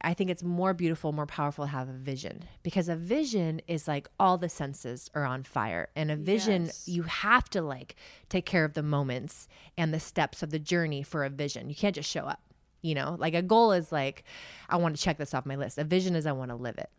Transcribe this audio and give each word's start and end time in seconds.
I 0.00 0.14
think 0.14 0.30
it's 0.30 0.44
more 0.44 0.74
beautiful, 0.74 1.10
more 1.12 1.26
powerful 1.26 1.64
to 1.64 1.70
have 1.70 1.88
a 1.88 1.92
vision 1.92 2.44
because 2.62 2.88
a 2.88 2.94
vision 2.94 3.60
is 3.66 3.88
like 3.88 4.08
all 4.20 4.38
the 4.38 4.48
senses 4.48 5.10
are 5.12 5.24
on 5.24 5.42
fire. 5.42 5.88
And 5.96 6.10
a 6.12 6.16
vision, 6.16 6.66
Yes. 6.66 6.86
you 6.88 7.02
have 7.02 7.50
to 7.50 7.62
like 7.62 7.96
take 8.28 8.46
care 8.46 8.64
of 8.64 8.74
the 8.74 8.82
moments 8.84 9.48
and 9.76 9.92
the 9.92 9.98
steps 9.98 10.42
of 10.44 10.50
the 10.50 10.60
journey 10.60 11.02
for 11.02 11.24
a 11.24 11.28
vision. 11.30 11.68
You 11.68 11.74
can't 11.74 11.96
just 11.96 12.08
show 12.08 12.20
up. 12.26 12.40
You 12.80 12.94
know, 12.94 13.16
like 13.18 13.34
a 13.34 13.42
goal 13.42 13.72
is 13.72 13.90
like, 13.90 14.22
I 14.68 14.76
want 14.76 14.96
to 14.96 15.02
check 15.02 15.18
this 15.18 15.34
off 15.34 15.44
my 15.44 15.56
list. 15.56 15.78
A 15.78 15.84
vision 15.84 16.14
is 16.14 16.26
I 16.26 16.32
want 16.32 16.50
to 16.52 16.56
live 16.56 16.78
it. 16.78 16.90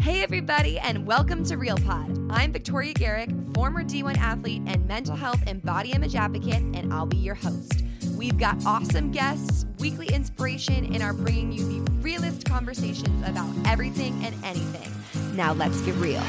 Hey, 0.00 0.22
everybody, 0.22 0.78
and 0.78 1.06
welcome 1.06 1.44
to 1.44 1.56
Real 1.58 1.76
Pod. 1.76 2.16
I'm 2.30 2.52
Victoria 2.52 2.94
Garrick, 2.94 3.28
former 3.54 3.84
D1 3.84 4.16
athlete 4.16 4.62
and 4.66 4.86
mental 4.86 5.16
health 5.16 5.42
and 5.46 5.62
body 5.62 5.90
image 5.92 6.14
advocate, 6.14 6.62
and 6.62 6.94
I'll 6.94 7.04
be 7.06 7.18
your 7.18 7.34
host. 7.34 7.82
We've 8.16 8.38
got 8.38 8.64
awesome 8.64 9.12
guests, 9.12 9.66
weekly 9.78 10.06
inspiration, 10.08 10.94
and 10.94 11.02
are 11.02 11.12
bringing 11.12 11.52
you 11.52 11.84
the 11.84 11.90
realest 12.00 12.46
conversations 12.46 13.28
about 13.28 13.54
everything 13.66 14.24
and 14.24 14.34
anything. 14.42 14.90
Now, 15.36 15.52
let's 15.52 15.78
get 15.82 15.94
real. 15.96 16.22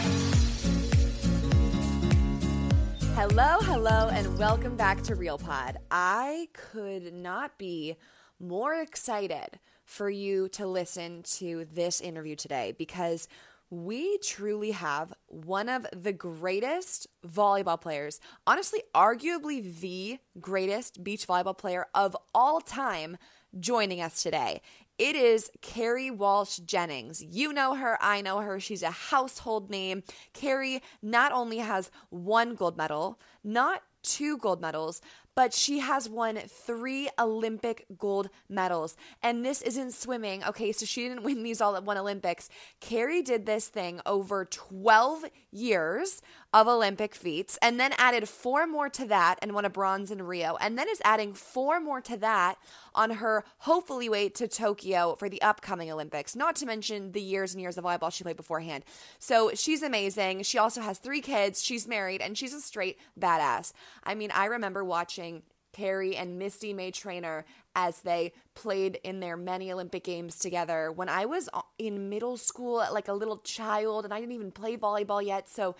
Hello, 3.15 3.57
hello, 3.61 4.09
and 4.11 4.37
welcome 4.37 4.75
back 4.75 5.01
to 5.03 5.15
Real 5.15 5.37
Pod. 5.37 5.77
I 5.89 6.49
could 6.51 7.13
not 7.13 7.57
be 7.57 7.95
more 8.37 8.75
excited 8.81 9.57
for 9.85 10.09
you 10.09 10.49
to 10.49 10.67
listen 10.67 11.23
to 11.37 11.65
this 11.73 12.01
interview 12.01 12.35
today 12.35 12.75
because 12.77 13.29
we 13.69 14.17
truly 14.19 14.71
have 14.71 15.13
one 15.27 15.67
of 15.69 15.85
the 15.91 16.13
greatest 16.13 17.07
volleyball 17.25 17.79
players, 17.79 18.19
honestly, 18.45 18.81
arguably 18.95 19.79
the 19.79 20.19
greatest 20.39 21.03
beach 21.03 21.27
volleyball 21.27 21.57
player 21.57 21.87
of 21.93 22.15
all 22.33 22.61
time, 22.61 23.17
joining 23.59 24.01
us 24.01 24.23
today. 24.23 24.61
It 24.97 25.15
is 25.15 25.51
Kerri 25.61 26.09
Walsh 26.09 26.57
Jennings. 26.57 27.21
You 27.21 27.53
know 27.53 27.75
her, 27.75 27.97
I 28.01 28.21
know 28.21 28.39
her. 28.39 28.59
She's 28.59 28.81
a 28.83 28.89
household 28.89 29.69
name. 29.69 30.03
Kerri 30.33 30.81
not 31.01 31.31
only 31.31 31.57
has 31.57 31.91
one 32.09 32.55
gold 32.55 32.77
medal, 32.77 33.19
not 33.43 33.83
two 34.01 34.37
gold 34.37 34.61
medals, 34.61 35.01
but 35.37 35.53
she 35.53 35.77
has 35.77 36.09
won 36.09 36.35
three 36.35 37.07
Olympic 37.19 37.85
gold 37.95 38.27
medals. 38.49 38.97
And 39.21 39.45
this 39.45 39.61
isn't 39.61 39.91
swimming. 39.93 40.43
Okay, 40.43 40.71
so 40.71 40.83
she 40.83 41.07
didn't 41.07 41.21
win 41.21 41.43
these 41.43 41.61
all 41.61 41.75
at 41.75 41.83
one 41.83 41.95
Olympics. 41.95 42.49
Kerri 42.81 43.23
did 43.23 43.45
this 43.45 43.67
thing 43.67 44.01
over 44.03 44.45
12 44.45 45.25
years 45.51 46.23
of 46.53 46.67
Olympic 46.67 47.13
feats 47.13 47.57
and 47.61 47.79
then 47.79 47.93
added 47.97 48.27
four 48.29 48.65
more 48.65 48.89
to 48.89 49.05
that 49.05 49.37
and 49.41 49.53
won 49.53 49.65
a 49.65 49.69
bronze 49.69 50.11
in 50.11 50.21
Rio. 50.21 50.55
And 50.61 50.77
then 50.77 50.87
is 50.89 51.01
adding 51.03 51.33
four 51.33 51.79
more 51.79 52.01
to 52.01 52.17
that 52.17 52.57
on 52.95 53.11
her 53.11 53.43
hopefully 53.59 54.07
way 54.07 54.29
to 54.29 54.47
Tokyo 54.47 55.15
for 55.15 55.29
the 55.29 55.41
upcoming 55.41 55.91
Olympics, 55.91 56.35
not 56.35 56.55
to 56.57 56.65
mention 56.65 57.11
the 57.11 57.21
years 57.21 57.53
and 57.53 57.61
years 57.61 57.77
of 57.77 57.83
volleyball 57.83 58.11
she 58.11 58.23
played 58.23 58.37
beforehand. 58.37 58.85
So 59.19 59.51
she's 59.53 59.83
amazing. 59.83 60.43
She 60.43 60.57
also 60.57 60.81
has 60.81 60.99
three 60.99 61.21
kids, 61.21 61.63
she's 61.63 61.87
married, 61.87 62.21
and 62.21 62.37
she's 62.37 62.53
a 62.53 62.61
straight 62.61 62.97
badass. 63.19 63.73
I 64.03 64.15
mean, 64.15 64.31
I 64.31 64.45
remember 64.45 64.83
watching 64.83 65.43
Kerri 65.77 66.15
and 66.15 66.39
Misty 66.39 66.73
May 66.73 66.91
Treanor 66.91 67.43
as 67.75 68.01
they 68.01 68.33
played 68.55 68.99
in 69.03 69.19
their 69.19 69.37
many 69.37 69.71
Olympic 69.71 70.03
Games 70.03 70.39
together 70.39 70.91
when 70.91 71.09
I 71.09 71.25
was 71.25 71.49
uh, 71.53 71.61
in 71.77 72.09
middle 72.09 72.37
school, 72.37 72.83
like 72.91 73.07
a 73.07 73.13
little 73.13 73.37
child, 73.37 74.03
and 74.03 74.13
I 74.13 74.19
didn't 74.19 74.31
even 74.31 74.51
play 74.51 74.77
volleyball 74.77 75.23
yet. 75.23 75.47
So 75.47 75.75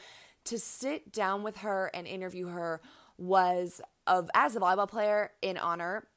to 0.48 0.60
sit 0.60 1.12
down 1.12 1.44
with 1.44 1.58
her 1.58 1.92
and 1.94 2.08
interview 2.08 2.48
her 2.48 2.82
was 3.18 3.82
of 4.06 4.30
as 4.34 4.56
a 4.56 4.60
volleyball 4.60 4.88
player 4.88 5.32
in 5.42 5.58
honor 5.58 6.08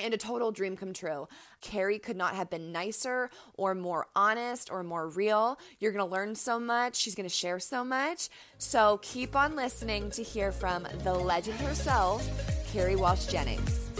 and 0.00 0.12
a 0.12 0.18
total 0.18 0.52
dream 0.52 0.76
come 0.76 0.92
true. 0.92 1.26
Kerri 1.62 2.02
could 2.02 2.16
not 2.16 2.34
have 2.34 2.50
been 2.50 2.70
nicer 2.70 3.30
or 3.54 3.74
more 3.74 4.06
honest 4.14 4.70
or 4.70 4.82
more 4.82 5.08
real. 5.08 5.58
You're 5.78 5.92
going 5.92 6.06
to 6.06 6.12
learn 6.12 6.34
so 6.34 6.60
much. 6.60 6.96
She's 6.96 7.14
going 7.14 7.28
to 7.28 7.34
share 7.34 7.58
so 7.58 7.82
much. 7.82 8.28
So 8.58 8.98
keep 9.02 9.34
on 9.34 9.56
listening 9.56 10.10
to 10.10 10.22
hear 10.22 10.52
from 10.52 10.86
the 11.02 11.14
legend 11.14 11.58
herself, 11.60 12.26
Kerri 12.72 12.96
Walsh 12.96 13.26
Jennings. 13.26 13.90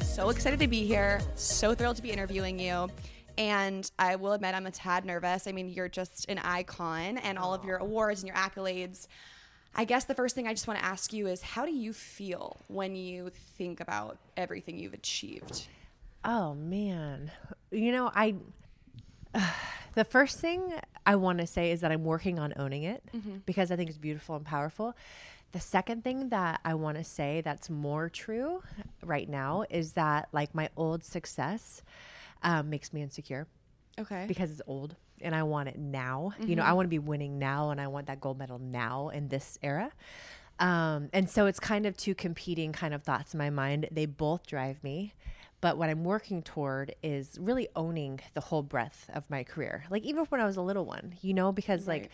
So 0.00 0.30
excited 0.30 0.60
to 0.60 0.68
be 0.68 0.86
here. 0.86 1.20
So 1.34 1.74
thrilled 1.74 1.96
to 1.96 2.02
be 2.02 2.12
interviewing 2.12 2.60
you. 2.60 2.88
And 3.36 3.90
I 3.98 4.16
will 4.16 4.32
admit, 4.32 4.54
I'm 4.54 4.66
a 4.66 4.70
tad 4.70 5.04
nervous. 5.04 5.46
I 5.46 5.52
mean, 5.52 5.68
you're 5.68 5.88
just 5.88 6.28
an 6.28 6.38
icon 6.38 7.18
and 7.18 7.38
all 7.38 7.54
of 7.54 7.64
your 7.64 7.78
awards 7.78 8.22
and 8.22 8.28
your 8.28 8.36
accolades. 8.36 9.08
I 9.74 9.84
guess 9.84 10.04
the 10.04 10.14
first 10.14 10.34
thing 10.34 10.46
I 10.46 10.52
just 10.52 10.68
want 10.68 10.78
to 10.78 10.84
ask 10.84 11.12
you 11.12 11.26
is 11.26 11.42
how 11.42 11.66
do 11.66 11.72
you 11.72 11.92
feel 11.92 12.58
when 12.68 12.94
you 12.94 13.30
think 13.56 13.80
about 13.80 14.18
everything 14.36 14.78
you've 14.78 14.94
achieved? 14.94 15.66
Oh 16.24 16.54
man. 16.54 17.32
You 17.70 17.90
know, 17.90 18.10
I 18.14 18.36
the 19.94 20.04
first 20.04 20.38
thing 20.38 20.74
I 21.04 21.16
want 21.16 21.38
to 21.38 21.46
say 21.46 21.72
is 21.72 21.80
that 21.80 21.90
I'm 21.90 22.04
working 22.04 22.38
on 22.38 22.54
owning 22.56 22.84
it 22.84 23.02
mm-hmm. 23.14 23.38
because 23.46 23.70
I 23.70 23.76
think 23.76 23.88
it's 23.88 23.98
beautiful 23.98 24.36
and 24.36 24.44
powerful. 24.44 24.94
The 25.52 25.60
second 25.60 26.02
thing 26.02 26.30
that 26.30 26.60
I 26.64 26.74
want 26.74 26.98
to 26.98 27.04
say 27.04 27.40
that's 27.40 27.70
more 27.70 28.08
true 28.08 28.62
right 29.04 29.28
now 29.28 29.64
is 29.70 29.92
that 29.92 30.28
like 30.32 30.54
my 30.54 30.68
old 30.76 31.04
success 31.04 31.82
um, 32.44 32.70
makes 32.70 32.92
me 32.92 33.02
insecure 33.02 33.46
Okay. 33.98 34.26
because 34.28 34.50
it's 34.52 34.62
old 34.66 34.94
and 35.20 35.34
I 35.34 35.42
want 35.44 35.68
it 35.68 35.78
now. 35.78 36.32
You 36.40 36.54
know, 36.56 36.62
I 36.62 36.72
want 36.74 36.86
to 36.86 36.90
be 36.90 36.98
winning 36.98 37.38
now 37.38 37.70
and 37.70 37.80
I 37.80 37.86
want 37.88 38.06
that 38.06 38.20
gold 38.20 38.38
medal 38.38 38.58
now 38.58 39.08
in 39.08 39.28
this 39.28 39.58
era. 39.62 39.90
Um, 40.60 41.08
and 41.12 41.28
so 41.28 41.46
it's 41.46 41.58
kind 41.58 41.86
of 41.86 41.96
two 41.96 42.14
competing 42.14 42.72
kind 42.72 42.94
of 42.94 43.02
thoughts 43.02 43.34
in 43.34 43.38
my 43.38 43.50
mind. 43.50 43.88
They 43.90 44.06
both 44.06 44.46
drive 44.46 44.82
me. 44.84 45.14
But 45.60 45.78
what 45.78 45.88
I'm 45.88 46.04
working 46.04 46.42
toward 46.42 46.94
is 47.02 47.38
really 47.40 47.68
owning 47.74 48.20
the 48.34 48.42
whole 48.42 48.62
breadth 48.62 49.08
of 49.14 49.30
my 49.30 49.44
career. 49.44 49.84
Like 49.88 50.02
even 50.02 50.26
when 50.26 50.38
I 50.40 50.44
was 50.44 50.56
a 50.58 50.62
little 50.62 50.84
one, 50.84 51.14
you 51.22 51.32
know, 51.32 51.52
because 51.52 51.88
like 51.88 52.10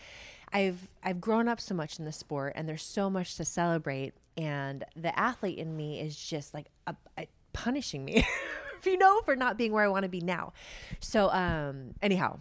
I've 0.52 0.78
I've 1.02 1.20
grown 1.20 1.48
up 1.48 1.60
so 1.60 1.74
much 1.74 1.98
in 1.98 2.04
the 2.04 2.12
sport 2.12 2.52
and 2.54 2.68
there's 2.68 2.84
so 2.84 3.10
much 3.10 3.34
to 3.38 3.44
celebrate 3.44 4.14
and 4.36 4.84
the 4.94 5.18
athlete 5.18 5.58
in 5.58 5.76
me 5.76 5.98
is 6.00 6.16
just 6.16 6.54
like 6.54 6.66
a, 6.86 6.94
a 7.18 7.26
punishing 7.52 8.04
me. 8.04 8.24
you 8.86 8.98
know, 8.98 9.20
for 9.22 9.36
not 9.36 9.56
being 9.56 9.72
where 9.72 9.84
I 9.84 9.88
want 9.88 10.04
to 10.04 10.08
be 10.08 10.20
now. 10.20 10.52
So 11.00 11.30
um 11.30 11.94
anyhow, 12.02 12.38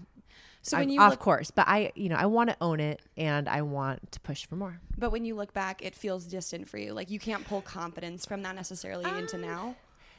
So 0.62 0.78
I'm 0.78 0.82
when 0.84 0.90
you 0.90 1.00
off 1.02 1.12
look, 1.12 1.20
course, 1.20 1.52
but 1.52 1.68
I, 1.68 1.92
you 1.96 2.10
know, 2.10 2.16
I 2.16 2.26
want 2.26 2.50
to 2.50 2.58
own 2.62 2.80
it 2.80 3.02
and 3.18 3.48
I 3.48 3.62
want 3.62 4.12
to 4.12 4.20
push 4.20 4.46
for 4.46 4.56
more. 4.56 4.80
but 4.98 5.12
when 5.12 5.24
you 5.26 5.36
look 5.36 5.54
back, 5.54 5.84
it 5.84 5.96
feels 5.96 6.26
distant 6.26 6.68
for 6.68 6.78
you. 6.78 6.94
Like 6.94 7.10
you 7.10 7.20
can't 7.20 7.46
pull 7.46 7.62
confidence 7.62 8.26
from 8.26 8.42
that 8.44 8.56
necessarily 8.56 9.06
into 9.18 9.38
now. 9.38 9.76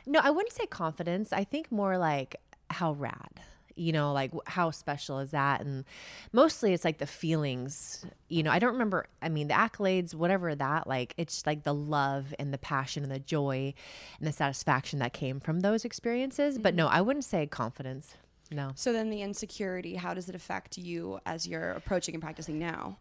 No, 0.07 0.21
I 0.23 0.31
wouldn't 0.31 0.55
say 0.55 0.67
confidence. 0.67 1.33
I 1.33 1.45
think 1.45 1.71
more 1.71 1.99
like 1.99 2.37
how 2.71 2.93
rad, 2.93 3.41
you 3.77 3.93
know, 3.93 4.13
like 4.13 4.33
how 4.47 4.71
special 4.71 5.19
is 5.19 5.31
that? 5.31 5.61
And 5.61 5.85
mostly 6.33 6.73
it's 6.73 6.85
like 6.85 6.99
the 6.99 7.07
feelings, 7.07 8.05
you 8.29 8.43
know, 8.43 8.51
I 8.51 8.59
don't 8.59 8.73
remember, 8.73 9.07
I 9.23 9.29
mean, 9.29 9.49
the 9.49 9.55
accolades, 9.55 10.15
whatever 10.15 10.55
that, 10.55 10.87
like, 10.87 11.15
it's 11.17 11.47
like 11.47 11.65
the 11.65 11.75
love 11.75 12.35
and 12.39 12.53
the 12.53 12.59
passion 12.59 13.03
and 13.03 13.13
the 13.13 13.19
joy 13.19 13.75
and 14.19 14.29
the 14.29 14.33
satisfaction 14.33 14.99
that 15.01 15.13
came 15.13 15.41
from 15.41 15.61
those 15.61 15.85
experiences. 15.85 16.59
But 16.59 16.75
no, 16.75 16.87
mm-hmm. 16.87 16.97
I 16.97 17.01
wouldn't 17.01 17.25
say 17.25 17.47
confidence. 17.47 18.17
No. 18.51 18.73
So 18.75 18.93
then 18.93 19.11
the 19.11 19.23
insecurity, 19.23 19.95
how 19.95 20.15
does 20.15 20.29
it 20.29 20.35
affect 20.35 20.77
you 20.77 21.21
as 21.25 21.47
you're 21.47 21.71
approaching 21.71 22.15
and 22.15 22.23
practicing 22.23 22.59
now? 22.59 22.99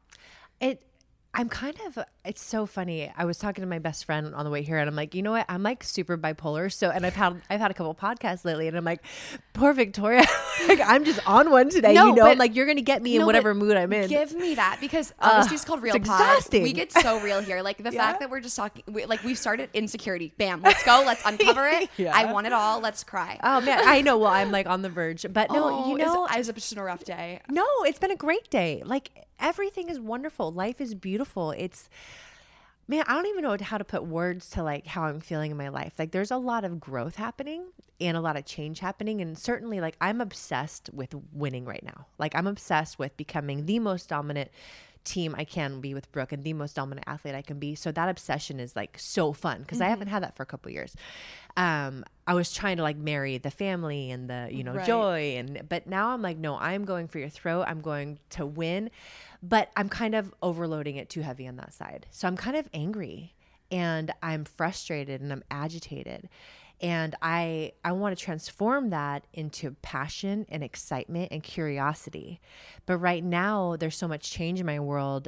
It 0.59 0.83
I'm 1.33 1.47
kind 1.47 1.77
of 1.85 1.99
it's 2.25 2.43
so 2.43 2.65
funny. 2.65 3.11
I 3.15 3.25
was 3.25 3.37
talking 3.37 3.61
to 3.61 3.67
my 3.67 3.77
best 3.77 4.05
friend 4.05 4.33
on 4.33 4.45
the 4.45 4.51
way 4.51 4.63
here 4.63 4.77
and 4.77 4.89
I'm 4.89 4.95
like, 4.95 5.13
you 5.13 5.21
know 5.21 5.31
what? 5.31 5.45
I'm 5.47 5.61
like 5.61 5.83
super 5.83 6.17
bipolar. 6.17 6.71
So 6.71 6.89
and 6.89 7.05
I've 7.05 7.15
had 7.15 7.41
I've 7.49 7.59
had 7.59 7.69
a 7.69 7.73
couple 7.73 7.93
podcasts 7.93 8.45
lately 8.45 8.67
and 8.67 8.75
I'm 8.75 8.83
like 8.83 9.03
poor 9.59 9.73
Victoria. 9.73 10.23
like 10.67 10.79
I'm 10.83 11.03
just 11.05 11.19
on 11.27 11.51
one 11.51 11.69
today, 11.69 11.93
No, 11.93 12.07
you 12.07 12.15
know. 12.15 12.23
but- 12.23 12.37
Like 12.37 12.55
you're 12.55 12.65
gonna 12.65 12.81
get 12.81 13.01
me 13.01 13.15
in 13.17 13.25
whatever 13.25 13.53
mood 13.53 13.75
I'm 13.77 13.91
in. 13.93 14.07
Give 14.09 14.33
me 14.35 14.55
that 14.55 14.77
because 14.81 15.13
obviously 15.19 15.55
it's 15.55 15.65
called 15.65 15.79
it's 15.79 15.83
real 15.83 15.93
pod. 15.93 16.01
exhausting. 16.21 16.63
We 16.63 16.73
get 16.73 16.91
so 16.91 17.19
real 17.19 17.41
here. 17.41 17.61
Like 17.61 17.77
the 17.77 17.91
Yeah. 17.93 18.07
fact 18.07 18.19
that 18.21 18.29
we're 18.29 18.39
just 18.39 18.55
talking, 18.55 18.83
we, 18.87 19.05
like 19.05 19.23
we've 19.23 19.37
started 19.37 19.69
insecurity. 19.73 20.33
Bam, 20.37 20.61
let's 20.61 20.83
go. 20.83 21.03
Let's 21.05 21.21
uncover 21.25 21.67
it. 21.67 21.89
Yeah. 21.97 22.15
I 22.15 22.31
want 22.31 22.47
it 22.47 22.53
all. 22.53 22.79
Let's 22.79 23.03
cry. 23.03 23.39
oh 23.43 23.61
man, 23.61 23.79
I 23.83 24.01
know. 24.01 24.17
Well, 24.17 24.31
I'm 24.31 24.51
like 24.51 24.67
on 24.67 24.81
the 24.81 24.89
verge, 24.89 25.25
but 25.31 25.51
no, 25.51 25.63
Oh, 25.69 25.89
you 25.89 25.95
it's- 25.95 26.07
know, 26.13 26.25
it's 26.31 26.47
just 26.51 26.69
been 26.71 26.79
a 26.79 26.83
rough 26.83 27.03
day. 27.03 27.41
No, 27.49 27.65
it's 27.83 27.99
been 27.99 28.11
a 28.11 28.15
great 28.15 28.49
day. 28.49 28.81
Like 28.85 29.09
everything 29.39 29.89
is 29.89 29.99
wonderful. 29.99 30.51
Life 30.51 30.79
is 30.81 30.95
beautiful. 30.95 31.51
It's 31.51 31.89
man, 32.89 33.03
I 33.07 33.13
don't 33.13 33.27
even 33.27 33.43
know 33.43 33.55
how 33.61 33.77
to 33.77 33.83
put 33.85 34.03
words 34.03 34.49
to 34.51 34.63
like 34.63 34.87
how 34.87 35.03
I'm 35.03 35.19
feeling 35.21 35.51
in 35.51 35.57
my 35.57 35.69
life. 35.69 35.93
Like 35.99 36.11
there's 36.11 36.31
a 36.31 36.37
lot 36.37 36.65
of 36.65 36.79
growth 36.79 37.15
happening 37.15 37.65
and 38.01 38.17
a 38.17 38.21
lot 38.21 38.35
of 38.35 38.45
change 38.45 38.79
happening 38.79 39.21
and 39.21 39.37
certainly 39.37 39.79
like 39.79 39.95
I'm 40.01 40.19
obsessed 40.19 40.89
with 40.91 41.13
winning 41.31 41.65
right 41.65 41.83
now. 41.83 42.07
Like 42.17 42.33
I'm 42.35 42.47
obsessed 42.47 42.97
with 42.97 43.15
becoming 43.15 43.67
the 43.67 43.77
most 43.77 44.09
dominant 44.09 44.49
team 45.05 45.33
I 45.37 45.43
can 45.45 45.79
be 45.81 45.93
with 45.93 46.11
Brooke 46.11 46.31
and 46.33 46.43
the 46.43 46.53
most 46.53 46.75
dominant 46.75 47.07
athlete 47.07 47.35
I 47.35 47.41
can 47.41 47.57
be. 47.59 47.75
So 47.75 47.91
that 47.91 48.09
obsession 48.09 48.59
is 48.59 48.75
like 48.75 48.97
so 48.99 49.33
fun 49.33 49.61
because 49.61 49.81
I 49.81 49.87
haven't 49.87 50.07
had 50.07 50.23
that 50.23 50.35
for 50.35 50.43
a 50.43 50.45
couple 50.45 50.71
years. 50.71 50.95
Um, 51.55 52.03
I 52.27 52.33
was 52.33 52.51
trying 52.51 52.77
to 52.77 52.83
like 52.83 52.97
marry 52.97 53.37
the 53.37 53.49
family 53.51 54.11
and 54.11 54.29
the 54.29 54.49
you 54.51 54.63
know 54.63 54.73
Right. 54.73 54.85
joy 54.85 55.35
and 55.37 55.61
but 55.69 55.87
now 55.87 56.09
I'm 56.09 56.21
like 56.21 56.37
no, 56.37 56.57
I'm 56.57 56.85
going 56.85 57.07
for 57.07 57.19
your 57.19 57.29
throat. 57.29 57.65
I'm 57.67 57.81
going 57.81 58.19
to 58.31 58.45
win, 58.45 58.91
but 59.41 59.71
I'm 59.75 59.89
kind 59.89 60.15
of 60.15 60.33
overloading 60.41 60.95
it 60.97 61.09
too 61.09 61.21
heavy 61.21 61.47
on 61.47 61.55
that 61.57 61.73
side. 61.73 62.07
So 62.11 62.27
I'm 62.27 62.37
kind 62.37 62.57
of 62.57 62.67
angry 62.73 63.35
and 63.71 64.11
I'm 64.21 64.45
frustrated 64.45 65.21
and 65.21 65.31
I'm 65.31 65.43
agitated. 65.49 66.29
And 66.81 67.13
i 67.21 67.73
i 67.83 67.91
want 67.91 68.17
to 68.17 68.23
transform 68.23 68.89
that 68.91 69.25
into 69.33 69.75
passion 69.81 70.45
and 70.49 70.63
excitement 70.63 71.29
and 71.31 71.43
curiosity. 71.43 72.39
But 72.85 72.97
right 72.97 73.23
now 73.23 73.75
there's 73.77 73.97
so 73.97 74.07
much 74.07 74.31
change 74.31 74.59
in 74.59 74.65
my 74.65 74.79
world. 74.79 75.27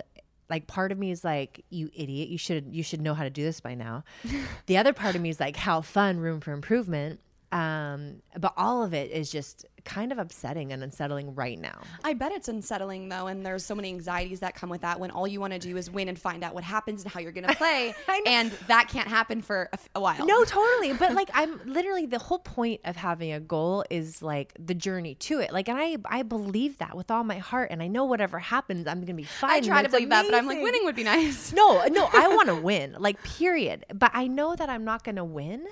Like 0.49 0.67
part 0.67 0.91
of 0.91 0.97
me 0.97 1.11
is 1.11 1.23
like 1.23 1.63
you 1.69 1.89
idiot. 1.93 2.29
You 2.29 2.37
should 2.37 2.73
you 2.73 2.83
should 2.83 3.01
know 3.01 3.13
how 3.13 3.23
to 3.23 3.29
do 3.29 3.43
this 3.43 3.59
by 3.59 3.75
now. 3.75 4.03
The 4.67 4.77
other 4.77 4.93
part 4.93 5.15
of 5.15 5.21
me 5.21 5.29
is 5.29 5.39
like 5.39 5.57
how 5.57 5.81
fun. 5.81 6.19
Room 6.19 6.39
for 6.39 6.53
improvement 6.53 7.19
um 7.51 8.21
but 8.39 8.53
all 8.57 8.83
of 8.83 8.94
it 8.94 9.12
is 9.12 9.30
just 9.31 9.65
kind 9.83 10.12
of 10.12 10.19
upsetting 10.19 10.71
and 10.71 10.83
unsettling 10.83 11.33
right 11.33 11.59
now 11.59 11.81
I 12.03 12.13
bet 12.13 12.31
it's 12.31 12.48
unsettling 12.48 13.09
though, 13.09 13.27
and 13.27 13.45
there's 13.45 13.65
so 13.65 13.74
many 13.75 13.89
anxieties 13.89 14.39
that 14.42 14.53
come 14.53 14.69
with 14.69 14.81
that 14.81 15.00
when 15.00 15.09
all 15.12 15.27
you 15.27 15.39
want 15.39 15.53
to 15.53 15.59
do 15.59 15.75
is 15.75 15.89
win 15.89 16.07
and 16.07 16.18
find 16.19 16.44
out 16.44 16.53
what 16.53 16.63
happens 16.63 17.03
and 17.03 17.12
how 17.12 17.19
you're 17.19 17.31
going 17.31 17.48
to 17.48 17.56
play, 17.56 17.94
and 18.27 18.51
that 18.68 18.89
can't 18.89 19.07
happen 19.07 19.42
for 19.42 19.69
a, 19.71 19.75
f- 19.75 19.89
a 19.95 20.00
while. 20.00 20.25
No, 20.25 20.44
totally. 20.44 20.94
But 20.94 21.13
like 21.19 21.30
I'm 21.33 21.59
literally 21.65 22.06
the 22.06 22.19
whole 22.19 22.39
point 22.39 22.81
of 22.86 22.95
having 22.95 23.31
a 23.33 23.39
goal 23.39 23.83
is 23.89 24.21
like 24.21 24.54
the 24.59 24.74
journey 24.75 25.15
to 25.15 25.39
it. 25.39 25.51
Like 25.51 25.68
and 25.68 25.77
I 25.80 25.97
I 26.06 26.21
believe 26.24 26.77
that 26.77 26.95
with 26.95 27.09
all 27.09 27.24
my 27.24 27.39
heart 27.39 27.69
and 27.71 27.81
I 27.81 27.88
know 27.88 28.06
whatever 28.06 28.39
happens 28.39 28.88
I'm 28.88 29.00
going 29.00 29.07
to 29.07 29.13
be 29.13 29.24
fine. 29.24 29.51
I 29.51 29.59
try 29.62 29.81
to 29.83 29.89
believe 29.89 30.09
that, 30.09 30.25
but 30.25 30.36
I'm 30.36 30.45
like 30.45 30.62
winning 30.62 30.86
would 30.86 30.95
be 30.95 31.04
nice. 31.15 31.54
No, 31.54 31.83
no, 31.88 32.07
I 32.13 32.27
want 32.36 32.47
to 32.50 32.56
win. 32.56 32.95
Like 33.00 33.21
period. 33.24 33.86
But 33.94 34.12
I 34.13 34.27
know 34.27 34.56
that 34.56 34.69
I'm 34.69 34.83
not 34.86 35.04
going 35.04 35.15
to 35.18 35.25
win. 35.25 35.65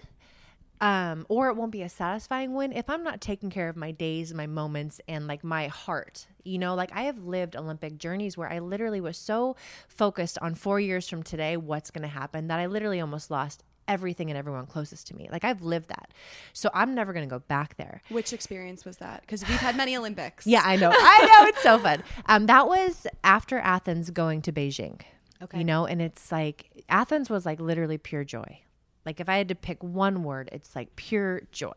Um, 0.82 1.26
or 1.28 1.50
it 1.50 1.58
won't 1.58 1.72
be 1.72 1.82
a 1.82 1.90
satisfying 1.90 2.54
win 2.54 2.72
if 2.72 2.90
I'm 2.90 3.04
not 3.04 3.20
taking 3.20 3.50
care 3.50 3.68
of 3.68 3.76
my 3.76 3.92
days, 3.92 4.34
my 4.34 4.48
moments, 4.48 5.02
and 5.10 5.28
like 5.28 5.44
my 5.44 5.68
heart. 5.68 6.28
You 6.44 6.58
know, 6.58 6.74
like 6.74 6.92
I 6.94 7.04
have 7.04 7.20
lived 7.20 7.56
Olympic 7.56 7.98
journeys 7.98 8.38
where 8.38 8.52
I 8.52 8.60
literally 8.60 9.02
was 9.02 9.18
so 9.18 9.58
focused 9.90 10.38
on 10.42 10.56
four 10.56 10.80
years 10.80 11.10
from 11.10 11.22
today, 11.22 11.58
what's 11.58 11.92
going 11.92 12.04
to 12.04 12.08
happen, 12.08 12.48
that 12.48 12.60
I 12.60 12.68
literally 12.68 13.02
almost 13.02 13.30
lost 13.30 13.64
everything 13.90 14.30
and 14.30 14.38
everyone 14.38 14.68
closest 14.68 15.08
to 15.08 15.16
me. 15.16 15.28
Like 15.30 15.44
I've 15.44 15.64
lived 15.64 15.90
that. 15.90 16.12
So 16.54 16.70
I'm 16.74 16.96
never 16.96 17.12
going 17.12 17.28
to 17.28 17.30
go 17.30 17.40
back 17.40 17.76
there. 17.76 18.02
Which 18.10 18.32
experience 18.32 18.86
was 18.86 18.98
that? 18.98 19.22
Because 19.22 19.46
we've 19.50 19.60
had 19.60 19.76
many 19.76 19.98
Olympics. 19.98 20.48
Yeah, 20.48 20.62
I 20.64 20.78
know. 20.78 20.92
I 20.94 21.26
know. 21.26 21.50
It's 21.50 21.64
so 21.64 21.80
fun. 21.80 22.04
Um, 22.28 22.46
that 22.46 22.68
was 22.68 23.08
after 23.24 23.60
Athens 23.60 24.12
going 24.12 24.42
to 24.44 24.54
Beijing. 24.54 25.02
Okay. 25.42 25.58
You 25.58 25.64
know, 25.64 25.86
and 25.86 26.02
it's 26.02 26.32
like 26.32 26.84
Athens 26.88 27.30
was 27.30 27.46
like 27.46 27.60
literally 27.60 27.98
pure 27.98 28.24
joy. 28.24 28.62
Like 29.10 29.20
if 29.20 29.28
I 29.28 29.38
had 29.38 29.48
to 29.48 29.56
pick 29.56 29.82
one 29.84 30.22
word, 30.24 30.50
it's 30.52 30.76
like 30.76 30.96
pure 30.96 31.42
joy. 31.52 31.72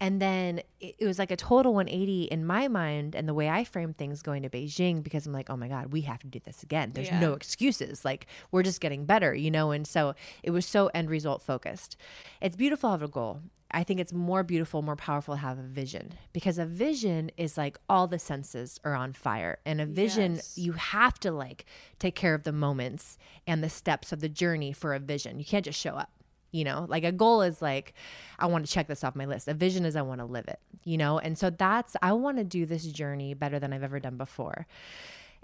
And 0.00 0.20
then 0.20 0.60
it, 0.80 0.96
was 1.06 1.18
like 1.18 1.30
a 1.30 1.36
total 1.36 1.72
180 1.72 2.24
in 2.24 2.44
my 2.44 2.68
mind 2.68 3.14
and 3.14 3.26
the 3.26 3.32
way 3.32 3.48
I 3.48 3.64
frame 3.64 3.94
things 3.94 4.20
going 4.20 4.42
to 4.42 4.50
Beijing 4.50 5.02
because 5.02 5.26
I'm 5.26 5.32
like, 5.32 5.48
oh 5.48 5.56
my 5.56 5.68
God, 5.68 5.92
we 5.94 6.02
have 6.02 6.18
to 6.20 6.26
do 6.26 6.40
this 6.44 6.62
again. 6.62 6.90
There's 6.92 7.06
Yeah. 7.08 7.20
no 7.20 7.32
excuses. 7.32 8.04
Like 8.04 8.26
we're 8.50 8.64
just 8.64 8.80
getting 8.82 9.06
better, 9.06 9.32
you 9.34 9.50
know? 9.50 9.70
And 9.70 9.86
so 9.86 10.14
it 10.42 10.50
was 10.50 10.66
so 10.66 10.90
end 10.92 11.08
result 11.08 11.40
focused. 11.40 11.96
It's 12.42 12.56
beautiful 12.56 12.88
to 12.88 12.92
have 12.92 13.02
a 13.02 13.08
goal. 13.08 13.40
I 13.74 13.84
think 13.84 14.00
it's 14.00 14.12
more 14.12 14.42
beautiful, 14.42 14.82
more 14.82 14.96
powerful 14.96 15.34
to 15.34 15.40
have 15.40 15.58
a 15.58 15.62
vision 15.62 16.12
because 16.34 16.58
a 16.58 16.66
vision 16.66 17.30
is 17.38 17.56
like 17.56 17.78
all 17.88 18.06
the 18.06 18.18
senses 18.18 18.78
are 18.84 18.94
on 18.94 19.14
fire. 19.14 19.60
And 19.64 19.80
a 19.80 19.86
vision, 19.86 20.34
Yes. 20.34 20.58
you 20.58 20.72
have 20.72 21.18
to 21.20 21.30
like 21.30 21.64
take 21.98 22.14
care 22.14 22.34
of 22.34 22.42
the 22.42 22.52
moments 22.52 23.16
and 23.46 23.62
the 23.64 23.70
steps 23.70 24.12
of 24.12 24.20
the 24.20 24.28
journey 24.28 24.72
for 24.74 24.92
a 24.94 24.98
vision. 24.98 25.38
You 25.38 25.46
can't 25.46 25.64
just 25.64 25.80
show 25.80 25.94
up. 25.94 26.10
You 26.52 26.64
know, 26.64 26.86
like 26.88 27.02
a 27.02 27.12
goal 27.12 27.42
is 27.42 27.60
like, 27.60 27.94
I 28.38 28.46
want 28.46 28.64
to 28.66 28.70
check 28.70 28.86
this 28.86 29.02
off 29.02 29.16
my 29.16 29.24
list. 29.24 29.48
A 29.48 29.54
vision 29.54 29.84
is 29.84 29.96
I 29.96 30.02
want 30.02 30.20
to 30.20 30.26
live 30.26 30.46
it, 30.48 30.60
you 30.84 30.96
know? 30.98 31.18
And 31.18 31.36
so 31.36 31.50
that's, 31.50 31.96
I 32.02 32.12
want 32.12 32.36
to 32.36 32.44
do 32.44 32.66
this 32.66 32.84
journey 32.84 33.34
better 33.34 33.58
than 33.58 33.72
I've 33.72 33.82
ever 33.82 33.98
done 33.98 34.16
before. 34.18 34.66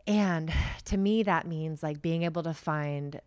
And 0.07 0.53
to 0.85 0.97
me, 0.97 1.23
that 1.23 1.47
means 1.47 1.83
like 1.83 2.01
being 2.03 2.23
able 2.23 2.43
to 2.43 2.55
find 2.55 3.21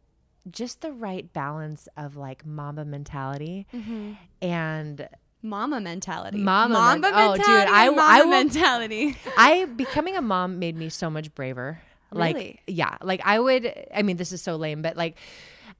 just 0.49 0.81
the 0.81 0.91
right 0.91 1.31
balance 1.33 1.87
of 1.97 2.15
like 2.15 2.45
mama 2.45 2.85
mentality 2.85 3.67
mm-hmm. 3.73 4.13
and 4.41 5.07
Mama 5.43 5.81
mentality. 5.81 6.37
Mama 6.37 6.73
Mama 6.73 6.99
men- 6.99 7.13
oh, 7.15 7.35
dude, 7.35 7.39
mentality. 7.39 7.71
I- 7.71 7.87
and 7.87 7.99
I 7.99 8.17
mama 8.19 8.23
will- 8.23 8.29
mentality. 8.29 9.17
I 9.37 9.65
becoming 9.65 10.15
a 10.15 10.21
mom 10.21 10.59
made 10.59 10.75
me 10.75 10.89
so 10.89 11.09
much 11.09 11.33
braver. 11.33 11.81
Like 12.11 12.35
Really? 12.35 12.59
yeah, 12.67 12.97
like 13.01 13.21
I 13.23 13.39
would 13.39 13.73
I 13.95 14.01
mean 14.01 14.17
this 14.17 14.31
is 14.31 14.41
so 14.41 14.55
lame, 14.55 14.81
but 14.81 14.97
like 14.97 15.17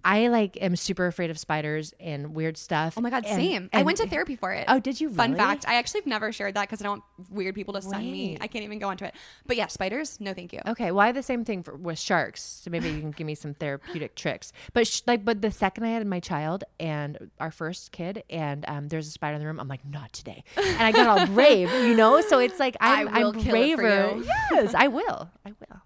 I 0.03 0.27
like 0.27 0.57
am 0.61 0.75
super 0.75 1.07
afraid 1.07 1.29
of 1.29 1.37
spiders 1.39 1.93
and 1.99 2.33
weird 2.33 2.57
stuff. 2.57 2.95
Oh 2.97 3.01
my 3.01 3.09
god, 3.09 3.25
And- 3.25 3.35
same. 3.35 3.69
I 3.73 3.83
went 3.83 3.97
to 3.99 4.07
therapy 4.07 4.35
for 4.35 4.51
it. 4.53 4.65
Oh, 4.67 4.79
did 4.79 4.99
you 4.99 5.09
Fun 5.09 5.35
fact. 5.35 5.65
I 5.67 5.75
actually 5.75 6.01
have 6.01 6.07
never 6.07 6.31
shared 6.31 6.53
that 6.55 6.61
because 6.63 6.81
I 6.81 6.85
don't 6.85 7.03
want 7.17 7.31
weird 7.31 7.55
people 7.55 7.73
to 7.75 7.81
send 7.81 8.03
me. 8.11 8.37
I 8.39 8.47
can't 8.47 8.63
even 8.65 8.79
go 8.79 8.89
into 8.89 9.05
it. 9.05 9.13
But 9.45 9.57
yeah, 9.57 9.67
spiders. 9.67 10.19
No, 10.19 10.33
thank 10.33 10.53
you. 10.53 10.61
Okay, 10.67 10.91
well 10.91 11.11
the 11.13 11.23
same 11.23 11.43
thing 11.45 11.63
for, 11.63 11.75
with 11.75 11.99
sharks, 11.99 12.41
so 12.63 12.69
maybe 12.71 12.89
you 12.89 12.99
can 12.99 13.11
give 13.11 13.25
me 13.27 13.35
some 13.35 13.53
therapeutic 13.53 14.15
tricks. 14.15 14.53
But 14.73 14.87
sh- 14.87 15.01
like, 15.07 15.23
but 15.25 15.41
the 15.41 15.51
second 15.51 15.83
I 15.83 15.89
had 15.89 16.05
my 16.07 16.19
child 16.19 16.63
and 16.79 17.29
our 17.39 17.51
first 17.51 17.91
kid, 17.91 18.23
and 18.29 18.65
um, 18.67 18.87
there's 18.87 19.07
a 19.07 19.11
spider 19.11 19.35
in 19.35 19.41
the 19.41 19.47
room, 19.47 19.59
I'm 19.59 19.67
like, 19.67 19.85
not 19.85 20.13
today, 20.13 20.43
and 20.57 20.81
I 20.81 20.91
got 20.91 21.07
all 21.07 21.25
brave, 21.35 21.69
you 21.71 21.95
know. 21.95 22.21
So 22.21 22.39
it's 22.39 22.59
like 22.59 22.77
I'm, 22.79 23.07
I 23.09 23.23
will 23.23 23.35
I'm 23.35 23.41
kill 23.43 23.55
it 23.55 23.71
for 23.75 23.81
braver. 23.81 24.15
you. 24.17 24.25
Yes, 24.51 24.73
I 24.75 24.87
will. 24.87 25.29
I 25.45 25.49
will. 25.59 25.81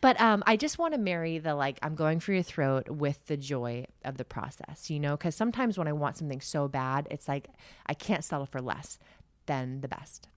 But 0.00 0.18
um, 0.20 0.42
I 0.46 0.56
just 0.56 0.78
want 0.78 0.94
to 0.94 0.98
marry 0.98 1.38
the 1.38 1.54
like 1.54 1.78
I'm 1.82 1.94
going 1.94 2.20
for 2.20 2.32
your 2.32 2.42
throat 2.42 2.88
with 2.88 3.26
the 3.26 3.36
joy 3.40 3.86
of 4.04 4.16
the 4.18 4.24
process, 4.24 4.90
you 4.90 5.00
know, 5.00 5.16
because 5.16 5.34
sometimes 5.34 5.76
when 5.76 5.88
I 5.88 5.92
want 5.92 6.16
something 6.16 6.40
so 6.40 6.68
bad, 6.68 7.08
it's 7.10 7.26
like 7.26 7.48
I 7.86 7.94
can't 7.94 8.22
settle 8.22 8.46
for 8.46 8.60
less 8.60 8.98
than 9.46 9.80
the 9.80 9.88
best. 9.88 10.28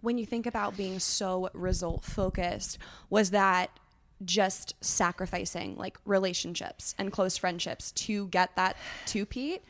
when 0.00 0.18
you 0.18 0.26
think 0.26 0.46
about 0.46 0.76
being 0.76 0.98
so 0.98 1.48
result 1.52 2.04
focused, 2.04 2.78
was 3.10 3.30
that 3.30 3.70
just 4.24 4.74
sacrificing 4.80 5.76
like 5.76 5.98
relationships 6.04 6.94
and 6.98 7.12
close 7.12 7.36
friendships 7.36 7.90
to 7.92 8.28
get 8.28 8.54
that 8.56 8.76
two-peat? 9.06 9.62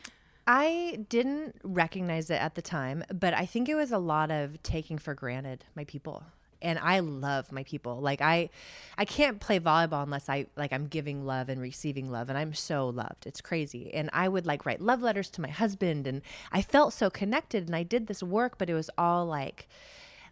I 0.46 1.04
didn't 1.08 1.56
recognize 1.62 2.28
it 2.28 2.40
at 2.40 2.56
the 2.56 2.62
time, 2.62 3.04
but 3.14 3.32
I 3.32 3.46
think 3.46 3.68
it 3.68 3.76
was 3.76 3.92
a 3.92 3.98
lot 3.98 4.30
of 4.30 4.62
taking 4.62 4.98
for 4.98 5.14
granted 5.14 5.64
my 5.76 5.84
people. 5.84 6.24
And 6.62 6.78
I 6.78 7.00
love 7.00 7.52
my 7.52 7.64
people. 7.64 8.00
Like 8.00 8.20
I 8.20 8.50
I 8.96 9.04
can't 9.04 9.40
play 9.40 9.60
volleyball 9.60 10.02
unless 10.02 10.28
I 10.28 10.46
like 10.56 10.72
I'm 10.72 10.86
giving 10.86 11.26
love 11.26 11.48
and 11.48 11.60
receiving 11.60 12.10
love 12.10 12.28
and 12.28 12.38
I'm 12.38 12.54
so 12.54 12.88
loved. 12.88 13.26
It's 13.26 13.40
crazy. 13.40 13.92
And 13.92 14.08
I 14.12 14.28
would 14.28 14.46
like 14.46 14.64
write 14.64 14.80
love 14.80 15.02
letters 15.02 15.28
to 15.30 15.40
my 15.40 15.50
husband 15.50 16.06
and 16.06 16.22
I 16.50 16.62
felt 16.62 16.92
so 16.92 17.10
connected 17.10 17.66
and 17.66 17.76
I 17.76 17.82
did 17.82 18.06
this 18.06 18.22
work, 18.22 18.58
but 18.58 18.70
it 18.70 18.74
was 18.74 18.90
all 18.96 19.26
like 19.26 19.68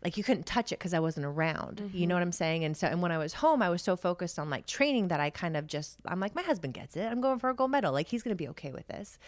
like 0.03 0.17
you 0.17 0.25
couldn't 0.25 0.47
touch 0.47 0.73
it 0.73 0.79
because 0.79 0.95
I 0.95 1.01
wasn't 1.01 1.27
around. 1.27 1.91
You 1.93 2.07
know 2.07 2.15
mm-hmm. 2.15 2.17
what 2.17 2.23
I'm 2.23 2.33
saying? 2.33 2.65
And 2.65 2.77
so, 2.77 2.87
and 2.87 3.03
when 3.03 3.13
I 3.13 3.19
was 3.19 3.35
home, 3.35 3.61
I 3.61 3.69
was 3.69 3.83
so 3.83 3.97
focused 3.97 4.39
on 4.39 4.49
like 4.49 4.67
training 4.67 5.09
that 5.09 5.21
I 5.21 5.29
kind 5.29 5.57
of 5.57 5.67
just, 5.67 5.99
I'm 6.07 6.21
like, 6.21 6.35
my 6.35 6.43
husband 6.43 6.73
gets 6.73 6.97
it. 6.97 7.05
I'm 7.05 7.21
going 7.21 7.39
for 7.39 7.51
a 7.51 7.55
gold 7.55 7.71
medal. 7.71 7.93
Like 7.93 8.09
he's 8.09 8.23
going 8.23 8.35
to 8.35 8.43
be 8.43 8.49
okay 8.49 8.73
with 8.73 8.87
this. 8.89 9.19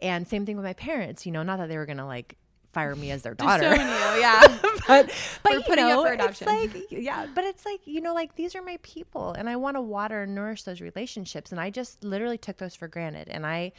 And 0.00 0.26
same 0.26 0.46
thing 0.46 0.56
with 0.56 0.64
my 0.64 0.72
parents, 0.72 1.26
you 1.26 1.32
know, 1.32 1.42
not 1.42 1.58
that 1.58 1.68
they 1.68 1.76
were 1.76 1.86
going 1.86 1.98
to 1.98 2.06
like 2.06 2.36
fire 2.74 2.94
me 2.96 3.10
as 3.12 3.22
their 3.22 3.34
daughter. 3.44 3.70
Disown 3.70 3.86
you, 4.16 4.20
yeah. 4.20 4.58
but 4.86 5.10
but 5.42 5.52
We're 5.52 5.58
you 5.58 5.62
putting 5.62 5.84
up 5.86 5.90
know, 5.90 6.04
for 6.04 6.12
it's 6.12 6.40
adoption. 6.42 6.46
like 6.46 6.86
yeah, 6.90 7.26
but 7.34 7.44
it's 7.44 7.64
like 7.64 7.86
you 7.86 8.00
know, 8.00 8.12
like 8.12 8.34
these 8.36 8.54
are 8.54 8.62
my 8.62 8.78
people, 8.82 9.32
and 9.32 9.48
I 9.48 9.56
want 9.56 9.76
to 9.76 9.80
water 9.80 10.22
and 10.22 10.34
nourish 10.34 10.64
those 10.64 10.80
relationships, 10.80 11.52
and 11.52 11.60
I 11.60 11.70
just 11.70 12.04
literally 12.04 12.38
took 12.38 12.58
those 12.58 12.74
for 12.74 12.88
granted, 12.88 13.28
and 13.28 13.46
I 13.46 13.72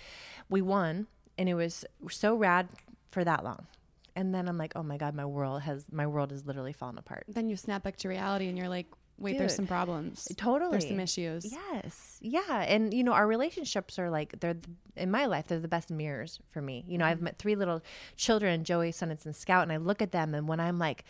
we 0.49 0.61
won, 0.61 1.07
and 1.37 1.47
it 1.49 1.53
was 1.53 1.85
so 2.09 2.35
rad 2.35 2.69
for 3.11 3.23
that 3.23 3.43
long, 3.43 3.67
and 4.15 4.33
then 4.33 4.47
I'm 4.47 4.57
like, 4.57 4.73
oh 4.75 4.83
my 4.83 4.97
god, 4.97 5.13
my 5.13 5.25
world 5.25 5.61
has 5.63 5.85
my 5.91 6.07
world 6.07 6.31
is 6.31 6.45
literally 6.45 6.73
fallen 6.73 6.97
apart. 6.97 7.25
then 7.27 7.49
you 7.49 7.55
snap 7.55 7.83
back 7.83 7.97
to 7.97 8.07
reality 8.09 8.47
and 8.47 8.57
you're 8.57 8.69
like, 8.69 8.87
wait, 9.17 9.37
there's 9.37 9.55
some 9.55 9.67
problems. 9.67 10.27
Totally. 10.35 10.71
There's 10.71 10.87
some 10.87 10.99
issues. 10.99 11.45
Yes. 11.51 12.17
Yeah. 12.21 12.61
And, 12.61 12.93
you 12.93 13.03
know, 13.03 13.13
our 13.13 13.27
relationships 13.27 13.97
are 13.97 14.09
like, 14.09 14.39
they're, 14.39 14.53
th- 14.53 14.65
in 14.95 15.11
my 15.11 15.25
life, 15.25 15.47
they're 15.47 15.59
the 15.59 15.67
best 15.67 15.89
mirrors 15.89 16.39
for 16.51 16.61
me. 16.61 16.83
You 16.87 16.97
know, 16.97 17.05
I've 17.05 17.17
mm-hmm. 17.17 17.25
met 17.25 17.37
three 17.37 17.55
little 17.55 17.81
children, 18.17 18.63
Joey, 18.63 18.91
Sundance, 18.91 19.25
and 19.25 19.35
Scout, 19.35 19.63
and 19.63 19.71
I 19.71 19.77
look 19.77 20.01
at 20.01 20.11
them, 20.11 20.33
and 20.33 20.47
when 20.47 20.59
I'm 20.59 20.79
like, 20.79 21.05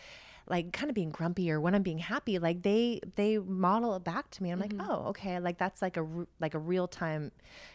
like 0.48 0.72
kind 0.72 0.88
of 0.90 0.94
being 0.94 1.10
grumpy 1.10 1.50
or 1.50 1.60
when 1.60 1.74
I'm 1.74 1.82
being 1.82 1.98
happy, 1.98 2.38
like 2.38 2.62
they 2.62 3.00
they 3.16 3.38
model 3.38 3.96
it 3.96 4.04
back 4.04 4.30
to 4.32 4.42
me. 4.42 4.50
I'm 4.50 4.60
like, 4.60 4.72
mm-hmm. 4.72 4.88
oh, 4.90 5.08
okay, 5.08 5.40
like 5.40 5.58
that's 5.58 5.82
like 5.82 5.96
a 5.96 6.06
like 6.40 6.54
a 6.54 6.58
real 6.58 6.86
time 6.86 7.32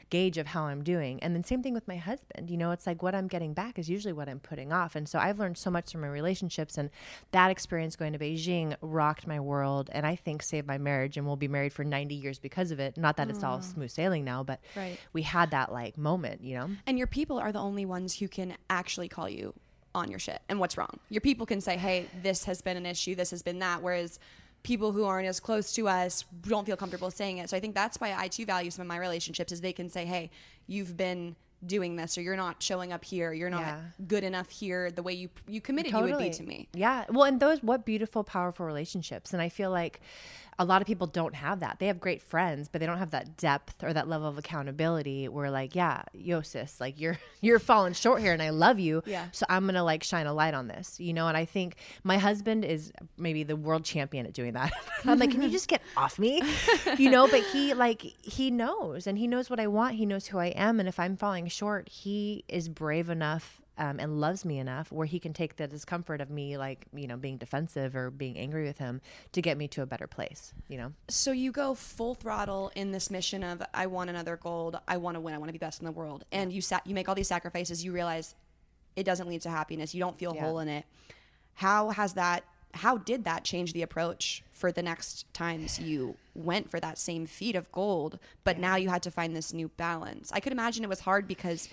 gauge 0.10 0.38
of 0.38 0.48
how 0.48 0.64
I'm 0.64 0.84
doing. 0.84 1.22
And 1.22 1.36
then 1.36 1.44
same 1.44 1.64
thing 1.64 1.74
with 1.74 1.88
my 1.88 1.98
husband. 1.98 2.50
You 2.50 2.58
know, 2.58 2.72
it's 2.72 2.88
like 2.88 3.04
what 3.04 3.14
I'm 3.14 3.28
getting 3.28 3.54
back 3.54 3.78
is 3.78 3.90
usually 3.90 4.14
what 4.14 4.30
I'm 4.30 4.40
putting 4.40 4.72
off. 4.72 4.96
And 4.96 5.08
so 5.08 5.20
I've 5.20 5.40
learned 5.40 5.58
so 5.58 5.70
much 5.70 5.92
from 5.92 6.02
my 6.02 6.08
relationships, 6.08 6.78
and 6.78 6.90
that 7.32 7.52
experience 7.52 7.96
going 7.96 8.14
to 8.14 8.20
Beijing 8.20 8.76
rocked 8.82 9.28
my 9.28 9.40
world, 9.40 9.90
and 9.94 10.06
I 10.06 10.16
think 10.16 10.42
saved 10.42 10.68
my 10.68 10.78
marriage. 10.78 11.18
And 11.18 11.28
we'll 11.28 11.36
be 11.36 11.50
married 11.50 11.74
for 11.74 11.84
90 11.84 12.16
years 12.16 12.40
because 12.40 12.72
of 12.72 12.80
it. 12.80 12.98
Not 12.98 13.18
that 13.18 13.30
it's 13.30 13.44
all 13.44 13.62
smooth 13.62 13.92
sailing 13.92 14.24
now, 14.24 14.44
but 14.44 14.60
Right. 14.76 14.98
we 15.12 15.24
had 15.24 15.52
that 15.52 15.74
like 15.74 15.98
moment. 15.98 16.42
You 16.42 16.56
know. 16.56 16.70
And 16.88 16.98
your 16.98 17.08
people 17.08 17.38
are 17.38 17.52
the 17.52 17.60
only 17.60 17.86
ones 17.86 18.20
who 18.20 18.28
can 18.30 18.56
actually 18.70 19.10
call 19.10 19.28
you 19.28 19.54
on 19.94 20.10
your 20.10 20.20
shit 20.20 20.42
and 20.50 20.60
what's 20.60 20.78
wrong. 20.78 21.00
Your 21.10 21.22
people 21.22 21.46
can 21.46 21.62
say, 21.62 21.78
hey, 21.78 22.08
this 22.24 22.46
has 22.46 22.62
been 22.62 22.78
an 22.78 22.86
issue, 22.86 23.16
this 23.16 23.32
has 23.32 23.42
been 23.42 23.60
that. 23.60 23.82
Whereas 23.82 24.20
people 24.64 24.92
who 24.92 25.06
aren't 25.06 25.28
as 25.28 25.40
close 25.40 25.74
to 25.74 25.88
us 25.88 26.24
don't 26.44 26.66
feel 26.66 26.78
comfortable 26.78 27.10
saying 27.12 27.40
it. 27.40 27.50
So 27.50 27.58
I 27.58 27.60
think 27.60 27.76
that's 27.76 28.00
why 28.00 28.14
I 28.18 28.28
too 28.28 28.46
value 28.46 28.70
some 28.72 28.82
of 28.84 28.88
my 28.88 28.98
relationships 28.98 29.52
is 29.52 29.62
they 29.62 29.74
can 29.74 29.90
say, 29.90 30.06
hey, 30.06 30.30
you've 30.68 30.96
been 30.96 31.36
doing 31.66 31.96
this 31.96 32.18
or 32.18 32.22
you're 32.24 32.36
not 32.36 32.62
showing 32.64 32.92
up 32.92 33.06
here 33.06 33.32
you're 33.34 33.48
not 33.50 33.62
Yeah. 33.62 33.82
good 34.08 34.24
enough 34.24 34.50
here 34.50 34.90
the 34.90 35.04
way 35.04 35.14
you 35.14 35.30
you 35.48 35.62
committed 35.62 35.92
you 35.92 36.00
would 36.00 36.18
be 36.18 36.32
to 36.32 36.42
me 36.42 36.68
Yeah. 36.74 37.06
Well, 37.08 37.26
and 37.26 37.40
those 37.40 37.62
what 37.62 37.86
beautiful, 37.86 38.24
powerful 38.24 38.66
relationships. 38.66 39.32
And 39.32 39.40
I 39.44 39.50
feel 39.50 39.70
like 39.70 40.02
a 40.60 40.66
lot 40.66 40.82
of 40.82 40.88
people 40.88 41.08
don't 41.08 41.36
have 41.36 41.62
that. 41.62 41.78
They 41.80 41.88
have 41.88 42.00
great 42.00 42.22
friends, 42.22 42.68
but 42.68 42.80
they 42.80 42.86
don't 42.86 42.98
have 42.98 43.12
that 43.12 43.38
depth 43.38 43.84
or 43.84 43.94
that 43.94 44.08
level 44.08 44.28
of 44.28 44.38
accountability 44.38 45.28
where 45.28 45.50
like, 45.50 45.76
yeah, 45.76 46.04
yo 46.14 46.42
sis, 46.42 46.80
like 46.80 47.00
you're 47.00 47.18
you're 47.42 47.60
falling 47.60 47.94
short 47.94 48.22
here 48.22 48.34
and 48.34 48.42
I 48.42 48.50
love 48.50 48.80
you. 48.80 49.02
Yeah. 49.06 49.28
So 49.32 49.46
I'm 49.50 49.66
gonna 49.66 49.84
like 49.84 50.04
shine 50.04 50.28
a 50.28 50.34
light 50.34 50.54
on 50.54 50.68
this. 50.68 51.00
You 51.00 51.14
know, 51.14 51.28
and 51.28 51.38
I 51.38 51.46
think 51.46 51.76
my 52.04 52.18
husband 52.18 52.66
is 52.66 52.92
maybe 53.18 53.44
the 53.44 53.56
world 53.56 53.84
champion 53.84 54.26
at 54.26 54.34
doing 54.34 54.54
that. 54.54 54.72
I'm 55.06 55.20
like, 55.20 55.32
can 55.32 55.42
you 55.42 55.50
just 55.50 55.68
get 55.68 55.82
off 55.98 56.20
me? 56.20 56.42
You 56.98 57.10
know, 57.10 57.28
but 57.28 57.42
he 57.44 57.74
like 57.74 58.02
he 58.02 58.52
knows 58.52 59.08
and 59.08 59.18
he 59.18 59.28
knows 59.28 59.50
what 59.50 59.60
I 59.60 59.68
want. 59.68 59.96
He 59.96 60.06
knows 60.06 60.28
who 60.28 60.38
I 60.38 60.48
am. 60.48 60.80
And 60.80 60.88
if 60.88 61.00
I'm 61.00 61.18
falling 61.18 61.48
short, 61.48 61.90
he 61.90 62.44
is 62.48 62.70
brave 62.70 63.10
enough 63.10 63.61
um, 63.78 64.00
and 64.00 64.20
loves 64.20 64.44
me 64.46 64.60
enough 64.60 64.92
where 64.92 65.08
he 65.08 65.20
can 65.20 65.34
take 65.34 65.56
the 65.56 65.68
discomfort 65.68 66.22
of 66.22 66.30
me 66.30 66.58
like 66.58 66.86
you 66.94 67.08
know 67.08 67.18
being 67.18 67.38
defensive 67.38 67.96
or 67.96 68.12
being 68.12 68.38
angry 68.38 68.66
with 68.66 68.78
him 68.78 69.02
to 69.32 69.42
get 69.42 69.58
me 69.58 69.68
to 69.70 69.82
a 69.82 69.86
better 69.86 70.08
place 70.08 70.54
you 70.68 70.78
know 70.78 70.92
so 71.08 71.32
you 71.32 71.52
go 71.52 71.74
full 71.74 72.14
throttle 72.14 72.72
in 72.76 72.92
this 72.92 73.10
mission 73.10 73.44
of 73.44 73.62
I 73.74 73.88
want 73.88 74.10
another 74.10 74.38
gold, 74.38 74.78
I 74.88 74.98
want 74.98 75.16
to 75.16 75.22
win, 75.22 75.34
I 75.34 75.38
want 75.38 75.50
to 75.50 75.54
be 75.54 75.58
best 75.60 75.80
in 75.80 75.86
the 75.86 75.92
world, 75.92 76.26
and 76.32 76.52
you 76.52 76.62
sa- 76.62 76.82
you 76.86 76.94
make 76.94 77.08
all 77.10 77.16
these 77.16 77.28
sacrifices. 77.30 77.84
You 77.84 77.92
realize 77.94 78.36
it 78.96 79.04
doesn't 79.04 79.28
lead 79.30 79.42
to 79.44 79.50
happiness. 79.50 79.94
You 79.96 80.02
don't 80.02 80.18
feel 80.20 80.36
Yeah. 80.36 80.42
whole 80.42 80.60
in 80.60 80.68
it. 80.68 80.86
How 81.54 81.90
has 81.90 82.14
that? 82.14 82.44
How 82.74 82.98
did 82.98 83.26
that 83.26 83.44
change 83.44 83.74
the 83.74 83.82
approach 83.82 84.44
for 84.54 84.72
the 84.72 84.82
next 84.82 85.32
times 85.34 85.78
you 85.80 86.16
went 86.36 86.70
for 86.72 86.80
that 86.80 86.98
same 86.98 87.26
feat 87.26 87.56
of 87.56 87.72
gold? 87.72 88.18
But 88.44 88.60
now 88.60 88.76
you 88.78 88.90
had 88.90 89.04
to 89.04 89.12
find 89.12 89.36
this 89.36 89.52
new 89.54 89.70
balance. 89.70 90.32
I 90.34 90.40
could 90.40 90.54
imagine 90.54 90.84
it 90.84 90.90
was 90.90 91.02
hard 91.02 91.28
because 91.28 91.68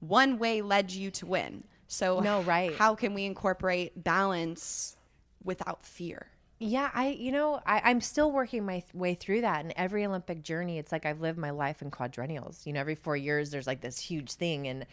one 0.00 0.38
way 0.38 0.62
led 0.62 0.90
you 0.90 1.10
to 1.12 1.26
win. 1.26 1.64
So 1.86 2.20
No, 2.20 2.42
right. 2.42 2.74
How 2.76 2.94
can 2.94 3.14
we 3.14 3.24
incorporate 3.24 4.02
balance 4.02 4.96
without 5.42 5.84
fear? 5.84 6.26
Yeah, 6.62 6.90
I 6.92 7.08
you 7.08 7.32
know 7.32 7.60
I, 7.64 7.80
I'm 7.84 8.02
still 8.02 8.30
working 8.30 8.66
my 8.66 8.80
th- 8.80 8.94
way 8.94 9.14
through 9.14 9.40
that. 9.40 9.64
And 9.64 9.72
every 9.76 10.04
Olympic 10.04 10.42
journey, 10.42 10.78
it's 10.78 10.92
like 10.92 11.06
I've 11.06 11.20
lived 11.20 11.38
my 11.38 11.50
life 11.50 11.80
in 11.80 11.90
quadrennials. 11.90 12.66
You 12.66 12.74
know, 12.74 12.80
every 12.80 12.94
four 12.94 13.16
years 13.16 13.50
there's 13.50 13.66
like 13.66 13.80
this 13.80 13.98
huge 13.98 14.32
thing, 14.32 14.68
and 14.68 14.86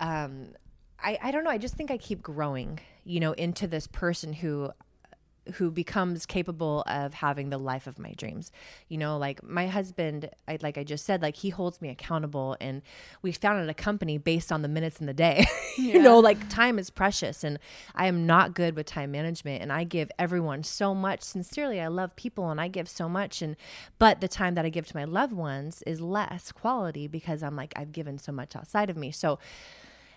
um, 0.00 0.48
I 1.02 1.18
I 1.22 1.30
don't 1.30 1.44
know. 1.44 1.50
I 1.50 1.58
just 1.58 1.74
think 1.74 1.92
I 1.92 1.98
keep 1.98 2.20
growing. 2.20 2.80
You 3.04 3.20
know, 3.20 3.32
into 3.32 3.66
this 3.68 3.86
person 3.86 4.32
who 4.32 4.72
who 5.54 5.70
becomes 5.70 6.26
capable 6.26 6.82
of 6.86 7.14
having 7.14 7.50
the 7.50 7.58
life 7.58 7.86
of 7.86 7.98
my 7.98 8.12
dreams. 8.12 8.50
You 8.88 8.98
know, 8.98 9.16
like 9.18 9.42
my 9.42 9.66
husband, 9.66 10.30
I 10.48 10.58
like 10.62 10.78
I 10.78 10.84
just 10.84 11.04
said, 11.04 11.22
like 11.22 11.36
he 11.36 11.50
holds 11.50 11.80
me 11.80 11.88
accountable 11.88 12.56
and 12.60 12.82
we 13.22 13.32
founded 13.32 13.68
a 13.68 13.74
company 13.74 14.18
based 14.18 14.50
on 14.50 14.62
the 14.62 14.68
minutes 14.68 15.00
in 15.00 15.06
the 15.06 15.14
day. 15.14 15.46
you 15.78 16.00
know, 16.00 16.18
like 16.18 16.48
time 16.48 16.78
is 16.78 16.90
precious 16.90 17.44
and 17.44 17.58
I 17.94 18.06
am 18.06 18.26
not 18.26 18.54
good 18.54 18.76
with 18.76 18.86
time 18.86 19.10
management 19.10 19.62
and 19.62 19.72
I 19.72 19.84
give 19.84 20.10
everyone 20.18 20.62
so 20.62 20.94
much. 20.94 21.22
Sincerely, 21.22 21.80
I 21.80 21.88
love 21.88 22.16
people 22.16 22.50
and 22.50 22.60
I 22.60 22.68
give 22.68 22.88
so 22.88 23.08
much 23.08 23.42
and 23.42 23.56
but 23.98 24.20
the 24.20 24.28
time 24.28 24.54
that 24.54 24.64
I 24.64 24.70
give 24.70 24.86
to 24.86 24.96
my 24.96 25.04
loved 25.04 25.32
ones 25.32 25.82
is 25.86 26.00
less 26.00 26.52
quality 26.52 27.06
because 27.06 27.42
I'm 27.42 27.56
like 27.56 27.72
I've 27.76 27.92
given 27.92 28.18
so 28.18 28.32
much 28.32 28.56
outside 28.56 28.90
of 28.90 28.96
me. 28.96 29.10
So 29.10 29.38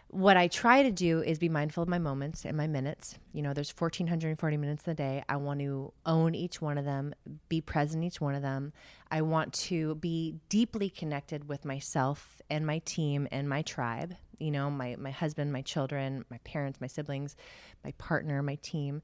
what 0.10 0.38
I 0.38 0.48
try 0.48 0.84
to 0.84 0.92
do 0.92 1.22
is 1.22 1.38
be 1.38 1.50
mindful 1.50 1.84
of 1.84 1.90
my 1.90 2.00
moments 2.00 2.46
and 2.46 2.56
my 2.56 2.68
minutes. 2.68 3.18
You 3.34 3.42
know, 3.42 3.54
there's 3.54 3.72
1,440 3.72 4.58
minutes 4.58 4.84
in 4.86 4.92
the 4.92 4.96
day. 4.96 5.24
I 5.28 5.36
want 5.36 5.60
to 5.60 5.92
own 6.06 6.34
each 6.34 6.62
one 6.62 6.78
of 6.78 6.86
them, 6.86 7.14
be 7.50 7.60
present 7.60 8.04
each 8.04 8.22
one 8.22 8.34
of 8.34 8.42
them. 8.42 8.72
I 9.12 9.22
want 9.22 9.54
to 9.54 9.96
be 9.96 10.36
deeply 10.48 10.90
connected 10.90 11.50
with 11.50 11.66
myself 11.66 12.42
and 12.50 12.66
my 12.66 12.80
team 12.80 13.28
and 13.32 13.50
my 13.50 13.62
tribe. 13.64 14.16
You 14.40 14.52
know, 14.52 14.70
my 14.70 14.96
my 14.98 15.12
husband, 15.12 15.52
my 15.52 15.62
children, 15.62 16.24
my 16.30 16.38
parents, 16.40 16.80
my 16.80 16.88
siblings, 16.88 17.36
my 17.84 17.92
partner, 17.98 18.42
my 18.42 18.56
team. 18.62 19.02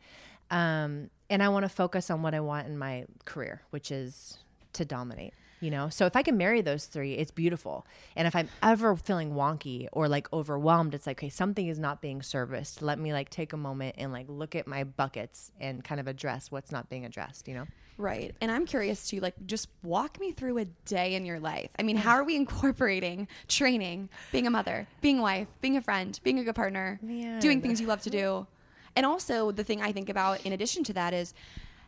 Um, 0.51 1.09
and 1.29 1.41
I 1.41 1.49
want 1.49 1.63
to 1.65 1.69
focus 1.69 2.11
on 2.11 2.21
what 2.21 2.33
I 2.33 2.39
want 2.39 2.67
in 2.67 2.77
my 2.77 3.05
career, 3.25 3.63
which 3.71 3.91
is 3.91 4.37
to 4.73 4.85
dominate 4.85 5.33
you 5.63 5.71
know 5.71 5.87
so 5.87 6.05
if 6.05 6.15
i 6.15 6.21
can 6.21 6.35
marry 6.37 6.61
those 6.61 6.85
three 6.85 7.13
it's 7.13 7.31
beautiful 7.31 7.87
and 8.15 8.27
if 8.27 8.35
i'm 8.35 8.49
ever 8.61 8.95
feeling 8.97 9.31
wonky 9.31 9.87
or 9.93 10.09
like 10.09 10.31
overwhelmed 10.33 10.93
it's 10.93 11.07
like 11.07 11.17
okay 11.17 11.29
something 11.29 11.67
is 11.67 11.79
not 11.79 12.01
being 12.01 12.21
serviced 12.21 12.81
let 12.81 12.99
me 12.99 13.13
like 13.13 13.29
take 13.29 13.53
a 13.53 13.57
moment 13.57 13.95
and 13.97 14.11
like 14.11 14.25
look 14.27 14.55
at 14.55 14.67
my 14.67 14.83
buckets 14.83 15.51
and 15.61 15.83
kind 15.83 16.01
of 16.01 16.07
address 16.07 16.51
what's 16.51 16.71
not 16.71 16.89
being 16.89 17.05
addressed 17.05 17.47
you 17.47 17.53
know 17.53 17.65
Right. 17.95 18.35
And 18.41 18.51
I'm 18.51 18.65
curious 18.65 19.07
to 19.09 19.19
like 19.19 19.35
just 19.45 19.69
walk 19.83 20.19
me 20.19 20.31
through 20.31 20.57
a 20.57 20.65
day 20.85 21.13
in 21.13 21.27
your 21.27 21.39
life. 21.39 21.69
I 21.77 21.83
mean, 21.83 21.95
how 21.95 22.13
are 22.13 22.23
we 22.23 22.35
incorporating 22.35 23.27
training, 23.47 24.09
being 24.31 24.47
a 24.47 24.49
mother, 24.49 24.87
being 25.01 25.19
a 25.19 25.21
wife, 25.21 25.47
being 25.61 25.77
a 25.77 25.81
friend, 25.81 26.19
being 26.23 26.39
a 26.39 26.43
good 26.43 26.55
partner, 26.55 26.99
doing 27.39 27.61
things 27.61 27.79
you 27.79 27.85
love 27.85 28.01
to 28.01 28.09
do? 28.09 28.47
And 28.95 29.05
also 29.05 29.51
the 29.51 29.63
thing 29.63 29.81
I 29.83 29.91
think 29.91 30.09
about 30.09 30.43
in 30.43 30.53
addition 30.53 30.83
to 30.85 30.93
that 30.93 31.13
is 31.13 31.35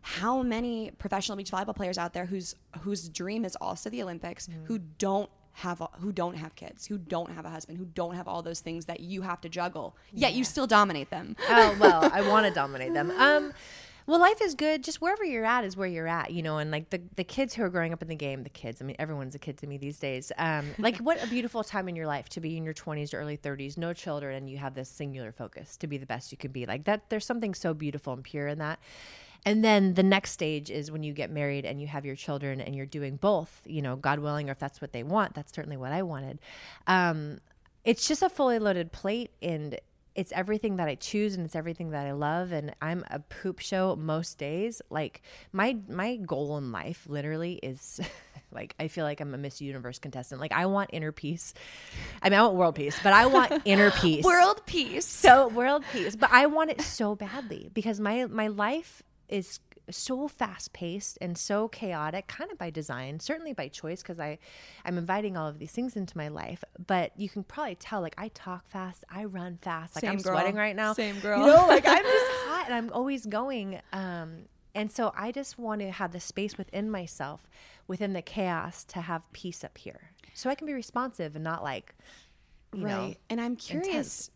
how 0.05 0.43
many 0.43 0.91
professional 0.99 1.35
beach 1.35 1.49
volleyball 1.49 1.75
players 1.75 1.97
out 1.97 2.13
there 2.13 2.27
whose 2.27 2.53
whose 2.81 3.09
dream 3.09 3.43
is 3.43 3.57
also 3.59 3.89
the 3.89 4.03
Olympics 4.03 4.47
who 4.65 4.77
don't 4.77 5.31
have 5.53 5.81
who 5.99 6.11
don't 6.11 6.35
have 6.35 6.53
kids, 6.55 6.85
who 6.85 6.99
don't 6.99 7.31
have 7.31 7.43
a 7.43 7.49
husband, 7.49 7.79
who 7.79 7.85
don't 7.85 8.13
have 8.13 8.27
all 8.27 8.43
those 8.43 8.59
things 8.59 8.85
that 8.85 8.99
you 8.99 9.23
have 9.23 9.41
to 9.41 9.49
juggle. 9.49 9.97
Yet 10.13 10.33
you 10.33 10.43
still 10.43 10.67
dominate 10.67 11.09
them. 11.09 11.35
oh 11.49 11.75
well 11.79 12.07
i 12.13 12.21
want 12.29 12.45
to 12.45 12.53
dominate 12.53 12.93
them. 12.93 13.09
Um 13.17 13.51
well 14.05 14.19
life 14.19 14.43
is 14.43 14.53
good. 14.53 14.83
Just 14.83 15.01
wherever 15.01 15.23
you're 15.23 15.43
at 15.43 15.63
is 15.63 15.75
where 15.75 15.87
you're 15.87 16.07
at 16.07 16.29
you 16.29 16.43
know 16.43 16.59
and 16.59 16.69
like 16.69 16.91
the, 16.91 17.01
the 17.15 17.23
kids 17.23 17.55
who 17.55 17.63
are 17.63 17.69
growing 17.69 17.91
up 17.91 18.03
in 18.03 18.07
the 18.07 18.15
game 18.15 18.43
the 18.43 18.49
kids 18.51 18.83
i 18.83 18.85
mean 18.85 18.95
everyone's 18.99 19.33
a 19.33 19.39
kid 19.39 19.57
to 19.57 19.65
me 19.65 19.77
these 19.77 19.97
days. 19.97 20.31
Um 20.37 20.67
like 20.77 20.97
what 20.97 21.23
a 21.23 21.25
beautiful 21.25 21.63
time 21.63 21.89
in 21.89 21.95
your 21.95 22.05
life 22.05 22.29
to 22.29 22.39
be 22.39 22.57
in 22.57 22.63
your 22.63 22.75
20s 22.75 23.09
to 23.09 23.17
early 23.17 23.37
30s 23.37 23.75
no 23.75 23.91
children 23.91 24.35
and 24.35 24.51
you 24.51 24.59
have 24.59 24.75
this 24.75 24.87
singular 24.87 25.31
focus 25.31 25.77
to 25.77 25.87
be 25.87 25.97
the 25.97 26.05
best 26.05 26.31
you 26.31 26.37
can 26.37 26.51
be. 26.51 26.67
Like 26.67 26.83
that 26.83 27.09
there's 27.09 27.25
something 27.25 27.55
so 27.55 27.73
beautiful 27.73 28.13
and 28.13 28.23
pure 28.23 28.47
in 28.47 28.59
that 28.59 28.77
and 29.45 29.63
then 29.63 29.93
the 29.93 30.03
next 30.03 30.31
stage 30.31 30.71
is 30.71 30.91
when 30.91 31.03
you 31.03 31.13
get 31.13 31.29
married 31.29 31.65
and 31.65 31.79
you 31.79 31.87
have 31.87 32.05
your 32.05 32.15
children 32.15 32.59
and 32.59 32.75
you're 32.75 32.85
doing 32.85 33.15
both 33.15 33.61
you 33.65 33.81
know 33.81 33.95
god 33.95 34.19
willing 34.19 34.49
or 34.49 34.51
if 34.51 34.59
that's 34.59 34.81
what 34.81 34.91
they 34.91 35.03
want 35.03 35.33
that's 35.33 35.53
certainly 35.53 35.77
what 35.77 35.91
i 35.91 36.01
wanted 36.01 36.39
um 36.87 37.39
it's 37.83 38.07
just 38.07 38.23
a 38.23 38.29
fully 38.29 38.59
loaded 38.59 38.91
plate 38.91 39.31
and 39.41 39.79
it's 40.15 40.31
everything 40.31 40.77
that 40.77 40.87
I 40.87 40.95
choose 40.95 41.35
and 41.35 41.45
it's 41.45 41.55
everything 41.55 41.91
that 41.91 42.07
I 42.07 42.13
love 42.13 42.51
and 42.51 42.73
I'm 42.81 43.03
a 43.11 43.19
poop 43.19 43.59
show 43.59 43.95
most 43.95 44.37
days. 44.37 44.81
Like 44.89 45.21
my 45.51 45.77
my 45.89 46.15
goal 46.15 46.57
in 46.57 46.71
life 46.71 47.05
literally 47.07 47.59
is 47.61 47.99
like 48.51 48.73
I 48.79 48.87
feel 48.87 49.03
like 49.03 49.19
I'm 49.19 49.33
a 49.33 49.37
Miss 49.37 49.61
Universe 49.61 49.99
contestant. 49.99 50.39
Like 50.39 50.53
I 50.53 50.65
want 50.67 50.91
inner 50.93 51.11
peace. 51.11 51.53
I 52.21 52.29
mean 52.29 52.39
I 52.39 52.43
want 52.43 52.55
world 52.55 52.75
peace, 52.75 52.97
but 53.03 53.13
I 53.13 53.25
want 53.25 53.61
inner 53.65 53.91
peace. 53.91 54.23
World 54.23 54.61
peace. 54.65 55.05
so 55.05 55.49
world 55.49 55.83
peace. 55.91 56.15
But 56.15 56.31
I 56.31 56.45
want 56.45 56.71
it 56.71 56.81
so 56.81 57.15
badly 57.15 57.69
because 57.73 57.99
my 57.99 58.25
my 58.25 58.47
life 58.47 59.03
is 59.29 59.59
so 59.89 60.27
fast 60.27 60.73
paced 60.73 61.15
and 61.21 61.37
so 61.37 61.67
chaotic 61.67 62.25
kind 62.27 62.51
of 62.51 62.57
by 62.57 62.71
design 62.71 63.19
certainly 63.19 63.53
by 63.53 63.67
choice 63.67 64.01
because 64.01 64.19
i 64.19 64.35
i'm 64.83 64.97
inviting 64.97 65.37
all 65.37 65.47
of 65.47 65.59
these 65.59 65.71
things 65.71 65.95
into 65.95 66.17
my 66.17 66.27
life 66.27 66.63
but 66.87 67.11
you 67.17 67.29
can 67.29 67.43
probably 67.43 67.75
tell 67.75 68.01
like 68.01 68.15
i 68.17 68.27
talk 68.29 68.67
fast 68.67 69.03
i 69.09 69.23
run 69.23 69.59
fast 69.61 69.95
like 69.95 70.03
i'm 70.03 70.17
Same 70.17 70.23
girl. 70.23 70.39
sweating 70.39 70.55
right 70.55 70.75
now 70.75 70.93
Same 70.93 71.19
girl. 71.19 71.39
you 71.39 71.45
know 71.45 71.67
like 71.67 71.87
i'm 71.87 72.01
just 72.01 72.25
hot 72.47 72.63
and 72.65 72.73
i'm 72.73 72.91
always 72.93 73.27
going 73.27 73.79
um 73.93 74.37
and 74.73 74.91
so 74.91 75.13
i 75.15 75.31
just 75.31 75.59
want 75.59 75.81
to 75.81 75.91
have 75.91 76.11
the 76.11 76.19
space 76.19 76.57
within 76.57 76.89
myself 76.89 77.47
within 77.87 78.13
the 78.13 78.23
chaos 78.23 78.83
to 78.85 79.01
have 79.01 79.31
peace 79.33 79.63
up 79.63 79.77
here 79.77 80.09
so 80.33 80.49
i 80.49 80.55
can 80.55 80.65
be 80.65 80.73
responsive 80.73 81.35
and 81.35 81.43
not 81.43 81.61
like 81.61 81.93
you 82.73 82.81
know 82.81 82.87
right. 82.87 83.17
and 83.29 83.39
I'm 83.39 83.55
curious 83.55 83.87
intense. 83.87 84.31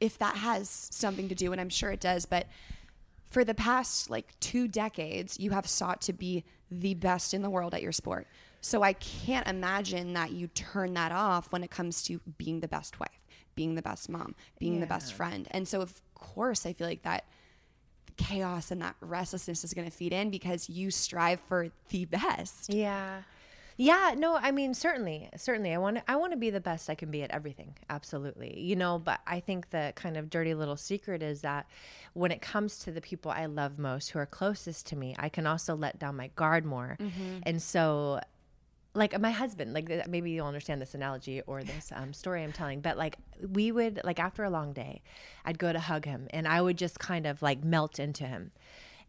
if 0.00 0.18
that 0.18 0.36
has 0.36 0.68
something 0.68 1.28
to 1.28 1.34
do, 1.34 1.52
and 1.52 1.60
I'm 1.60 1.68
sure 1.68 1.90
it 1.92 2.00
does, 2.00 2.26
but 2.26 2.46
for 3.30 3.44
the 3.44 3.54
past 3.54 4.10
like 4.10 4.38
two 4.40 4.68
decades, 4.68 5.38
you 5.38 5.50
have 5.50 5.66
sought 5.66 6.00
to 6.02 6.12
be 6.12 6.44
the 6.70 6.94
best 6.94 7.34
in 7.34 7.42
the 7.42 7.50
world 7.50 7.74
at 7.74 7.82
your 7.82 7.92
sport. 7.92 8.26
So 8.60 8.82
I 8.82 8.92
can't 8.94 9.46
imagine 9.46 10.14
that 10.14 10.32
you 10.32 10.48
turn 10.48 10.94
that 10.94 11.12
off 11.12 11.52
when 11.52 11.62
it 11.62 11.70
comes 11.70 12.02
to 12.04 12.20
being 12.38 12.60
the 12.60 12.68
best 12.68 12.98
wife, 12.98 13.20
being 13.54 13.76
the 13.76 13.82
best 13.82 14.08
mom, 14.08 14.34
being 14.58 14.80
the 14.80 14.86
best 14.86 15.12
friend. 15.12 15.46
And 15.52 15.66
so, 15.68 15.80
of 15.80 16.00
course, 16.14 16.66
I 16.66 16.72
feel 16.72 16.86
like 16.86 17.02
that 17.02 17.24
chaos 18.16 18.70
and 18.70 18.82
that 18.82 18.96
restlessness 19.00 19.62
is 19.64 19.72
going 19.72 19.88
to 19.88 19.96
feed 19.96 20.12
in 20.12 20.30
because 20.30 20.68
you 20.68 20.90
strive 20.90 21.40
for 21.48 21.68
the 21.90 22.04
best. 22.04 22.72
Yeah. 22.72 23.22
Yeah, 23.80 24.14
no, 24.18 24.34
I 24.34 24.50
mean 24.50 24.74
certainly, 24.74 25.28
certainly 25.36 25.72
I 25.72 25.78
want 25.78 25.98
to 25.98 26.10
I 26.10 26.16
want 26.16 26.32
to 26.32 26.36
be 26.36 26.50
the 26.50 26.60
best 26.60 26.90
I 26.90 26.96
can 26.96 27.12
be 27.12 27.22
at 27.22 27.30
everything. 27.30 27.76
Absolutely. 27.88 28.58
You 28.58 28.74
know, 28.74 28.98
but 28.98 29.20
I 29.24 29.38
think 29.38 29.70
the 29.70 29.92
kind 29.94 30.16
of 30.16 30.28
dirty 30.28 30.52
little 30.52 30.76
secret 30.76 31.22
is 31.22 31.42
that 31.42 31.66
when 32.12 32.32
it 32.32 32.42
comes 32.42 32.78
to 32.80 32.90
the 32.90 33.00
people 33.00 33.30
I 33.30 33.46
love 33.46 33.78
most 33.78 34.10
who 34.10 34.18
are 34.18 34.26
closest 34.26 34.86
to 34.88 34.96
me, 34.96 35.14
I 35.16 35.28
can 35.28 35.46
also 35.46 35.76
let 35.76 35.96
down 36.00 36.16
my 36.16 36.26
guard 36.34 36.64
more. 36.64 36.96
And 37.44 37.62
so 37.62 38.18
like 38.94 39.18
my 39.20 39.30
husband 39.30 39.74
like 39.74 40.08
maybe 40.08 40.32
you'll 40.32 40.46
understand 40.46 40.82
this 40.82 40.94
analogy 40.94 41.40
or 41.42 41.62
this 41.62 41.92
um, 41.94 42.12
story 42.12 42.42
i'm 42.42 42.50
telling 42.52 42.80
but 42.80 42.96
like 42.96 43.16
we 43.52 43.70
would 43.70 44.00
like 44.02 44.18
after 44.18 44.42
a 44.42 44.50
long 44.50 44.72
day 44.72 45.02
i'd 45.44 45.58
go 45.58 45.72
to 45.72 45.78
hug 45.78 46.04
him 46.06 46.26
and 46.30 46.48
i 46.48 46.60
would 46.60 46.76
just 46.76 46.98
kind 46.98 47.26
of 47.26 47.40
like 47.42 47.62
melt 47.62 48.00
into 48.00 48.24
him 48.24 48.50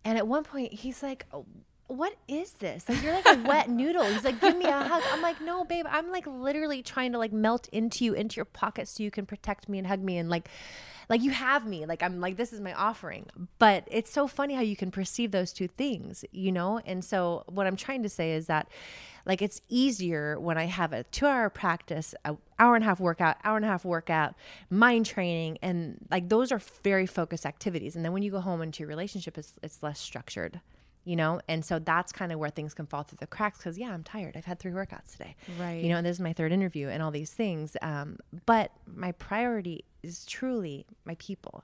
and 0.03 0.17
at 0.17 0.27
one 0.27 0.43
point 0.43 0.73
he's 0.73 1.01
like 1.01 1.25
"Oh, 1.33 1.45
what 1.89 2.15
is 2.27 2.51
this? 2.53 2.87
Like 2.87 3.01
you're 3.01 3.13
like 3.13 3.25
a 3.25 3.41
wet 3.47 3.67
noodle. 3.67 4.03
He's 4.03 4.23
like 4.23 4.39
give 4.39 4.55
me 4.55 4.65
a 4.65 4.83
hug. 4.83 5.01
I'm 5.11 5.23
like 5.23 5.41
no 5.41 5.63
babe. 5.63 5.87
I'm 5.89 6.11
like 6.11 6.27
literally 6.27 6.83
trying 6.83 7.11
to 7.13 7.17
like 7.17 7.33
melt 7.33 7.67
into 7.69 8.05
you 8.05 8.13
into 8.13 8.35
your 8.35 8.45
pocket 8.45 8.87
so 8.87 9.01
you 9.01 9.09
can 9.09 9.25
protect 9.25 9.67
me 9.67 9.79
and 9.79 9.87
hug 9.87 9.99
me 9.99 10.19
and 10.19 10.29
like 10.29 10.49
like 11.09 11.23
you 11.23 11.31
have 11.31 11.65
me. 11.65 11.87
Like 11.87 12.03
i'm 12.03 12.21
like 12.21 12.37
this 12.37 12.53
is 12.53 12.61
my 12.61 12.73
offering. 12.73 13.25
But 13.57 13.87
it's 13.89 14.11
so 14.11 14.27
funny 14.27 14.53
how 14.53 14.61
you 14.61 14.75
can 14.75 14.91
perceive 14.91 15.31
those 15.31 15.51
two 15.51 15.67
things 15.67 16.23
you 16.31 16.51
know? 16.51 16.79
And 16.85 17.03
so 17.03 17.43
what 17.47 17.65
i'm 17.65 17.75
trying 17.75 18.03
to 18.03 18.09
say 18.09 18.33
is 18.33 18.45
that 18.45 18.69
like 19.25 19.41
it's 19.41 19.61
easier 19.67 20.39
when 20.39 20.59
i 20.59 20.65
have 20.65 20.93
a 20.93 21.03
two 21.05 21.25
hour 21.25 21.49
practice 21.49 22.13
a 22.23 22.37
hour 22.59 22.75
and 22.75 22.83
a 22.83 22.87
half 22.87 22.99
workout 22.99 23.37
hour 23.43 23.55
and 23.55 23.65
a 23.65 23.67
half 23.67 23.83
workout 23.83 24.35
mind 24.69 25.07
training 25.07 25.57
and 25.63 25.97
like 26.11 26.29
those 26.29 26.51
are 26.51 26.61
very 26.83 27.07
focused 27.07 27.47
activities. 27.47 27.95
And 27.95 28.05
then 28.05 28.13
when 28.13 28.21
you 28.21 28.29
go 28.29 28.41
home 28.41 28.61
into 28.61 28.81
your 28.81 28.89
relationship 28.89 29.39
it's, 29.39 29.53
it's 29.63 29.81
less 29.81 29.99
structured 29.99 30.61
you 31.05 31.15
know? 31.15 31.41
And 31.47 31.63
so 31.63 31.79
that's 31.79 32.11
kind 32.11 32.31
of 32.31 32.39
where 32.39 32.49
things 32.49 32.73
can 32.73 32.85
fall 32.85 33.03
through 33.03 33.17
the 33.19 33.27
cracks 33.27 33.59
because 33.59 33.77
yeah 33.77 33.91
i'm 33.91 34.03
tired. 34.03 34.35
I've 34.37 34.45
had 34.45 34.59
three 34.59 34.71
workouts 34.71 35.13
today. 35.13 35.35
Right. 35.59 35.81
you 35.83 35.89
know 35.89 35.97
and 35.97 36.05
this 36.05 36.17
is 36.17 36.21
my 36.21 36.33
third 36.33 36.51
interview 36.51 36.89
and 36.89 37.01
all 37.01 37.11
these 37.11 37.31
things 37.31 37.75
um, 37.81 38.17
but 38.45 38.71
my 38.85 39.11
priority 39.13 39.85
is 40.03 40.25
truly 40.25 40.85
my 41.05 41.15
people. 41.19 41.63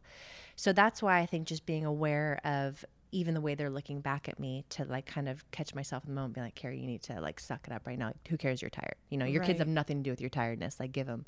So 0.56 0.72
that's 0.74 1.02
why 1.02 1.20
i 1.20 1.26
think 1.26 1.48
just 1.48 1.66
being 1.66 1.86
aware 1.86 2.40
of 2.44 2.86
even 3.16 3.34
the 3.34 3.42
way 3.42 3.56
they're 3.56 3.70
looking 3.70 4.02
back 4.02 4.28
at 4.28 4.40
me 4.40 4.66
to 4.70 4.84
like 4.86 5.06
kind 5.06 5.30
of 5.30 5.50
catch 5.52 5.74
myself 5.74 6.04
in 6.04 6.10
the 6.10 6.16
moment 6.16 6.36
be 6.36 6.42
like 6.42 6.56
kerri 6.56 6.80
you 6.80 6.86
need 6.86 7.02
to 7.02 7.20
like 7.22 7.40
suck 7.40 7.62
it 7.66 7.72
up 7.72 7.88
right 7.88 7.98
now 7.98 8.12
who 8.30 8.38
cares 8.38 8.62
you're 8.62 8.70
tired 8.70 8.96
you 9.10 9.18
know 9.18 9.26
your 9.26 9.42
kids 9.42 9.60
have 9.60 9.68
nothing 9.68 9.98
to 10.00 10.04
do 10.04 10.10
with 10.12 10.20
your 10.20 10.30
tiredness 10.30 10.80
like 10.80 10.92
give 10.92 11.08
them 11.08 11.26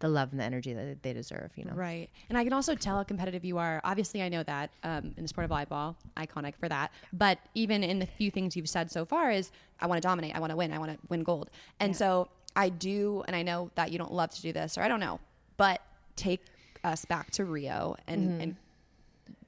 the 0.00 0.08
love 0.08 0.30
and 0.32 0.40
the 0.40 0.44
energy 0.44 0.74
that 0.74 1.02
they 1.02 1.12
deserve 1.12 1.50
you 1.56 1.64
know 1.64 1.72
Right. 1.80 2.10
And 2.28 2.36
I 2.36 2.44
can 2.44 2.52
also 2.52 2.74
tell 2.74 2.96
how 2.96 3.04
competitive 3.04 3.42
you 3.42 3.56
are. 3.56 3.80
Obviously, 3.84 4.22
I 4.22 4.28
know 4.28 4.42
that 4.42 4.70
um, 4.84 5.14
in 5.16 5.22
the 5.22 5.28
sport 5.28 5.46
of 5.46 5.50
volleyball, 5.50 5.96
iconic 6.16 6.56
for 6.56 6.68
that. 6.68 6.92
But 7.12 7.38
even 7.54 7.82
in 7.82 8.00
the 8.00 8.06
few 8.06 8.30
things 8.30 8.54
you've 8.54 8.68
said 8.68 8.90
so 8.90 9.06
far, 9.06 9.30
is 9.30 9.50
I 9.80 9.86
want 9.86 10.02
to 10.02 10.06
dominate, 10.06 10.36
I 10.36 10.40
want 10.40 10.50
to 10.50 10.56
win, 10.56 10.72
I 10.72 10.78
want 10.78 10.92
to 10.92 10.98
win 11.08 11.22
gold. 11.22 11.48
And 11.78 11.96
so 11.96 12.28
I 12.54 12.68
do, 12.68 13.24
and 13.26 13.34
I 13.34 13.42
know 13.42 13.70
that 13.76 13.92
you 13.92 13.98
don't 13.98 14.12
love 14.12 14.30
to 14.30 14.42
do 14.42 14.52
this, 14.52 14.76
or 14.76 14.82
I 14.82 14.88
don't 14.88 15.00
know, 15.00 15.20
but 15.56 15.80
take 16.16 16.44
us 16.84 17.04
back 17.06 17.30
to 17.32 17.44
Rio 17.46 17.96
and, 18.06 18.42
and 18.42 18.56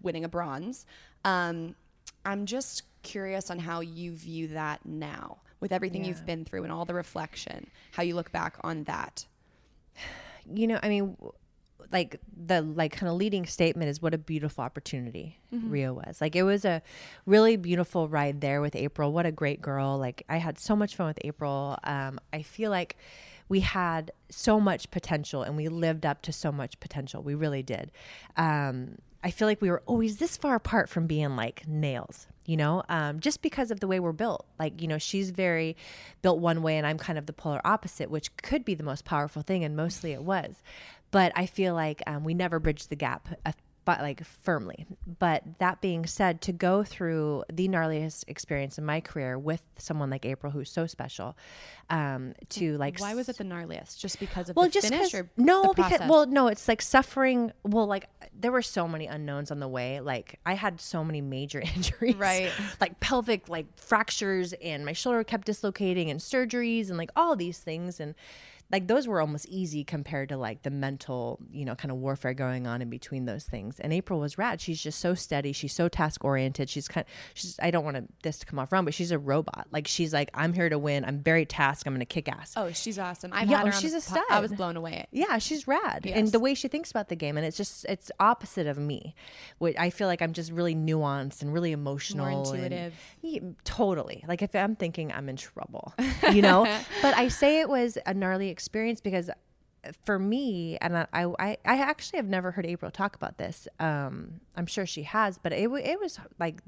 winning 0.02 0.25
a 0.25 0.28
bronze. 0.28 0.87
Um, 1.25 1.75
I'm 2.24 2.46
just 2.46 2.82
curious 3.02 3.50
on 3.50 3.58
how 3.58 3.80
you 3.80 4.12
view 4.12 4.48
that 4.48 4.84
now 4.84 5.38
with 5.60 5.72
everything 5.72 6.04
you've 6.04 6.26
been 6.26 6.44
through 6.44 6.64
and 6.64 6.72
all 6.72 6.84
the 6.84 6.94
reflection, 6.94 7.68
how 7.92 8.02
you 8.02 8.14
look 8.14 8.32
back 8.32 8.56
on 8.62 8.84
that. 8.84 9.26
you 10.52 10.66
know, 10.66 10.78
I 10.82 10.88
mean, 10.88 11.16
like 11.92 12.20
the 12.46 12.62
like 12.62 12.92
kind 12.92 13.10
of 13.10 13.16
leading 13.16 13.46
statement 13.46 13.90
is 13.90 14.00
what 14.00 14.14
a 14.14 14.18
beautiful 14.18 14.64
opportunity 14.64 15.38
Rio 15.50 15.92
was. 15.92 16.20
Like 16.20 16.34
it 16.34 16.42
was 16.42 16.64
a 16.64 16.82
really 17.26 17.56
beautiful 17.56 18.08
ride 18.08 18.40
there 18.40 18.60
with 18.60 18.74
April. 18.74 19.12
What 19.12 19.26
a 19.26 19.32
great 19.32 19.60
girl. 19.60 19.98
Like 19.98 20.24
I 20.28 20.38
had 20.38 20.58
so 20.58 20.74
much 20.74 20.96
fun 20.96 21.06
with 21.06 21.18
April. 21.22 21.78
Um, 21.84 22.18
I 22.32 22.42
feel 22.42 22.70
like 22.70 22.96
we 23.48 23.60
had 23.60 24.12
so 24.30 24.58
much 24.58 24.90
potential 24.90 25.42
and 25.42 25.56
we 25.56 25.68
lived 25.68 26.06
up 26.06 26.22
to 26.22 26.32
so 26.32 26.50
much 26.50 26.80
potential. 26.80 27.22
We 27.22 27.35
really 27.35 27.62
did. 27.62 27.92
Um, 28.37 28.96
I 29.24 29.30
feel 29.30 29.46
like 29.46 29.61
we 29.61 29.70
were 29.70 29.82
always 29.87 30.16
this 30.16 30.37
far 30.37 30.54
apart 30.56 30.88
from 30.88 31.06
being 31.06 31.37
like 31.37 31.66
nails, 31.66 32.26
you 32.44 32.56
know, 32.56 32.82
um, 32.88 33.20
just 33.20 33.40
because 33.40 33.70
of 33.70 33.80
the 33.80 33.87
way 33.87 34.00
we're 34.00 34.12
built. 34.12 34.46
Like, 34.58 34.82
you 34.82 34.88
know, 34.88 34.98
she's 34.98 35.30
very 35.30 35.76
built 36.22 36.40
one 36.40 36.62
way 36.62 36.76
and 36.76 36.87
I'm 36.87 36.98
kind 36.98 37.18
of 37.18 37.26
the 37.26 37.32
polar 37.32 37.61
opposite, 37.64 38.11
which 38.11 38.37
could 38.37 38.64
be 38.64 38.74
the 38.74 38.82
most 38.82 39.04
powerful 39.04 39.42
thing. 39.42 39.62
And 39.62 39.76
mostly 39.76 40.12
it 40.12 40.22
was. 40.22 40.62
But 41.12 41.32
I 41.37 41.46
feel 41.46 41.74
like 41.74 42.02
um, 42.06 42.24
we 42.24 42.35
never 42.35 42.58
bridged 42.58 42.88
the 42.88 42.96
gap. 42.96 43.28
But 43.85 44.01
like 44.01 44.25
firmly. 44.25 44.87
But 45.18 45.42
that 45.59 45.81
being 45.81 46.07
said, 46.07 46.40
to 46.42 46.53
go 46.53 46.85
through 46.85 47.45
the 47.53 47.66
gnarliest 47.66 48.25
experience 48.29 48.79
in 48.79 48.85
my 48.85 49.01
career 49.01 49.37
with 49.37 49.62
someone 49.77 50.09
like 50.09 50.25
April, 50.25 50.53
who's 50.53 50.71
so 50.71 50.87
special, 50.87 51.37
um, 51.90 52.35
to 52.51 52.77
like 52.79 52.99
Why 53.01 53.14
was 53.14 53.29
it 53.29 53.38
the 53.38 53.45
gnarliest? 53.45 53.99
Just 53.99 54.21
because 54.21 54.49
of 54.49 54.55
well, 54.57 54.66
the 54.66 54.71
just 54.73 54.88
finish 54.88 55.12
or 55.14 55.29
no, 55.37 55.73
because 55.75 55.99
well, 56.09 56.27
no, 56.27 56.47
it's 56.47 56.68
like 56.68 56.81
suffering. 56.81 57.51
Well, 57.64 57.87
like 57.87 58.09
there 58.38 58.53
were 58.53 58.62
so 58.62 58.87
many 58.87 59.07
unknowns 59.07 59.51
on 59.51 59.59
the 59.59 59.68
way. 59.68 59.99
Like 60.01 60.38
I 60.47 60.55
had 60.55 60.81
so 60.81 61.03
many 61.03 61.21
major 61.21 61.61
injuries, 61.75 62.14
Right. 62.14 62.53
like 62.81 63.01
pelvic 63.01 63.49
like 63.49 63.66
fractures, 63.77 64.53
and 64.55 64.85
my 64.85 64.92
shoulder 64.92 65.25
kept 65.25 65.47
dislocating, 65.47 66.09
and 66.09 66.21
surgeries, 66.21 66.88
and 66.88 66.97
like 66.99 67.11
all 67.16 67.35
these 67.35 67.59
things, 67.59 67.99
and 67.99 68.14
like 68.72 68.87
those 68.87 69.06
were 69.06 69.20
almost 69.20 69.46
easy 69.48 69.85
compared 69.85 70.30
to 70.30 70.38
like 70.38 70.62
the 70.62 70.70
mental, 70.70 71.38
you 71.52 71.66
know, 71.66 71.74
kind 71.74 71.92
of 71.92 71.98
warfare 71.98 72.32
going 72.32 72.66
on 72.66 72.80
in 72.80 72.88
between 72.88 73.26
those 73.26 73.44
things. 73.44 73.78
And 73.78 73.92
April 73.92 74.18
was 74.18 74.38
rad. 74.38 74.62
She's 74.62 74.82
just 74.82 74.98
so 74.98 75.12
steady. 75.14 75.52
She's 75.52 75.74
so 75.74 75.88
task 75.88 76.24
oriented. 76.24 76.70
She's 76.70 76.88
kind. 76.88 77.04
She's. 77.35 77.58
I 77.61 77.70
don't 77.70 77.85
want 77.85 77.98
to, 77.98 78.04
this 78.22 78.38
to 78.38 78.46
come 78.46 78.58
off 78.58 78.72
wrong, 78.72 78.87
but 78.87 78.94
she's 78.94 79.11
a 79.11 79.18
robot. 79.18 79.66
Like 79.70 79.87
she's 79.87 80.14
like, 80.14 80.30
I'm 80.32 80.54
here 80.54 80.70
to 80.70 80.78
win. 80.78 81.04
I'm 81.04 81.18
very 81.20 81.44
task. 81.44 81.87
I'm 81.87 81.92
going 81.92 82.00
to 82.00 82.06
kick 82.06 82.30
ass. 82.30 82.54
oh, 82.56 82.72
she's 82.72 82.98
awesome. 82.98 83.30
I've 83.35 83.50
Yeah, 83.50 83.64
oh, 83.66 83.70
she's 83.70 83.92
a 83.92 84.00
po- 84.00 84.22
I 84.30 84.40
was 84.40 84.52
blown 84.52 84.78
away. 84.78 85.06
Yeah, 85.11 85.37
she's 85.37 85.68
rad, 85.68 86.06
and 86.06 86.28
the 86.32 86.40
way 86.40 86.54
she 86.54 86.68
thinks 86.68 86.90
about 86.90 87.11
the 87.11 87.16
game, 87.16 87.37
and 87.37 87.44
it's 87.44 87.58
just 87.58 87.85
it's 87.90 88.11
opposite 88.18 88.66
of 88.66 88.78
me. 88.78 89.14
Which 89.58 89.76
I 89.78 89.90
feel 89.90 90.08
like 90.08 90.22
I'm 90.22 90.32
just 90.32 90.50
really 90.50 90.74
nuanced 90.74 91.42
and 91.42 91.52
really 91.52 91.72
emotional, 91.72 92.24
and- 92.24 92.46
intuitive. 92.46 92.94
Yeah, 93.20 93.40
totally. 93.64 94.24
Like 94.26 94.40
if 94.40 94.54
I'm 94.54 94.76
thinking, 94.76 95.12
I'm 95.12 95.28
in 95.28 95.37
trouble, 95.37 95.92
you 96.32 96.40
know. 96.40 96.64
but 97.02 97.14
I 97.16 97.28
say 97.28 97.61
it 97.61 97.68
was 97.68 97.98
a 98.06 98.14
gnarly 98.14 98.48
experience 98.48 98.62
because 99.01 99.31
for 100.05 100.18
me, 100.18 100.79
and 100.81 100.96
I, 100.96 101.07
I, 101.12 101.57
I 101.64 101.79
actually 101.79 102.18
have 102.18 102.29
never 102.29 102.53
heard 102.53 102.66
April 102.66 102.90
talk 102.90 103.16
about 103.16 103.38
this. 103.38 103.66
Um, 103.81 104.40
I'm 104.57 104.66
sure 104.66 104.87
she 104.87 105.03
has, 105.03 105.38
but 105.38 105.53
it, 105.53 105.68
it 105.70 106.01
was 106.01 106.20
like 106.38 106.61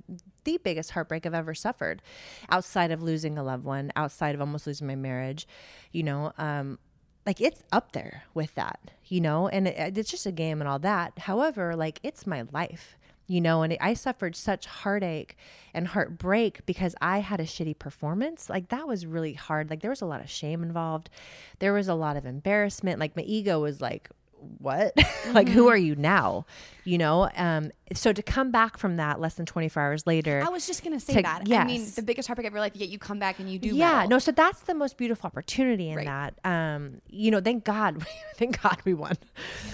the 0.42 0.58
biggest 0.62 0.90
heartbreak 0.90 1.24
I've 1.24 1.34
ever 1.34 1.54
suffered, 1.54 2.02
outside 2.50 2.90
of 2.90 3.02
losing 3.02 3.38
a 3.38 3.44
loved 3.44 3.64
one, 3.64 3.92
outside 3.94 4.34
of 4.34 4.40
almost 4.40 4.66
losing 4.66 4.86
my 4.86 4.96
marriage. 4.96 5.46
You 5.92 6.02
know, 6.02 6.32
um, 6.38 6.78
like 7.24 7.40
it's 7.40 7.62
up 7.72 7.92
there 7.92 8.24
with 8.34 8.54
that, 8.56 8.80
you 9.06 9.20
know, 9.20 9.48
and 9.48 9.68
it, 9.68 9.96
it's 9.96 10.10
just 10.10 10.26
a 10.26 10.32
game 10.32 10.60
and 10.60 10.68
all 10.68 10.80
that. 10.80 11.20
However, 11.20 11.76
like 11.76 12.00
it's 12.02 12.26
my 12.26 12.44
life, 12.52 12.96
you 13.26 13.40
know, 13.40 13.62
and 13.62 13.76
I 13.80 13.94
suffered 13.94 14.36
such 14.36 14.66
heartache 14.66 15.36
and 15.72 15.88
heartbreak 15.88 16.64
because 16.66 16.94
I 17.00 17.18
had 17.18 17.40
a 17.40 17.44
shitty 17.44 17.78
performance. 17.78 18.50
Like 18.50 18.68
that 18.68 18.86
was 18.86 19.06
really 19.06 19.34
hard. 19.34 19.70
Like 19.70 19.80
there 19.80 19.90
was 19.90 20.02
a 20.02 20.06
lot 20.06 20.20
of 20.20 20.30
shame 20.30 20.62
involved. 20.62 21.10
There 21.58 21.72
was 21.72 21.88
a 21.88 21.94
lot 21.94 22.16
of 22.16 22.26
embarrassment. 22.26 23.00
Like 23.00 23.16
my 23.16 23.22
ego 23.22 23.60
was 23.60 23.80
like, 23.80 24.10
what? 24.58 24.92
like 25.32 25.48
who 25.48 25.68
are 25.68 25.76
you 25.76 25.94
now? 25.96 26.46
You 26.84 26.98
know? 26.98 27.30
Um 27.36 27.70
so 27.92 28.12
to 28.12 28.22
come 28.22 28.50
back 28.50 28.78
from 28.78 28.96
that 28.96 29.20
less 29.20 29.34
than 29.34 29.46
24 29.46 29.82
hours 29.82 30.06
later. 30.06 30.42
I 30.44 30.48
was 30.48 30.66
just 30.66 30.82
gonna 30.82 30.98
say 31.00 31.14
To- 31.14 31.22
that. 31.22 31.42
I 31.50 31.64
mean, 31.64 31.86
the 31.94 32.02
biggest 32.02 32.26
heartbreak 32.28 32.46
of 32.46 32.52
your 32.52 32.60
life, 32.60 32.72
yet 32.74 32.88
you 32.88 32.98
come 32.98 33.18
back 33.18 33.38
and 33.38 33.48
you 33.50 33.58
do. 33.58 33.68
yeah 33.68 34.06
no 34.08 34.18
so 34.18 34.32
that's 34.32 34.60
the 34.60 34.74
most 34.74 34.96
beautiful 34.96 35.26
opportunity 35.26 35.90
in 35.90 35.96
Right. 35.96 36.06
that 36.06 36.38
um 36.44 37.00
you 37.08 37.30
know 37.30 37.40
thank 37.40 37.64
god 37.64 38.04
thank 38.36 38.60
god 38.62 38.78
we 38.84 38.94
won 38.94 39.16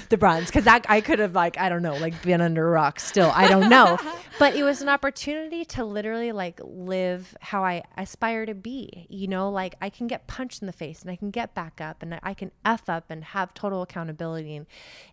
the 0.08 0.16
bronze 0.18 0.46
because 0.46 0.64
that 0.64 0.84
i 0.88 1.00
could 1.00 1.18
have 1.18 1.34
like 1.34 1.56
i 1.58 1.68
don't 1.68 1.82
know 1.82 1.96
like 1.96 2.20
been 2.22 2.40
under 2.40 2.66
a 2.66 2.70
rock 2.70 2.98
still 3.00 3.30
i 3.34 3.48
don't 3.48 3.68
know 3.68 3.98
but 4.38 4.54
it 4.54 4.62
was 4.62 4.82
an 4.82 4.88
opportunity 4.88 5.64
to 5.64 5.84
literally 5.84 6.32
like 6.32 6.60
live 6.64 7.36
how 7.40 7.64
i 7.64 7.82
aspire 7.96 8.44
to 8.46 8.54
be 8.54 9.06
you 9.08 9.26
know 9.28 9.48
like 9.50 9.74
i 9.80 9.88
can 9.88 10.06
get 10.06 10.26
punched 10.26 10.60
in 10.62 10.66
the 10.66 10.72
face 10.72 11.02
and 11.02 11.10
i 11.10 11.16
can 11.16 11.30
get 11.30 11.54
back 11.54 11.80
up 11.80 12.02
and 12.02 12.18
i 12.22 12.34
can 12.34 12.50
f 12.64 12.88
up 12.88 13.04
and 13.10 13.24
have 13.24 13.54
total 13.54 13.82
accountability 13.82 14.59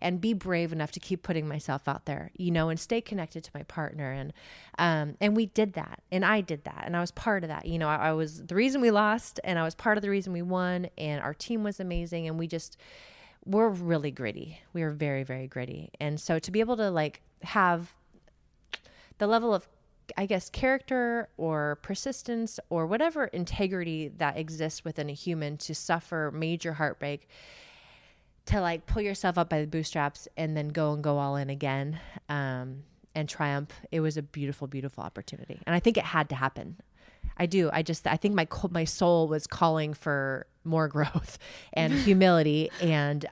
and 0.00 0.20
be 0.20 0.32
brave 0.32 0.72
enough 0.72 0.92
to 0.92 1.00
keep 1.00 1.22
putting 1.22 1.46
myself 1.48 1.88
out 1.88 2.06
there 2.06 2.30
you 2.36 2.50
know 2.50 2.68
and 2.68 2.78
stay 2.78 3.00
connected 3.00 3.44
to 3.44 3.50
my 3.54 3.62
partner. 3.64 4.12
And 4.12 4.32
um 4.78 5.16
and 5.20 5.36
we 5.36 5.46
did 5.46 5.74
that 5.74 6.02
and 6.12 6.24
i 6.24 6.40
did 6.40 6.64
that 6.64 6.84
and 6.86 6.96
i 6.96 7.00
was 7.00 7.10
part 7.10 7.44
of 7.44 7.48
that. 7.48 7.66
You 7.66 7.78
know 7.78 7.88
I, 7.88 8.08
I 8.08 8.12
was 8.12 8.44
the 8.46 8.54
reason 8.54 8.80
we 8.80 8.90
lost 8.90 9.40
and 9.44 9.58
i 9.58 9.64
was 9.64 9.74
part 9.74 9.98
of 9.98 10.02
the 10.02 10.10
reason 10.10 10.32
we 10.32 10.42
won 10.42 10.88
and 10.96 11.22
our 11.22 11.34
team 11.34 11.62
was 11.64 11.80
amazing 11.80 12.26
and 12.26 12.38
we 12.38 12.46
just 12.46 12.76
we're 13.44 13.70
really 13.70 14.10
gritty. 14.10 14.60
We 14.72 14.82
are 14.82 14.90
very 14.90 15.24
very 15.24 15.46
gritty. 15.46 15.90
And 16.00 16.20
so 16.20 16.38
to 16.38 16.50
be 16.50 16.60
able 16.60 16.76
to 16.76 16.90
like 16.90 17.22
have 17.42 17.94
the 19.18 19.26
level 19.26 19.54
of 19.54 19.68
I 20.16 20.26
guess 20.26 20.48
character 20.48 21.28
or 21.36 21.78
persistence 21.82 22.58
or 22.70 22.86
whatever 22.86 23.24
integrity 23.26 24.08
that 24.16 24.38
exists 24.38 24.84
within 24.84 25.10
a 25.10 25.12
human 25.12 25.58
to 25.58 25.74
suffer 25.74 26.30
major 26.34 26.74
heartbreak 26.74 27.28
to 28.48 28.60
like 28.60 28.86
pull 28.86 29.02
yourself 29.02 29.38
up 29.38 29.48
by 29.48 29.60
the 29.60 29.66
bootstraps 29.66 30.28
and 30.36 30.56
then 30.56 30.68
go 30.68 30.92
and 30.92 31.02
go 31.02 31.18
all 31.18 31.36
in 31.36 31.50
again 31.50 32.00
um, 32.28 32.82
and 33.14 33.28
triumph. 33.28 33.72
It 33.92 34.00
was 34.00 34.16
a 34.16 34.22
beautiful, 34.22 34.66
beautiful 34.66 35.04
opportunity, 35.04 35.60
and 35.66 35.74
I 35.74 35.80
think 35.80 35.96
it 35.96 36.04
had 36.04 36.28
to 36.30 36.34
happen. 36.34 36.76
I 37.36 37.46
do. 37.46 37.70
I 37.72 37.82
just 37.82 38.06
I 38.06 38.16
think 38.16 38.34
my 38.34 38.46
my 38.70 38.84
soul 38.84 39.28
was 39.28 39.46
calling 39.46 39.94
for 39.94 40.46
more 40.64 40.88
growth 40.96 41.38
and 41.72 41.92
humility, 42.04 42.70
and 42.80 43.24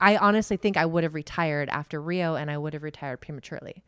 I 0.00 0.16
honestly 0.16 0.56
think 0.56 0.76
I 0.76 0.86
would 0.86 1.04
have 1.04 1.14
retired 1.14 1.68
after 1.68 2.00
Rio, 2.00 2.34
and 2.34 2.50
I 2.50 2.58
would 2.58 2.72
have 2.72 2.82
retired 2.82 3.20
prematurely. 3.20 3.82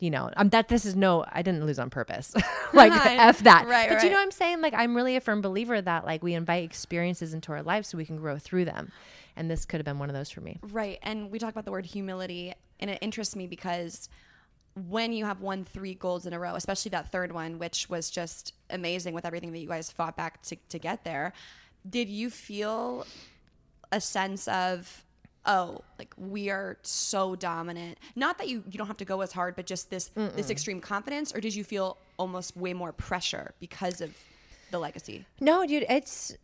You 0.00 0.10
know, 0.10 0.30
um, 0.36 0.50
that 0.50 0.68
this 0.68 0.86
is 0.86 0.94
no, 0.94 1.24
I 1.32 1.42
didn't 1.42 1.66
lose 1.66 1.80
on 1.80 1.90
purpose. 1.90 2.32
like 2.72 2.92
f 2.92 3.40
that. 3.40 3.66
Right, 3.66 3.88
but 3.88 3.96
right. 3.96 4.04
you 4.04 4.10
know 4.10 4.16
what 4.16 4.22
I'm 4.22 4.30
saying? 4.30 4.60
Like 4.60 4.74
I'm 4.74 4.94
really 4.94 5.16
a 5.16 5.20
firm 5.20 5.40
believer 5.40 5.80
that 5.80 6.06
like 6.06 6.22
we 6.22 6.34
invite 6.34 6.62
experiences 6.62 7.34
into 7.34 7.50
our 7.50 7.62
lives 7.62 7.88
so 7.88 7.98
we 7.98 8.04
can 8.04 8.16
grow 8.16 8.38
through 8.38 8.66
them, 8.66 8.92
and 9.38 9.50
this 9.50 9.64
could 9.64 9.78
have 9.78 9.86
been 9.86 9.98
one 9.98 10.10
of 10.10 10.14
those 10.14 10.30
for 10.30 10.40
me. 10.40 10.58
Right. 10.60 10.98
And 11.02 11.30
we 11.30 11.38
talk 11.38 11.50
about 11.50 11.64
the 11.64 11.70
word 11.70 11.86
humility, 11.86 12.52
and 12.80 12.90
it 12.90 12.98
interests 13.00 13.34
me 13.36 13.46
because 13.46 14.08
when 14.74 15.12
you 15.12 15.24
have 15.24 15.40
won 15.40 15.64
three 15.64 15.94
golds 15.94 16.26
in 16.26 16.32
a 16.32 16.38
row, 16.38 16.54
especially 16.54 16.90
that 16.90 17.10
third 17.10 17.32
one, 17.32 17.58
which 17.58 17.88
was 17.88 18.10
just 18.10 18.52
amazing 18.70 19.14
with 19.14 19.24
everything 19.24 19.52
that 19.52 19.58
you 19.58 19.68
guys 19.68 19.90
fought 19.90 20.16
back 20.16 20.42
to, 20.42 20.56
to 20.68 20.78
get 20.78 21.04
there, 21.04 21.32
did 21.88 22.08
you 22.08 22.30
feel 22.30 23.06
a 23.90 24.00
sense 24.00 24.46
of, 24.48 25.04
oh, 25.46 25.80
like 25.98 26.12
we 26.16 26.50
are 26.50 26.76
so 26.82 27.34
dominant? 27.34 27.98
Not 28.14 28.38
that 28.38 28.48
you, 28.48 28.62
you 28.70 28.76
don't 28.76 28.88
have 28.88 28.98
to 28.98 29.04
go 29.04 29.20
as 29.20 29.32
hard, 29.32 29.56
but 29.56 29.66
just 29.66 29.90
this 29.90 30.10
this 30.14 30.50
extreme 30.50 30.80
confidence, 30.80 31.34
or 31.34 31.40
did 31.40 31.54
you 31.54 31.64
feel 31.64 31.96
almost 32.18 32.56
way 32.56 32.74
more 32.74 32.92
pressure 32.92 33.54
because 33.60 34.00
of 34.00 34.14
the 34.70 34.78
legacy? 34.78 35.24
No, 35.40 35.66
dude, 35.66 35.86
it's 35.88 36.36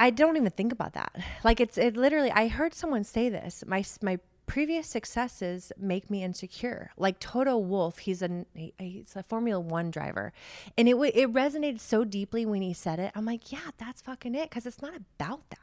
I 0.00 0.08
don't 0.08 0.36
even 0.36 0.50
think 0.50 0.72
about 0.72 0.94
that. 0.94 1.12
Like 1.44 1.60
it's 1.60 1.76
it 1.76 1.94
literally 1.94 2.32
I 2.32 2.48
heard 2.48 2.72
someone 2.74 3.04
say 3.04 3.28
this. 3.28 3.62
My 3.66 3.84
my 4.00 4.18
previous 4.46 4.86
successes 4.88 5.72
make 5.78 6.10
me 6.10 6.24
insecure. 6.24 6.90
Like 6.96 7.20
Toto 7.20 7.58
Wolff, 7.58 7.98
he's 7.98 8.22
a 8.22 8.46
he- 8.54 8.72
he's 8.78 9.14
a 9.14 9.22
Formula 9.22 9.60
1 9.60 9.90
driver. 9.90 10.32
And 10.78 10.88
it 10.88 10.94
it 11.14 11.32
resonated 11.32 11.80
so 11.80 12.04
deeply 12.04 12.46
when 12.46 12.62
he 12.62 12.72
said 12.72 12.98
it. 12.98 13.12
I'm 13.14 13.26
like, 13.26 13.52
yeah, 13.52 13.70
that's 13.76 14.00
fucking 14.00 14.34
it 14.34 14.50
cuz 14.50 14.64
it's 14.64 14.80
not 14.80 14.94
about 14.96 15.48
that. 15.50 15.58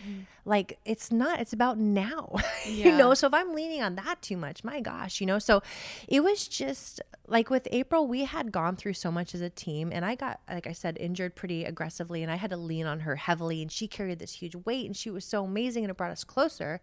Mm-hmm. 0.00 0.20
Like 0.46 0.78
it's 0.86 1.12
not 1.12 1.38
it's 1.40 1.52
about 1.52 1.76
now. 1.76 2.34
you 2.66 2.96
know, 2.96 3.12
so 3.12 3.26
if 3.26 3.34
I'm 3.34 3.54
leaning 3.54 3.82
on 3.82 3.96
that 3.96 4.22
too 4.22 4.38
much, 4.38 4.64
my 4.64 4.80
gosh, 4.80 5.20
you 5.20 5.26
know. 5.26 5.38
So 5.38 5.62
it 6.08 6.24
was 6.24 6.48
just 6.48 7.02
like 7.32 7.48
with 7.48 7.66
April, 7.72 8.06
we 8.06 8.24
had 8.24 8.52
gone 8.52 8.76
through 8.76 8.92
so 8.92 9.10
much 9.10 9.34
as 9.34 9.40
a 9.40 9.48
team 9.48 9.90
and 9.90 10.04
I 10.04 10.14
got 10.14 10.40
like 10.48 10.66
I 10.66 10.72
said 10.72 10.98
injured 11.00 11.34
pretty 11.34 11.64
aggressively 11.64 12.22
and 12.22 12.30
I 12.30 12.36
had 12.36 12.50
to 12.50 12.58
lean 12.58 12.84
on 12.84 13.00
her 13.00 13.16
heavily 13.16 13.62
and 13.62 13.72
she 13.72 13.88
carried 13.88 14.18
this 14.18 14.34
huge 14.34 14.54
weight 14.54 14.84
and 14.84 14.94
she 14.94 15.08
was 15.08 15.24
so 15.24 15.44
amazing 15.44 15.82
and 15.82 15.90
it 15.90 15.96
brought 15.96 16.10
us 16.10 16.24
closer. 16.24 16.82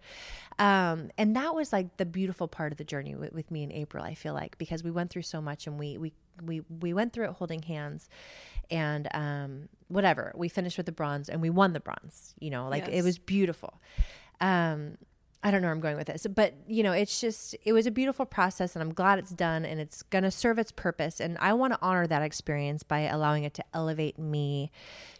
Um, 0.57 1.11
and 1.19 1.35
that 1.35 1.53
was 1.53 1.71
like 1.71 1.97
the 1.97 2.05
beautiful 2.05 2.47
part 2.47 2.71
of 2.71 2.79
the 2.79 2.83
journey 2.83 3.13
with, 3.13 3.31
with 3.31 3.51
me 3.51 3.61
and 3.61 3.71
April, 3.71 4.03
I 4.03 4.15
feel 4.15 4.33
like, 4.33 4.57
because 4.57 4.83
we 4.83 4.89
went 4.89 5.11
through 5.11 5.21
so 5.21 5.39
much 5.39 5.67
and 5.67 5.77
we 5.77 5.99
we 5.99 6.13
we 6.43 6.61
we 6.67 6.93
went 6.93 7.13
through 7.13 7.25
it 7.25 7.33
holding 7.33 7.61
hands 7.61 8.09
and 8.71 9.07
um 9.13 9.69
whatever. 9.87 10.33
We 10.35 10.49
finished 10.49 10.77
with 10.77 10.87
the 10.87 10.91
bronze 10.91 11.29
and 11.29 11.43
we 11.43 11.51
won 11.51 11.73
the 11.73 11.79
bronze, 11.79 12.33
you 12.39 12.49
know, 12.49 12.67
like 12.69 12.87
it 12.87 13.03
was 13.03 13.19
beautiful. 13.19 13.79
Um 14.41 14.97
I 15.41 15.51
don't 15.51 15.61
know 15.61 15.67
where 15.67 15.73
I'm 15.73 15.79
going 15.79 15.95
with 15.95 16.07
this, 16.07 16.27
but 16.33 16.53
you 16.67 16.83
know, 16.83 16.91
it's 16.91 17.21
just 17.21 17.55
it 17.63 17.71
was 17.73 17.85
a 17.87 17.91
beautiful 17.91 18.25
process 18.25 18.75
and 18.75 18.83
I'm 18.83 18.93
glad 18.93 19.19
it's 19.19 19.31
done 19.31 19.63
and 19.65 19.79
it's 19.79 20.01
going 20.03 20.23
to 20.25 20.31
serve 20.31 20.59
its 20.59 20.71
purpose 20.71 21.19
and 21.21 21.37
I 21.39 21.53
want 21.53 21.73
to 21.73 21.79
honor 21.81 22.07
that 22.07 22.21
experience 22.21 22.83
by 22.83 23.01
allowing 23.01 23.45
it 23.45 23.53
to 23.53 23.63
elevate 23.73 24.19
me 24.19 24.69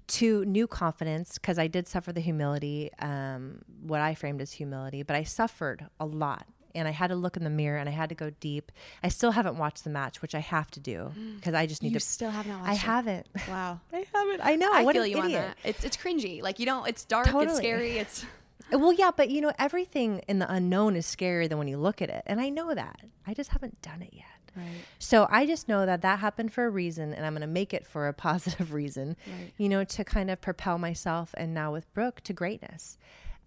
to 0.07 0.43
new 0.45 0.67
confidence 0.67 1.35
because 1.35 1.57
I 1.59 1.67
did 1.67 1.87
suffer 1.87 2.11
the 2.11 2.19
humility 2.21 2.89
um 2.99 3.61
what 3.81 4.01
I 4.01 4.13
framed 4.15 4.41
as 4.41 4.51
humility, 4.53 5.03
but 5.03 5.15
I 5.15 5.23
suffered 5.23 5.85
a 5.99 6.05
lot 6.05 6.45
and 6.75 6.87
I 6.87 6.91
had 6.91 7.07
to 7.07 7.15
look 7.15 7.37
in 7.37 7.43
the 7.43 7.49
mirror 7.49 7.77
and 7.79 7.87
I 7.87 7.91
had 7.93 8.09
to 8.09 8.15
go 8.15 8.29
deep. 8.41 8.71
I 9.01 9.07
still 9.07 9.31
haven't 9.31 9.57
watched 9.57 9.83
the 9.83 9.89
match, 9.89 10.21
which 10.21 10.35
I 10.35 10.39
have 10.39 10.69
to 10.71 10.79
do 10.79 11.11
because 11.37 11.53
I 11.53 11.65
just 11.65 11.81
need 11.81 11.93
You 11.93 11.99
to 11.99 12.05
still 12.05 12.29
have 12.31 12.45
not 12.45 12.59
watched 12.59 12.69
I 12.71 12.73
it? 12.73 12.77
haven't. 12.79 13.27
Wow. 13.47 13.79
I 13.93 14.05
haven't. 14.13 14.41
I 14.43 14.55
know. 14.55 14.71
I 14.73 14.83
what 14.83 14.95
feel 14.95 15.05
you 15.05 15.19
on 15.19 15.31
that. 15.31 15.57
It's 15.63 15.83
it's 15.83 15.95
cringy. 15.97 16.41
Like 16.43 16.59
you 16.59 16.65
don't. 16.65 16.87
It's 16.87 17.05
dark. 17.05 17.25
Totally. 17.27 17.45
It's 17.47 17.57
scary. 17.57 17.97
It's 17.97 18.25
Well, 18.71 18.93
yeah, 18.93 19.11
but 19.15 19.29
you 19.29 19.41
know, 19.41 19.51
everything 19.57 20.19
in 20.27 20.39
the 20.39 20.51
unknown 20.51 20.95
is 20.95 21.05
scarier 21.05 21.49
than 21.49 21.57
when 21.57 21.67
you 21.67 21.77
look 21.77 22.01
at 22.01 22.09
it. 22.09 22.23
And 22.25 22.39
I 22.39 22.49
know 22.49 22.73
that. 22.73 23.01
I 23.25 23.33
just 23.33 23.49
haven't 23.51 23.81
done 23.81 24.01
it 24.01 24.13
yet. 24.13 24.25
right. 24.55 24.65
So 24.99 25.27
I 25.29 25.45
just 25.45 25.67
know 25.67 25.85
that 25.85 26.01
that 26.01 26.19
happened 26.19 26.53
for 26.53 26.65
a 26.65 26.69
reason 26.69 27.13
and 27.13 27.25
I'm 27.25 27.33
going 27.33 27.41
to 27.41 27.47
make 27.47 27.73
it 27.73 27.85
for 27.85 28.07
a 28.07 28.13
positive 28.29 28.73
reason, 28.73 29.15
you 29.57 29.69
know, 29.69 29.83
to 29.83 30.03
kind 30.03 30.29
of 30.29 30.41
propel 30.41 30.77
myself 30.77 31.33
and 31.37 31.53
now 31.53 31.71
with 31.71 31.91
Brooke 31.93 32.21
to 32.21 32.33
greatness. 32.33 32.97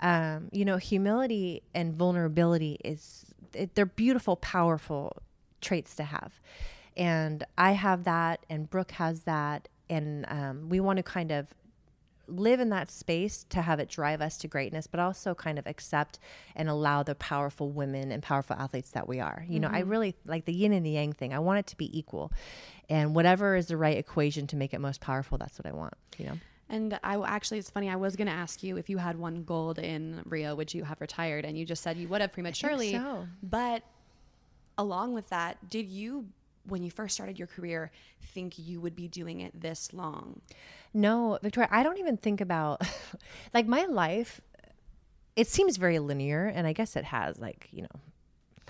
Um, 0.01 0.49
you 0.51 0.65
know, 0.65 0.79
humility 0.79 1.63
and 1.75 1.95
vulnerability 1.95 2.79
is, 2.85 3.27
it, 3.55 3.77
they're 3.77 3.87
beautiful, 3.87 4.35
powerful 4.37 5.17
traits 5.61 5.95
to 5.97 6.03
have. 6.05 6.41
And 6.97 7.45
I 7.57 7.73
have 7.73 8.05
that 8.05 8.45
and 8.51 8.69
Brooke 8.69 8.93
has 8.93 9.23
that. 9.23 9.69
And 9.89 10.25
um, 10.29 10.69
we 10.69 10.81
want 10.81 10.97
to 10.97 11.03
kind 11.05 11.31
of 11.31 11.47
live 12.33 12.61
in 12.61 12.71
that 12.71 12.91
space 12.91 13.45
to 13.51 13.63
have 13.63 13.79
it 13.79 13.89
drive 13.89 14.21
us 14.21 14.39
to 14.39 14.49
greatness, 14.49 14.87
but 14.87 15.01
also 15.01 15.35
kind 15.35 15.59
of 15.59 15.67
accept 15.67 16.19
and 16.57 16.69
allow 16.69 17.03
the 17.03 17.15
powerful 17.15 17.71
women 17.71 18.11
and 18.11 18.23
powerful 18.23 18.57
athletes 18.57 18.91
that 18.91 19.09
we 19.09 19.21
are. 19.21 19.45
You 19.49 19.61
know, 19.61 19.69
I 19.69 19.81
mm-hmm. 19.81 19.91
really 19.91 20.15
like 20.27 20.45
the 20.45 20.53
yin 20.53 20.73
and 20.73 20.85
the 20.85 20.91
yang 20.91 21.13
thing. 21.13 21.33
I 21.33 21.39
want 21.39 21.59
it 21.61 21.67
to 21.69 21.77
be 21.77 21.97
equal. 21.97 22.33
And 22.89 23.15
whatever 23.15 23.57
is 23.57 23.67
the 23.67 23.77
right 23.77 23.97
equation 23.97 24.47
to 24.49 24.57
make 24.57 24.75
it 24.75 24.81
most 24.81 25.01
powerful, 25.01 25.39
that's 25.39 25.59
what 25.59 25.67
I 25.67 25.73
want, 25.73 25.95
you 26.19 26.27
know? 26.27 26.39
And 26.69 26.99
I 27.05 27.21
actually, 27.23 27.59
it's 27.59 27.71
funny. 27.71 27.91
I 27.91 27.97
was 27.97 28.17
going 28.17 28.29
to 28.29 28.33
ask 28.33 28.63
you 28.63 28.79
if 28.79 28.89
you 28.89 28.97
had 28.97 29.19
won 29.19 29.45
gold 29.45 29.79
in 29.79 30.23
Rio, 30.25 30.55
would 30.55 30.73
you 30.73 30.85
have 30.85 31.01
retired? 31.03 31.45
And 31.45 31.59
you 31.59 31.67
just 31.67 31.83
said 31.83 31.99
you 31.99 32.09
would 32.09 32.23
have 32.23 32.33
prematurely. 32.33 32.93
so. 32.93 33.27
But 33.43 33.83
along 34.79 35.13
with 35.13 35.29
that, 35.29 35.69
did 35.69 35.89
you, 35.89 36.27
when 36.67 36.83
you 36.83 36.91
first 36.91 37.15
started 37.15 37.39
your 37.39 37.49
career, 37.49 37.91
think 38.23 38.59
you 38.59 38.81
would 38.81 38.95
be 38.95 39.09
doing 39.09 39.41
it 39.41 39.61
this 39.61 39.93
long? 39.93 40.41
No, 40.95 41.39
Victoria, 41.43 41.69
I 41.71 41.83
don't 41.83 41.99
even 41.99 42.17
think 42.17 42.41
about 42.41 42.83
like 43.55 43.67
my 43.67 43.85
life. 43.85 44.41
It 45.35 45.49
seems 45.49 45.77
very 45.79 45.99
linear, 45.99 46.47
and 46.47 46.67
I 46.67 46.73
guess 46.73 46.95
it 46.97 47.05
has 47.05 47.39
like 47.39 47.69
you 47.71 47.83
know, 47.83 48.01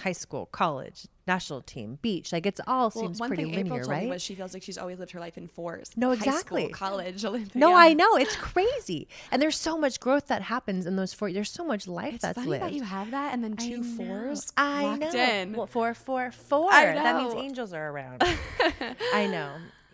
high 0.03 0.13
school, 0.13 0.47
college, 0.47 1.07
national 1.27 1.63
team, 1.63 1.99
beach. 2.03 2.33
Like 2.33 2.47
it's 2.47 2.61
all 2.67 2.91
seems 2.91 3.21
one 3.21 3.29
pretty 3.29 3.45
linear, 3.45 3.77
April 3.83 3.89
right? 4.11 4.21
she 4.21 4.35
feels 4.35 4.53
like 4.55 4.63
she's 4.63 4.79
always 4.79 4.99
lived 4.99 5.13
her 5.13 5.21
life 5.21 5.39
in 5.39 5.49
fours. 5.49 5.91
No, 5.97 6.09
High 6.11 6.17
school, 6.17 6.29
exactly. 6.33 6.69
college, 6.69 7.25
Olympic. 7.25 7.55
no. 7.55 7.75
I 7.75 7.93
know 7.95 8.17
it's 8.17 8.37
crazy, 8.51 9.09
and 9.31 9.41
there's 9.41 9.57
so 9.57 9.79
much 9.79 10.01
growth 10.01 10.27
that 10.29 10.43
happens 10.43 10.87
in 10.87 10.97
those 10.97 11.13
four. 11.15 11.33
There's 11.33 11.51
so 11.51 11.65
much 11.65 11.87
life 11.87 12.15
It's 12.15 12.23
that's 12.23 12.37
funny 12.39 12.51
lived. 12.51 12.65
that 12.65 12.73
you 12.73 12.83
have 12.83 13.11
that 13.13 13.33
and 13.33 13.43
then 13.45 13.55
I 13.59 13.63
two 13.69 13.79
know. 13.79 13.97
fours 13.97 14.53
I 14.57 14.97
know. 14.97 15.11
in. 15.11 15.53
Well, 15.53 15.67
four, 15.67 15.95
four, 15.95 16.31
four. 16.33 16.73
I 16.73 16.93
That 16.95 17.17
means 17.17 17.35
angels 17.35 17.73
are 17.73 17.91
around. 17.91 18.23
I 19.15 19.27
know. 19.27 19.51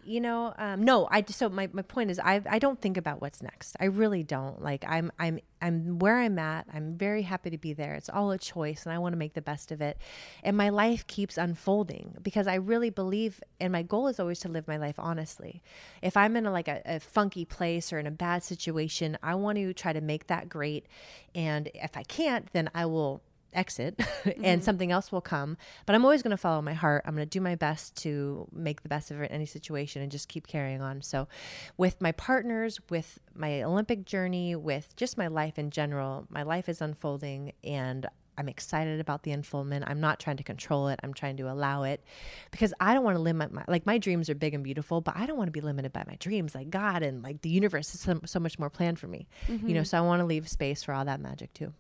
You 0.08 0.22
know, 0.22 0.54
um, 0.56 0.82
no. 0.84 1.06
I 1.10 1.22
so 1.28 1.50
my, 1.50 1.68
my 1.70 1.82
point 1.82 2.10
is 2.10 2.18
I 2.18 2.40
I 2.48 2.58
don't 2.58 2.80
think 2.80 2.96
about 2.96 3.20
what's 3.20 3.42
next. 3.42 3.76
I 3.78 3.84
really 3.84 4.22
don't. 4.22 4.62
Like 4.62 4.82
I'm 4.88 5.12
I'm 5.18 5.38
I'm 5.60 5.98
where 5.98 6.18
I'm 6.18 6.38
at. 6.38 6.66
I'm 6.72 6.96
very 6.96 7.20
happy 7.20 7.50
to 7.50 7.58
be 7.58 7.74
there. 7.74 7.92
It's 7.92 8.08
all 8.08 8.30
a 8.30 8.38
choice, 8.38 8.86
and 8.86 8.94
I 8.94 8.98
want 8.98 9.12
to 9.12 9.18
make 9.18 9.34
the 9.34 9.42
best 9.42 9.70
of 9.70 9.82
it. 9.82 9.98
And 10.42 10.56
my 10.56 10.70
life 10.70 11.06
keeps 11.06 11.36
unfolding 11.36 12.16
because 12.22 12.46
I 12.46 12.54
really 12.54 12.88
believe, 12.88 13.42
and 13.60 13.70
my 13.70 13.82
goal 13.82 14.08
is 14.08 14.18
always 14.18 14.40
to 14.40 14.48
live 14.48 14.66
my 14.66 14.78
life 14.78 14.98
honestly. 14.98 15.62
If 16.00 16.16
I'm 16.16 16.36
in 16.36 16.46
a, 16.46 16.52
like 16.52 16.68
a, 16.68 16.80
a 16.86 17.00
funky 17.00 17.44
place 17.44 17.92
or 17.92 17.98
in 17.98 18.06
a 18.06 18.10
bad 18.10 18.42
situation, 18.42 19.18
I 19.22 19.34
want 19.34 19.58
to 19.58 19.74
try 19.74 19.92
to 19.92 20.00
make 20.00 20.28
that 20.28 20.48
great. 20.48 20.86
And 21.34 21.68
if 21.74 21.98
I 21.98 22.02
can't, 22.02 22.50
then 22.54 22.70
I 22.74 22.86
will 22.86 23.20
exit 23.52 23.94
and 24.24 24.34
mm-hmm. 24.36 24.60
something 24.60 24.92
else 24.92 25.10
will 25.10 25.20
come. 25.20 25.56
But 25.86 25.94
I'm 25.94 26.04
always 26.04 26.22
going 26.22 26.32
to 26.32 26.36
follow 26.36 26.62
my 26.62 26.74
heart. 26.74 27.02
I'm 27.06 27.14
going 27.14 27.26
to 27.26 27.30
do 27.30 27.40
my 27.40 27.54
best 27.54 27.96
to 28.02 28.46
make 28.52 28.82
the 28.82 28.88
best 28.88 29.10
of 29.10 29.20
it, 29.20 29.30
any 29.32 29.46
situation 29.46 30.02
and 30.02 30.10
just 30.10 30.28
keep 30.28 30.46
carrying 30.46 30.80
on. 30.80 31.02
So, 31.02 31.28
with 31.76 32.00
my 32.00 32.12
partners, 32.12 32.78
with 32.90 33.18
my 33.34 33.62
Olympic 33.62 34.04
journey, 34.04 34.54
with 34.54 34.94
just 34.96 35.18
my 35.18 35.28
life 35.28 35.58
in 35.58 35.70
general, 35.70 36.26
my 36.30 36.42
life 36.42 36.68
is 36.68 36.80
unfolding 36.80 37.52
and 37.64 38.06
I'm 38.38 38.48
excited 38.48 39.00
about 39.00 39.24
the 39.24 39.32
unfoldment. 39.32 39.84
I'm 39.88 40.00
not 40.00 40.20
trying 40.20 40.36
to 40.36 40.44
control 40.44 40.88
it. 40.88 41.00
I'm 41.02 41.12
trying 41.12 41.38
to 41.38 41.50
allow 41.50 41.82
it 41.82 42.04
because 42.52 42.72
I 42.78 42.94
don't 42.94 43.02
want 43.02 43.16
to 43.16 43.22
limit 43.22 43.52
my 43.52 43.64
like 43.66 43.84
my 43.84 43.98
dreams 43.98 44.30
are 44.30 44.36
big 44.36 44.54
and 44.54 44.62
beautiful, 44.62 45.00
but 45.00 45.16
I 45.16 45.26
don't 45.26 45.36
want 45.36 45.48
to 45.48 45.52
be 45.52 45.60
limited 45.60 45.92
by 45.92 46.04
my 46.06 46.14
dreams. 46.20 46.54
Like 46.54 46.70
God 46.70 47.02
and 47.02 47.20
like 47.20 47.42
the 47.42 47.48
universe 47.48 47.92
is 47.94 48.00
so, 48.00 48.20
so 48.24 48.38
much 48.38 48.56
more 48.56 48.70
planned 48.70 49.00
for 49.00 49.08
me. 49.08 49.26
You 49.48 49.58
know, 49.58 49.80
mm-hmm. 49.80 49.84
so 49.84 49.98
I 49.98 50.02
want 50.02 50.20
to 50.20 50.24
leave 50.26 50.48
space 50.48 50.84
for 50.84 50.94
all 50.94 51.04
that 51.04 51.20
magic 51.20 51.52
too. 51.52 51.72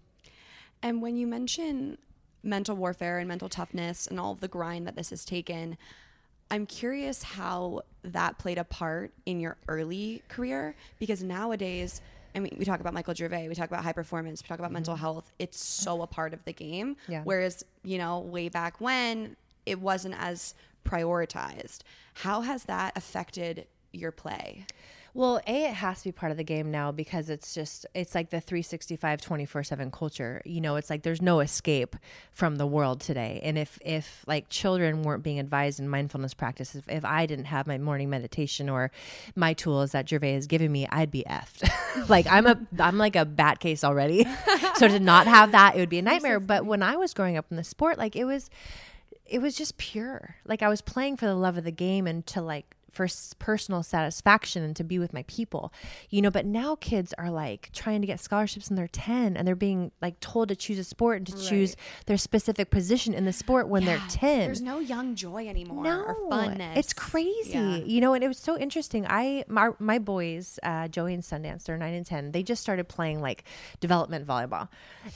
And 0.82 1.02
when 1.02 1.16
you 1.16 1.26
mention 1.26 1.98
mental 2.42 2.76
warfare 2.76 3.18
and 3.18 3.28
mental 3.28 3.48
toughness 3.48 4.06
and 4.06 4.18
all 4.20 4.34
the 4.34 4.48
grind 4.48 4.86
that 4.86 4.96
this 4.96 5.10
has 5.10 5.24
taken, 5.24 5.76
I'm 6.50 6.66
curious 6.66 7.22
how 7.22 7.82
that 8.02 8.38
played 8.38 8.58
a 8.58 8.64
part 8.64 9.12
in 9.26 9.40
your 9.40 9.56
early 9.68 10.22
career 10.28 10.74
because 10.98 11.22
nowadays, 11.22 12.00
I 12.34 12.40
mean, 12.40 12.56
we 12.58 12.64
talk 12.64 12.80
about 12.80 12.94
Michael 12.94 13.14
Gervais, 13.14 13.48
we 13.48 13.54
talk 13.54 13.68
about 13.68 13.84
high 13.84 13.92
performance, 13.92 14.42
we 14.42 14.48
talk 14.48 14.58
about 14.58 14.72
mental 14.72 14.94
mm-hmm. 14.94 15.02
health. 15.02 15.32
It's 15.38 15.62
so 15.62 16.02
a 16.02 16.06
part 16.06 16.32
of 16.32 16.44
the 16.44 16.52
game. 16.52 16.96
Yeah. 17.06 17.22
Whereas, 17.24 17.64
you 17.84 17.98
know, 17.98 18.20
way 18.20 18.48
back 18.48 18.80
when, 18.80 19.36
it 19.66 19.80
wasn't 19.80 20.14
as 20.18 20.54
prioritized. 20.86 21.80
How 22.14 22.40
has 22.40 22.64
that 22.64 22.96
affected 22.96 23.66
your 23.92 24.12
play? 24.12 24.64
Well, 25.14 25.40
A, 25.46 25.64
it 25.64 25.74
has 25.74 25.98
to 25.98 26.08
be 26.08 26.12
part 26.12 26.30
of 26.30 26.38
the 26.38 26.44
game 26.44 26.70
now 26.70 26.92
because 26.92 27.30
it's 27.30 27.54
just, 27.54 27.86
it's 27.94 28.14
like 28.14 28.30
the 28.30 28.40
365, 28.40 29.20
24 29.20 29.64
7 29.64 29.90
culture. 29.90 30.42
You 30.44 30.60
know, 30.60 30.76
it's 30.76 30.90
like 30.90 31.02
there's 31.02 31.22
no 31.22 31.40
escape 31.40 31.96
from 32.32 32.56
the 32.56 32.66
world 32.66 33.00
today. 33.00 33.40
And 33.42 33.58
if, 33.58 33.78
if 33.82 34.24
like 34.26 34.48
children 34.48 35.02
weren't 35.02 35.22
being 35.22 35.38
advised 35.38 35.80
in 35.80 35.88
mindfulness 35.88 36.34
practice, 36.34 36.74
if, 36.74 36.88
if 36.88 37.04
I 37.04 37.26
didn't 37.26 37.46
have 37.46 37.66
my 37.66 37.78
morning 37.78 38.10
meditation 38.10 38.68
or 38.68 38.90
my 39.34 39.54
tools 39.54 39.92
that 39.92 40.08
Gervais 40.08 40.34
has 40.34 40.46
given 40.46 40.70
me, 40.70 40.86
I'd 40.90 41.10
be 41.10 41.24
effed. 41.24 41.68
like 42.08 42.26
I'm 42.30 42.46
a, 42.46 42.58
I'm 42.78 42.98
like 42.98 43.16
a 43.16 43.24
bat 43.24 43.60
case 43.60 43.84
already. 43.84 44.26
so 44.74 44.88
to 44.88 45.00
not 45.00 45.26
have 45.26 45.52
that, 45.52 45.74
it 45.76 45.80
would 45.80 45.88
be 45.88 45.98
a 45.98 46.02
nightmare. 46.02 46.38
But 46.38 46.66
when 46.66 46.82
I 46.82 46.96
was 46.96 47.14
growing 47.14 47.36
up 47.36 47.46
in 47.50 47.56
the 47.56 47.64
sport, 47.64 47.98
like 47.98 48.14
it 48.14 48.24
was, 48.24 48.50
it 49.26 49.40
was 49.40 49.56
just 49.56 49.78
pure. 49.78 50.36
Like 50.44 50.62
I 50.62 50.68
was 50.68 50.80
playing 50.80 51.16
for 51.16 51.26
the 51.26 51.34
love 51.34 51.56
of 51.58 51.64
the 51.64 51.72
game 51.72 52.06
and 52.06 52.26
to 52.28 52.40
like 52.42 52.74
for 52.98 53.06
personal 53.38 53.84
satisfaction 53.84 54.64
and 54.64 54.74
to 54.74 54.82
be 54.82 54.98
with 54.98 55.12
my 55.12 55.22
people, 55.28 55.72
you 56.10 56.20
know. 56.20 56.30
But 56.32 56.44
now 56.44 56.74
kids 56.74 57.14
are 57.16 57.30
like 57.30 57.70
trying 57.72 58.00
to 58.00 58.06
get 58.08 58.18
scholarships 58.18 58.68
when 58.68 58.76
they're 58.76 58.88
10 58.88 59.36
and 59.36 59.46
they're 59.46 59.54
being 59.54 59.92
like 60.02 60.18
told 60.18 60.48
to 60.48 60.56
choose 60.56 60.78
a 60.80 60.84
sport 60.84 61.18
and 61.18 61.26
to 61.28 61.48
choose 61.48 61.76
their 62.06 62.16
specific 62.18 62.70
position 62.70 63.14
in 63.14 63.24
the 63.24 63.32
sport 63.32 63.68
when 63.68 63.84
they're 63.84 64.02
10. 64.08 64.40
There's 64.40 64.60
no 64.60 64.80
young 64.80 65.14
joy 65.14 65.46
anymore 65.46 65.84
No, 65.84 66.02
or 66.02 66.16
funness. 66.30 66.76
It's 66.76 66.92
crazy, 66.92 67.52
Yeah. 67.52 67.76
you 67.76 68.00
know. 68.00 68.14
And 68.14 68.24
it 68.24 68.28
was 68.28 68.38
so 68.38 68.58
interesting. 68.58 69.06
I 69.08 69.44
my, 69.46 69.70
my 69.78 70.00
boys, 70.00 70.58
uh, 70.64 70.88
Joey 70.88 71.14
and 71.14 71.22
Sundance, 71.22 71.64
they're 71.64 71.78
nine 71.78 71.94
and 71.94 72.04
ten. 72.04 72.32
They 72.32 72.42
just 72.42 72.60
started 72.62 72.88
playing 72.88 73.20
like 73.20 73.44
development 73.78 74.26
volleyball, 74.26 74.68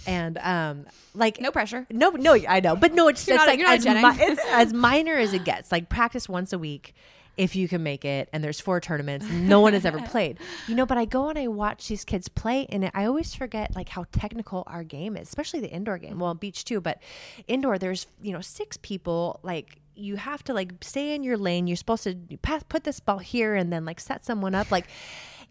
and 0.07 0.39
um, 0.39 0.87
like 1.15 1.41
No 1.41 1.51
pressure. 1.51 1.85
No, 1.91 2.11
no, 2.11 2.35
I 2.49 2.61
know, 2.61 2.77
but 2.77 2.93
no, 2.95 3.09
it's, 3.09 3.27
it's 3.27 3.37
not 3.37 3.49
like 3.49 3.59
as, 3.61 3.85
mi- 3.85 4.25
it's 4.25 4.41
as 4.53 4.73
minor 4.73 5.15
as 5.17 5.33
it 5.35 5.45
gets. 5.45 5.73
Like 5.73 5.89
practice 5.89 6.29
once 6.29 6.53
a 6.53 6.59
week. 6.59 6.95
If 7.37 7.57
you 7.57 7.67
can 7.67 7.83
make 7.83 8.05
it, 8.05 8.29
and 8.33 8.45
there's 8.45 8.61
four 8.61 8.81
tournaments, 8.81 9.27
no 9.31 9.61
one 9.61 9.73
has 9.73 9.87
ever 9.87 10.01
played, 10.09 10.39
you 10.69 10.75
know. 10.75 10.85
But 10.85 10.99
I 10.99 11.07
go 11.07 11.29
and 11.29 11.39
I 11.39 11.49
watch 11.49 11.89
these 11.89 12.05
kids 12.05 12.29
play, 12.29 12.67
and 12.69 12.91
I 12.95 13.07
always 13.07 13.35
forget 13.35 13.75
like 13.75 13.89
how 13.89 14.05
technical 14.13 14.65
our 14.67 14.85
game 14.85 15.17
is, 15.17 15.29
especially 15.29 15.61
the 15.61 15.71
indoor 15.71 15.99
game. 15.99 16.19
Well, 16.19 16.35
beach 16.35 16.65
too, 16.65 16.81
but 16.81 17.01
indoor, 17.49 17.79
there's 17.79 18.07
you 18.21 18.33
know 18.33 18.43
six 18.43 18.77
people. 18.77 19.41
Like 19.43 19.81
you 19.95 20.17
have 20.17 20.43
to 20.45 20.55
like 20.55 20.73
stay 20.83 21.15
in 21.15 21.23
your 21.23 21.39
lane. 21.39 21.67
You're 21.67 21.77
supposed 21.77 22.05
to 22.05 22.15
pass, 22.43 22.63
put 22.69 22.85
this 22.85 23.01
ball 23.01 23.19
here, 23.19 23.55
and 23.55 23.73
then 23.73 23.85
like 23.85 24.01
set 24.01 24.25
someone 24.25 24.55
up, 24.55 24.71
like. 24.71 24.87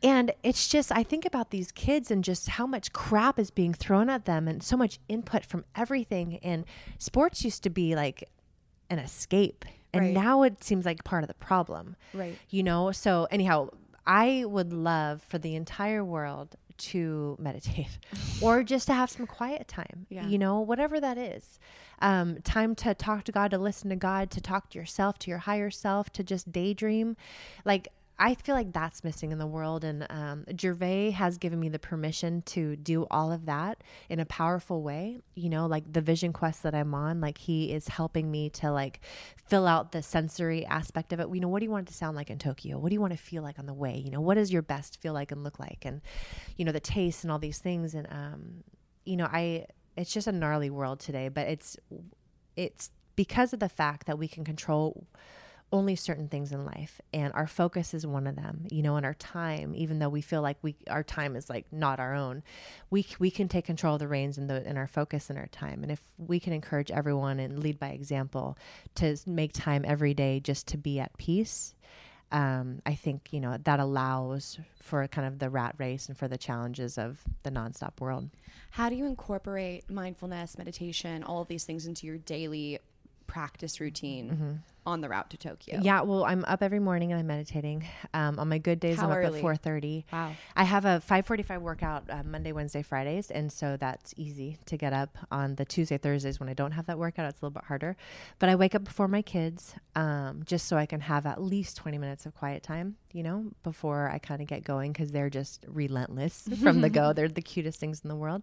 And 0.03 0.31
it's 0.41 0.67
just, 0.67 0.91
I 0.91 1.03
think 1.03 1.25
about 1.25 1.51
these 1.51 1.71
kids 1.71 2.09
and 2.09 2.23
just 2.23 2.49
how 2.49 2.65
much 2.65 2.91
crap 2.91 3.37
is 3.37 3.51
being 3.51 3.71
thrown 3.71 4.09
at 4.09 4.25
them 4.25 4.47
and 4.47 4.63
so 4.63 4.75
much 4.75 4.97
input 5.07 5.45
from 5.45 5.63
everything. 5.75 6.39
And 6.41 6.65
sports 6.97 7.45
used 7.45 7.61
to 7.63 7.69
be 7.69 7.93
like 7.95 8.27
an 8.89 8.97
escape. 8.97 9.63
And 9.93 10.05
Right. 10.05 10.13
now 10.13 10.43
it 10.43 10.63
seems 10.63 10.85
like 10.85 11.03
part 11.03 11.23
of 11.23 11.27
the 11.27 11.33
problem. 11.35 11.95
Right. 12.13 12.37
You 12.49 12.63
know? 12.63 12.91
So, 12.91 13.27
anyhow, 13.31 13.69
I 14.05 14.45
would 14.47 14.71
love 14.73 15.21
for 15.21 15.37
the 15.37 15.55
entire 15.55 16.03
world 16.03 16.55
to 16.77 17.35
meditate 17.39 17.99
or 18.41 18.63
just 18.63 18.87
to 18.87 18.93
have 18.93 19.09
some 19.11 19.27
quiet 19.27 19.67
time, 19.67 20.07
Yeah. 20.09 20.25
you 20.27 20.37
know, 20.39 20.59
whatever 20.59 20.99
that 20.99 21.17
is. 21.17 21.59
Um, 21.99 22.41
time 22.41 22.73
to 22.75 22.95
talk 22.95 23.25
to 23.25 23.31
God, 23.31 23.51
to 23.51 23.59
listen 23.59 23.89
to 23.91 23.95
God, 23.95 24.31
to 24.31 24.41
talk 24.41 24.71
to 24.71 24.79
yourself, 24.79 25.19
to 25.19 25.29
your 25.29 25.39
higher 25.39 25.69
self, 25.69 26.11
to 26.13 26.23
just 26.23 26.51
daydream. 26.51 27.15
Like, 27.63 27.89
I 28.23 28.35
feel 28.35 28.53
like 28.53 28.71
that's 28.71 29.03
missing 29.03 29.31
in 29.31 29.39
the 29.39 29.47
world. 29.47 29.83
And 29.83 30.05
um, 30.11 30.45
Gervais 30.55 31.09
has 31.09 31.39
given 31.39 31.59
me 31.59 31.69
the 31.69 31.79
permission 31.79 32.43
to 32.43 32.75
do 32.75 33.07
all 33.09 33.31
of 33.31 33.47
that 33.47 33.83
in 34.09 34.19
a 34.19 34.25
powerful 34.25 34.83
way. 34.83 35.17
You 35.33 35.49
know, 35.49 35.65
like 35.65 35.91
the 35.91 36.01
vision 36.01 36.31
quest 36.31 36.61
that 36.61 36.75
I'm 36.75 36.93
on, 36.93 37.19
like 37.19 37.39
he 37.39 37.73
is 37.73 37.87
helping 37.87 38.29
me 38.29 38.51
to 38.51 38.71
like 38.71 38.99
fill 39.47 39.65
out 39.65 39.91
the 39.91 40.03
sensory 40.03 40.63
aspect 40.67 41.13
of 41.13 41.19
it. 41.19 41.29
You 41.33 41.39
know, 41.39 41.47
what 41.47 41.61
do 41.61 41.65
you 41.65 41.71
want 41.71 41.87
it 41.87 41.91
to 41.91 41.97
sound 41.97 42.15
like 42.15 42.29
in 42.29 42.37
Tokyo? 42.37 42.77
What 42.77 42.89
do 42.89 42.93
you 42.93 43.01
want 43.01 43.13
to 43.13 43.17
feel 43.17 43.41
like 43.41 43.57
on 43.57 43.65
the 43.65 43.73
way? 43.73 43.97
You 43.97 44.11
know, 44.11 44.21
what 44.21 44.35
does 44.35 44.53
your 44.53 44.61
best 44.61 45.01
feel 45.01 45.13
like 45.13 45.31
and 45.31 45.43
look 45.43 45.57
like? 45.57 45.83
And, 45.83 46.01
you 46.57 46.63
know, 46.63 46.71
the 46.71 46.79
taste 46.79 47.23
and 47.23 47.31
all 47.31 47.39
these 47.39 47.57
things. 47.57 47.95
And, 47.95 48.05
um, 48.11 48.63
you 49.03 49.17
know, 49.17 49.25
I, 49.25 49.65
it's 49.97 50.13
just 50.13 50.27
a 50.27 50.31
gnarly 50.31 50.69
world 50.69 50.99
today, 50.99 51.27
but 51.27 51.47
it's, 51.47 51.75
it's 52.55 52.91
because 53.15 53.51
of 53.51 53.59
the 53.59 53.69
fact 53.69 54.05
that 54.05 54.19
we 54.19 54.27
can 54.27 54.43
control 54.43 55.07
only 55.71 55.95
certain 55.95 56.27
things 56.27 56.51
in 56.51 56.65
life 56.65 56.99
and 57.13 57.31
our 57.33 57.47
focus 57.47 57.93
is 57.93 58.05
one 58.05 58.27
of 58.27 58.35
them 58.35 58.65
you 58.69 58.81
know 58.81 58.97
and 58.97 59.05
our 59.05 59.13
time 59.13 59.73
even 59.75 59.99
though 59.99 60.09
we 60.09 60.21
feel 60.21 60.41
like 60.41 60.57
we 60.61 60.75
our 60.89 61.03
time 61.03 61.35
is 61.35 61.49
like 61.49 61.65
not 61.71 61.99
our 61.99 62.13
own 62.13 62.43
we 62.89 63.05
we 63.19 63.31
can 63.31 63.47
take 63.47 63.65
control 63.65 63.95
of 63.95 63.99
the 63.99 64.07
reins 64.07 64.37
and 64.37 64.49
the 64.49 64.65
and 64.67 64.77
our 64.77 64.87
focus 64.87 65.29
and 65.29 65.39
our 65.39 65.47
time 65.47 65.81
and 65.83 65.91
if 65.91 66.01
we 66.17 66.39
can 66.39 66.51
encourage 66.51 66.91
everyone 66.91 67.39
and 67.39 67.59
lead 67.59 67.79
by 67.79 67.89
example 67.89 68.57
to 68.95 69.15
make 69.25 69.53
time 69.53 69.85
every 69.87 70.13
day 70.13 70.39
just 70.39 70.67
to 70.67 70.77
be 70.77 70.99
at 70.99 71.15
peace 71.17 71.73
um, 72.33 72.81
I 72.85 72.95
think 72.95 73.29
you 73.31 73.39
know 73.41 73.57
that 73.65 73.79
allows 73.79 74.57
for 74.79 75.05
kind 75.07 75.27
of 75.27 75.39
the 75.39 75.49
rat 75.49 75.75
race 75.77 76.07
and 76.07 76.17
for 76.17 76.27
the 76.27 76.37
challenges 76.37 76.97
of 76.97 77.19
the 77.43 77.51
nonstop 77.51 77.99
world. 77.99 78.29
How 78.71 78.87
do 78.87 78.95
you 78.95 79.05
incorporate 79.05 79.89
mindfulness, 79.89 80.57
meditation, 80.57 81.23
all 81.23 81.41
of 81.41 81.49
these 81.49 81.65
things 81.65 81.85
into 81.85 82.07
your 82.07 82.17
daily 82.17 82.79
practice 83.27 83.79
routine 83.79 84.61
on 84.85 85.01
the 85.01 85.09
route 85.09 85.29
to 85.29 85.37
Tokyo? 85.37 85.79
Yeah, 85.81 86.01
well, 86.01 86.23
I'm 86.23 86.43
up 86.45 86.61
every 86.63 86.79
morning 86.79 87.11
and 87.11 87.19
I'm 87.19 87.27
meditating. 87.27 87.85
Um, 88.13 88.39
on 88.39 88.49
my 88.49 88.57
good 88.57 88.79
days, 88.79 88.97
How 88.97 89.09
I'm 89.09 89.11
up 89.11 89.33
at 89.33 89.41
4:30. 89.41 90.05
Wow. 90.11 90.33
I 90.55 90.63
have 90.63 90.85
a 90.85 91.01
5:45 91.07 91.61
workout 91.61 92.03
uh, 92.09 92.23
Monday, 92.23 92.51
Wednesday, 92.51 92.81
Fridays, 92.81 93.29
and 93.29 93.51
so 93.51 93.77
that's 93.77 94.13
easy 94.17 94.57
to 94.65 94.77
get 94.77 94.93
up. 94.93 95.17
On 95.31 95.55
the 95.55 95.65
Tuesday, 95.65 95.97
Thursdays 95.97 96.39
when 96.39 96.49
I 96.49 96.53
don't 96.53 96.71
have 96.71 96.85
that 96.87 96.97
workout, 96.97 97.29
it's 97.29 97.41
a 97.41 97.45
little 97.45 97.53
bit 97.53 97.65
harder. 97.65 97.95
But 98.39 98.49
I 98.49 98.55
wake 98.55 98.75
up 98.75 98.83
before 98.83 99.07
my 99.07 99.21
kids, 99.21 99.75
um, 99.95 100.41
just 100.45 100.67
so 100.67 100.77
I 100.77 100.85
can 100.85 101.01
have 101.01 101.25
at 101.25 101.41
least 101.41 101.77
20 101.77 101.97
minutes 101.97 102.25
of 102.25 102.33
quiet 102.35 102.63
time. 102.63 102.95
You 103.13 103.23
know, 103.23 103.51
before 103.63 104.09
I 104.09 104.19
kind 104.19 104.41
of 104.41 104.47
get 104.47 104.63
going 104.63 104.93
because 104.93 105.11
they're 105.11 105.29
just 105.29 105.65
relentless 105.67 106.47
from 106.61 106.79
the 106.81 106.89
go. 106.89 107.11
They're 107.21 107.27
the 107.27 107.41
cutest 107.41 107.77
things 107.77 108.01
in 108.03 108.07
the 108.07 108.15
world. 108.15 108.41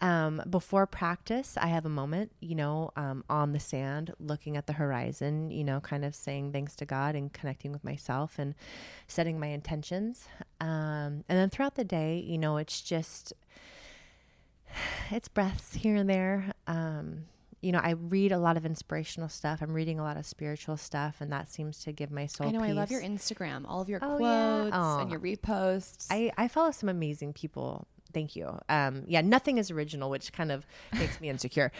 Um, 0.00 0.40
before 0.48 0.86
practice, 0.86 1.56
I 1.60 1.66
have 1.66 1.84
a 1.84 1.88
moment, 1.88 2.30
you 2.40 2.54
know, 2.54 2.92
um, 2.96 3.24
on 3.28 3.52
the 3.52 3.58
sand, 3.58 4.12
looking 4.20 4.56
at 4.56 4.68
the 4.68 4.74
horizon. 4.74 5.50
You 5.50 5.64
know, 5.64 5.73
kind 5.80 6.04
of 6.04 6.14
saying 6.14 6.52
thanks 6.52 6.74
to 6.76 6.84
God 6.84 7.14
and 7.14 7.32
connecting 7.32 7.72
with 7.72 7.84
myself 7.84 8.38
and 8.38 8.54
setting 9.06 9.38
my 9.38 9.48
intentions. 9.48 10.26
Um, 10.60 11.24
and 11.28 11.38
then 11.38 11.50
throughout 11.50 11.74
the 11.74 11.84
day, 11.84 12.18
you 12.18 12.38
know, 12.38 12.56
it's 12.56 12.80
just 12.80 13.32
it's 15.10 15.28
breaths 15.28 15.74
here 15.74 15.96
and 15.96 16.08
there. 16.08 16.52
Um, 16.66 17.24
you 17.60 17.72
know, 17.72 17.80
I 17.82 17.92
read 17.92 18.30
a 18.32 18.38
lot 18.38 18.56
of 18.58 18.66
inspirational 18.66 19.28
stuff. 19.30 19.62
I'm 19.62 19.72
reading 19.72 19.98
a 19.98 20.02
lot 20.02 20.16
of 20.18 20.26
spiritual 20.26 20.76
stuff, 20.76 21.16
and 21.20 21.32
that 21.32 21.48
seems 21.50 21.80
to 21.84 21.92
give 21.92 22.10
my 22.10 22.26
soul. 22.26 22.48
I 22.48 22.50
know. 22.50 22.62
I 22.62 22.72
love 22.72 22.90
your 22.90 23.00
Instagram, 23.00 23.64
all 23.66 23.80
of 23.80 23.88
your 23.88 24.00
Oh, 24.02 24.18
yeah. 24.18 24.68
quotes 24.70 25.02
and 25.02 25.10
your 25.10 25.20
reposts. 25.20 26.06
I, 26.10 26.30
I 26.36 26.48
follow 26.48 26.72
some 26.72 26.88
amazing 26.90 27.32
people. 27.32 27.86
Thank 28.14 28.36
you. 28.36 28.58
Um, 28.68 29.02
yeah, 29.06 29.20
nothing 29.20 29.58
is 29.58 29.70
original, 29.72 30.08
which 30.08 30.32
kind 30.32 30.52
of 30.52 30.64
makes 30.92 31.20
me 31.20 31.28
insecure. 31.28 31.72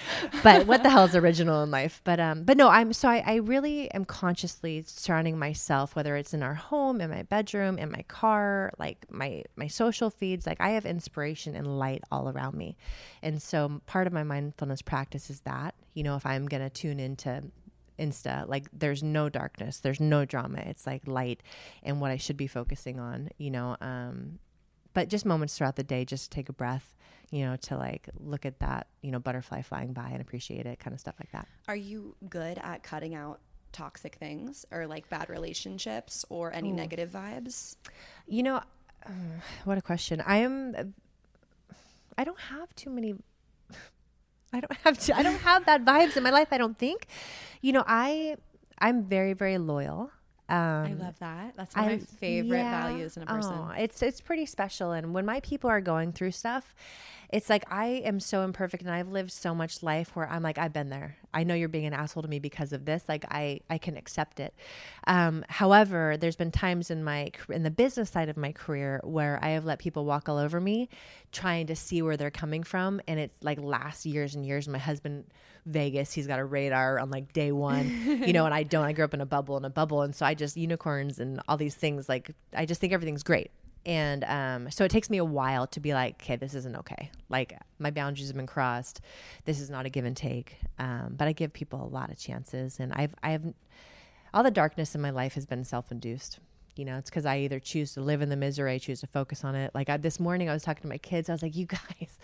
But 0.42 0.66
what 0.66 0.82
the 0.82 0.90
hell 0.90 1.04
is 1.04 1.14
original 1.14 1.62
in 1.62 1.70
life? 1.70 2.00
But 2.04 2.18
um, 2.18 2.42
but 2.42 2.56
no, 2.56 2.68
I'm 2.68 2.92
so 2.92 3.08
I, 3.08 3.22
I 3.24 3.34
really 3.36 3.90
am 3.92 4.04
consciously 4.04 4.82
surrounding 4.86 5.38
myself, 5.38 5.94
whether 5.94 6.16
it's 6.16 6.34
in 6.34 6.42
our 6.42 6.54
home, 6.54 7.00
in 7.00 7.10
my 7.10 7.22
bedroom, 7.22 7.78
in 7.78 7.90
my 7.90 8.02
car, 8.08 8.72
like 8.78 9.06
my 9.10 9.44
my 9.54 9.68
social 9.68 10.10
feeds. 10.10 10.46
Like 10.46 10.60
I 10.60 10.70
have 10.70 10.84
inspiration 10.84 11.54
and 11.54 11.78
light 11.78 12.02
all 12.10 12.28
around 12.28 12.56
me, 12.56 12.76
and 13.22 13.40
so 13.40 13.80
part 13.86 14.06
of 14.06 14.12
my 14.12 14.24
mindfulness 14.24 14.82
practice 14.82 15.30
is 15.30 15.40
that 15.42 15.76
you 15.94 16.02
know 16.02 16.16
if 16.16 16.26
I'm 16.26 16.46
gonna 16.46 16.70
tune 16.70 16.98
into 16.98 17.44
Insta. 17.98 18.48
Like 18.48 18.66
there's 18.72 19.02
no 19.02 19.28
darkness, 19.28 19.78
there's 19.78 20.00
no 20.00 20.24
drama. 20.24 20.58
It's 20.66 20.86
like 20.86 21.06
light 21.06 21.42
and 21.82 22.00
what 22.00 22.10
I 22.10 22.16
should 22.16 22.36
be 22.36 22.46
focusing 22.46 22.98
on, 22.98 23.28
you 23.38 23.50
know. 23.50 23.76
Um, 23.80 24.38
but 24.94 25.08
just 25.08 25.26
moments 25.26 25.58
throughout 25.58 25.76
the 25.76 25.82
day, 25.84 26.04
just 26.04 26.30
to 26.30 26.36
take 26.36 26.48
a 26.48 26.52
breath, 26.52 26.94
you 27.30 27.44
know, 27.44 27.56
to 27.56 27.76
like 27.76 28.08
look 28.18 28.46
at 28.46 28.60
that, 28.60 28.86
you 29.02 29.10
know, 29.10 29.18
butterfly 29.18 29.62
flying 29.62 29.92
by 29.92 30.08
and 30.08 30.20
appreciate 30.20 30.66
it, 30.66 30.78
kind 30.78 30.94
of 30.94 31.00
stuff 31.00 31.16
like 31.20 31.32
that. 31.32 31.46
Are 31.68 31.76
you 31.76 32.14
good 32.28 32.58
at 32.58 32.82
cutting 32.82 33.14
out 33.14 33.40
toxic 33.72 34.14
things 34.14 34.64
or 34.70 34.86
like 34.86 35.08
bad 35.10 35.28
relationships 35.28 36.24
or 36.30 36.52
any 36.52 36.72
negative 36.72 37.10
vibes? 37.10 37.76
You 38.26 38.44
know, 38.44 38.56
uh, 39.04 39.10
what 39.64 39.76
a 39.76 39.82
question. 39.82 40.22
I 40.24 40.38
am. 40.38 40.94
I 42.16 42.24
don't 42.24 42.40
have 42.40 42.74
too 42.76 42.90
many. 42.90 43.14
I 44.52 44.60
don't 44.60 44.76
have 44.84 44.98
to. 45.00 45.16
I 45.16 45.22
don't 45.22 45.40
have 45.40 45.66
that 45.66 45.84
vibes 45.84 46.16
in 46.16 46.22
my 46.22 46.30
life. 46.30 46.48
I 46.52 46.58
don't 46.58 46.78
think. 46.78 47.08
You 47.60 47.72
know, 47.72 47.84
I 47.86 48.36
I'm 48.78 49.04
very 49.04 49.32
very 49.32 49.58
loyal. 49.58 50.10
Um, 50.48 50.56
I 50.58 50.92
love 50.92 51.18
that. 51.20 51.54
That's 51.56 51.74
one 51.74 51.90
of 51.90 52.00
my 52.00 52.06
favorite 52.18 52.58
yeah. 52.58 52.82
values 52.82 53.16
in 53.16 53.22
a 53.22 53.26
person. 53.26 53.54
Oh, 53.54 53.72
it's 53.76 54.02
it's 54.02 54.20
pretty 54.20 54.44
special. 54.44 54.92
And 54.92 55.14
when 55.14 55.24
my 55.24 55.40
people 55.40 55.70
are 55.70 55.80
going 55.80 56.12
through 56.12 56.32
stuff, 56.32 56.74
it's 57.30 57.48
like 57.48 57.64
I 57.70 57.86
am 58.04 58.20
so 58.20 58.42
imperfect, 58.42 58.82
and 58.82 58.92
I've 58.92 59.08
lived 59.08 59.32
so 59.32 59.54
much 59.54 59.82
life 59.82 60.14
where 60.14 60.28
I'm 60.28 60.42
like 60.42 60.58
I've 60.58 60.72
been 60.72 60.90
there. 60.90 61.16
I 61.32 61.44
know 61.44 61.54
you're 61.54 61.68
being 61.68 61.86
an 61.86 61.94
asshole 61.94 62.22
to 62.22 62.28
me 62.28 62.38
because 62.38 62.72
of 62.74 62.84
this. 62.84 63.04
Like 63.08 63.24
I, 63.30 63.60
I 63.70 63.78
can 63.78 63.96
accept 63.96 64.38
it. 64.38 64.54
Um, 65.06 65.44
however, 65.48 66.16
there's 66.18 66.36
been 66.36 66.52
times 66.52 66.90
in 66.90 67.02
my 67.02 67.30
in 67.48 67.62
the 67.62 67.70
business 67.70 68.10
side 68.10 68.28
of 68.28 68.36
my 68.36 68.52
career 68.52 69.00
where 69.02 69.38
I 69.42 69.50
have 69.50 69.64
let 69.64 69.78
people 69.78 70.04
walk 70.04 70.28
all 70.28 70.36
over 70.36 70.60
me, 70.60 70.90
trying 71.32 71.66
to 71.68 71.76
see 71.76 72.02
where 72.02 72.18
they're 72.18 72.30
coming 72.30 72.62
from, 72.62 73.00
and 73.08 73.18
it's 73.18 73.42
like 73.42 73.58
last 73.58 74.04
years 74.04 74.34
and 74.34 74.44
years. 74.44 74.68
My 74.68 74.78
husband, 74.78 75.24
Vegas, 75.66 76.12
he's 76.12 76.26
got 76.26 76.38
a 76.38 76.44
radar 76.44 76.98
on 76.98 77.10
like 77.10 77.32
day 77.32 77.52
one, 77.52 78.22
you 78.26 78.32
know, 78.32 78.44
and 78.46 78.54
I 78.54 78.62
don't. 78.62 78.84
I 78.84 78.92
grew 78.92 79.04
up 79.04 79.14
in 79.14 79.20
a 79.20 79.26
bubble 79.26 79.56
in 79.56 79.64
a 79.64 79.70
bubble, 79.70 80.02
and 80.02 80.14
so 80.14 80.26
I 80.26 80.34
just 80.34 80.56
unicorns 80.56 81.18
and 81.18 81.40
all 81.48 81.56
these 81.56 81.74
things. 81.74 82.08
Like 82.08 82.30
I 82.54 82.66
just 82.66 82.80
think 82.80 82.92
everything's 82.92 83.22
great. 83.22 83.50
And 83.86 84.24
um, 84.24 84.70
so 84.70 84.84
it 84.84 84.90
takes 84.90 85.10
me 85.10 85.18
a 85.18 85.24
while 85.24 85.66
to 85.68 85.80
be 85.80 85.92
like, 85.92 86.22
okay, 86.22 86.36
this 86.36 86.54
isn't 86.54 86.76
okay. 86.76 87.10
Like 87.28 87.58
my 87.78 87.90
boundaries 87.90 88.28
have 88.28 88.36
been 88.36 88.46
crossed. 88.46 89.00
This 89.44 89.60
is 89.60 89.68
not 89.68 89.84
a 89.84 89.90
give 89.90 90.06
and 90.06 90.16
take. 90.16 90.56
Um, 90.78 91.14
but 91.16 91.28
I 91.28 91.32
give 91.32 91.52
people 91.52 91.82
a 91.82 91.88
lot 91.88 92.10
of 92.10 92.18
chances, 92.18 92.78
and 92.80 92.92
I've 92.92 93.14
I've 93.22 93.54
all 94.32 94.42
the 94.42 94.50
darkness 94.50 94.94
in 94.94 95.00
my 95.00 95.10
life 95.10 95.34
has 95.34 95.46
been 95.46 95.64
self 95.64 95.90
induced. 95.90 96.40
You 96.76 96.84
know, 96.84 96.98
it's 96.98 97.08
because 97.08 97.24
I 97.24 97.38
either 97.38 97.60
choose 97.60 97.94
to 97.94 98.00
live 98.00 98.20
in 98.20 98.30
the 98.30 98.36
misery, 98.36 98.72
I 98.72 98.78
choose 98.78 99.00
to 99.00 99.06
focus 99.06 99.44
on 99.44 99.54
it. 99.54 99.70
Like 99.74 99.88
I, 99.88 99.96
this 99.96 100.18
morning, 100.18 100.50
I 100.50 100.52
was 100.52 100.64
talking 100.64 100.82
to 100.82 100.88
my 100.88 100.98
kids. 100.98 101.28
I 101.28 101.32
was 101.32 101.42
like, 101.42 101.54
you 101.54 101.66
guys 101.66 102.18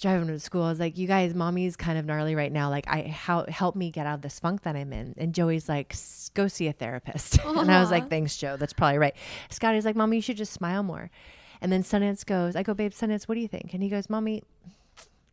driving 0.00 0.28
to 0.28 0.38
school. 0.40 0.62
I 0.62 0.70
was 0.70 0.80
like, 0.80 0.98
you 0.98 1.06
guys, 1.06 1.34
mommy's 1.34 1.76
kind 1.76 1.98
of 1.98 2.04
gnarly 2.04 2.34
right 2.34 2.52
now. 2.52 2.70
Like, 2.70 2.86
I 2.88 3.02
how 3.02 3.44
help 3.48 3.76
me 3.76 3.90
get 3.90 4.06
out 4.06 4.16
of 4.16 4.22
this 4.22 4.38
funk 4.40 4.62
that 4.62 4.76
I'm 4.76 4.92
in. 4.92 5.14
And 5.16 5.34
Joey's 5.34 5.68
like, 5.68 5.94
go 6.34 6.48
see 6.48 6.66
a 6.66 6.72
therapist. 6.72 7.38
and 7.44 7.70
I 7.70 7.80
was 7.80 7.90
like, 7.90 8.10
thanks, 8.10 8.36
Joe. 8.36 8.56
That's 8.56 8.72
probably 8.72 8.98
right. 8.98 9.14
Scotty's 9.50 9.84
like, 9.84 9.96
mommy, 9.96 10.16
you 10.16 10.22
should 10.22 10.36
just 10.36 10.52
smile 10.52 10.82
more. 10.82 11.10
And 11.60 11.72
then 11.72 11.82
Sundance 11.82 12.26
goes, 12.26 12.56
I 12.56 12.62
go, 12.62 12.74
babe, 12.74 12.92
Sundance, 12.92 13.24
what 13.24 13.36
do 13.36 13.40
you 13.40 13.48
think? 13.48 13.72
And 13.72 13.82
he 13.82 13.88
goes, 13.88 14.10
mommy, 14.10 14.42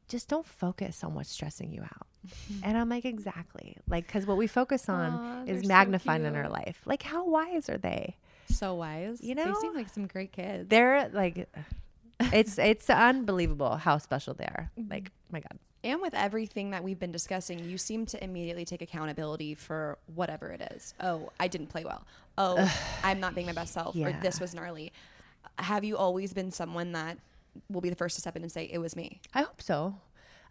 just 0.08 0.28
don't 0.28 0.46
focus 0.46 1.04
on 1.04 1.16
what's 1.16 1.30
stressing 1.30 1.72
you 1.72 1.82
out. 1.82 2.08
and 2.64 2.78
I'm 2.78 2.90
like, 2.90 3.06
exactly. 3.06 3.78
Like, 3.88 4.06
because 4.06 4.26
what 4.26 4.38
we 4.38 4.48
focus 4.48 4.88
on 4.90 5.14
Aw, 5.14 5.44
is 5.46 5.64
they're 5.64 6.00
so 6.00 6.12
in 6.12 6.36
our 6.36 6.50
life. 6.50 6.82
Like, 6.86 7.04
how 7.04 7.28
wise 7.28 7.70
are 7.70 7.78
they? 7.78 8.16
So 8.48 8.76
wise. 8.76 9.22
You 9.22 9.36
know, 9.36 9.46
they 9.46 9.60
seem 9.60 9.74
like 9.74 9.90
some 9.90 10.08
great 10.08 10.32
kids. 10.32 10.70
They're 10.70 11.10
like, 11.10 11.50
it's 12.32 12.58
it's 12.58 12.90
unbelievable 12.90 13.78
how 13.78 13.98
special 13.98 14.34
they 14.34 14.46
are. 14.46 14.72
Mm-hmm. 14.78 14.92
Like, 14.92 15.12
my 15.32 15.40
God. 15.40 15.60
And 15.84 16.00
with 16.00 16.14
everything 16.14 16.72
that 16.72 16.84
we've 16.84 17.00
been 17.00 17.12
discussing, 17.12 17.58
you 17.60 17.78
seem 17.78 18.06
to 18.08 18.24
immediately 18.24 18.66
take 18.66 18.84
accountability 18.84 19.56
for 19.56 19.98
whatever 20.14 20.50
it 20.50 20.62
is. 20.76 20.94
Oh, 21.00 21.32
I 21.40 21.48
didn't 21.48 21.68
play 21.68 21.84
well. 21.84 22.06
Oh, 22.38 22.72
I'm 23.04 23.20
not 23.20 23.34
being 23.34 23.48
my 23.48 23.54
best 23.54 23.74
self. 23.74 23.96
Or 23.96 24.14
this 24.22 24.40
was 24.40 24.54
gnarly. 24.54 24.92
Have 25.58 25.84
you 25.84 25.98
always 25.98 26.34
been 26.34 26.52
someone 26.52 26.92
that 26.92 27.18
will 27.70 27.82
be 27.82 27.90
the 27.90 27.96
first 27.96 28.16
to 28.16 28.22
step 28.22 28.36
in 28.36 28.44
and 28.44 28.52
say, 28.52 28.70
it 28.72 28.78
was 28.78 28.96
me? 28.96 29.22
I 29.34 29.42
hope 29.42 29.62
so. 29.62 29.96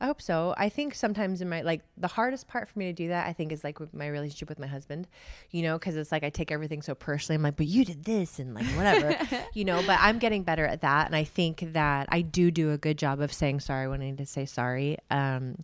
I 0.02 0.06
hope 0.06 0.22
so. 0.22 0.54
I 0.56 0.70
think 0.70 0.94
sometimes 0.94 1.42
in 1.42 1.50
my 1.50 1.60
like 1.60 1.82
the 1.98 2.08
hardest 2.08 2.48
part 2.48 2.70
for 2.70 2.78
me 2.78 2.86
to 2.86 2.92
do 2.94 3.08
that, 3.08 3.26
I 3.26 3.34
think 3.34 3.52
is 3.52 3.62
like 3.62 3.78
with 3.78 3.92
my 3.92 4.08
relationship 4.08 4.48
with 4.48 4.58
my 4.58 4.66
husband, 4.66 5.06
you 5.50 5.60
know, 5.62 5.78
because 5.78 5.94
it's 5.94 6.10
like 6.10 6.24
I 6.24 6.30
take 6.30 6.50
everything 6.50 6.80
so 6.80 6.94
personally. 6.94 7.36
I'm 7.36 7.42
like, 7.42 7.56
but 7.56 7.66
you 7.66 7.84
did 7.84 8.04
this 8.04 8.38
and 8.38 8.54
like 8.54 8.64
whatever, 8.68 9.14
you 9.52 9.66
know. 9.66 9.82
But 9.86 9.98
I'm 10.00 10.18
getting 10.18 10.42
better 10.42 10.64
at 10.64 10.80
that, 10.80 11.04
and 11.04 11.14
I 11.14 11.24
think 11.24 11.74
that 11.74 12.08
I 12.10 12.22
do 12.22 12.50
do 12.50 12.72
a 12.72 12.78
good 12.78 12.96
job 12.96 13.20
of 13.20 13.30
saying 13.30 13.60
sorry 13.60 13.88
when 13.88 14.00
I 14.00 14.06
need 14.06 14.18
to 14.18 14.26
say 14.26 14.46
sorry. 14.46 14.96
Um, 15.10 15.56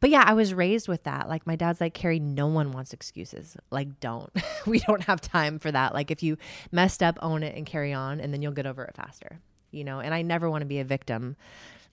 but 0.00 0.08
yeah, 0.08 0.24
I 0.26 0.32
was 0.32 0.54
raised 0.54 0.88
with 0.88 1.02
that. 1.02 1.28
Like 1.28 1.46
my 1.46 1.56
dad's 1.56 1.80
like, 1.80 1.92
Kerri, 1.92 2.18
no 2.18 2.46
one 2.46 2.72
wants 2.72 2.94
excuses. 2.94 3.58
Like, 3.70 4.00
don't. 4.00 4.30
we 4.66 4.78
don't 4.78 5.02
have 5.04 5.20
time 5.20 5.58
for 5.58 5.70
that. 5.70 5.92
Like, 5.92 6.10
if 6.10 6.22
you 6.22 6.38
messed 6.70 7.02
up, 7.02 7.18
own 7.20 7.42
it 7.42 7.56
and 7.56 7.66
carry 7.66 7.92
on, 7.92 8.20
and 8.20 8.32
then 8.32 8.40
you'll 8.40 8.52
get 8.52 8.64
over 8.64 8.84
it 8.84 8.96
faster. 8.96 9.38
You 9.70 9.84
know. 9.84 10.00
And 10.00 10.14
I 10.14 10.22
never 10.22 10.48
want 10.48 10.62
to 10.62 10.66
be 10.66 10.78
a 10.78 10.84
victim. 10.84 11.36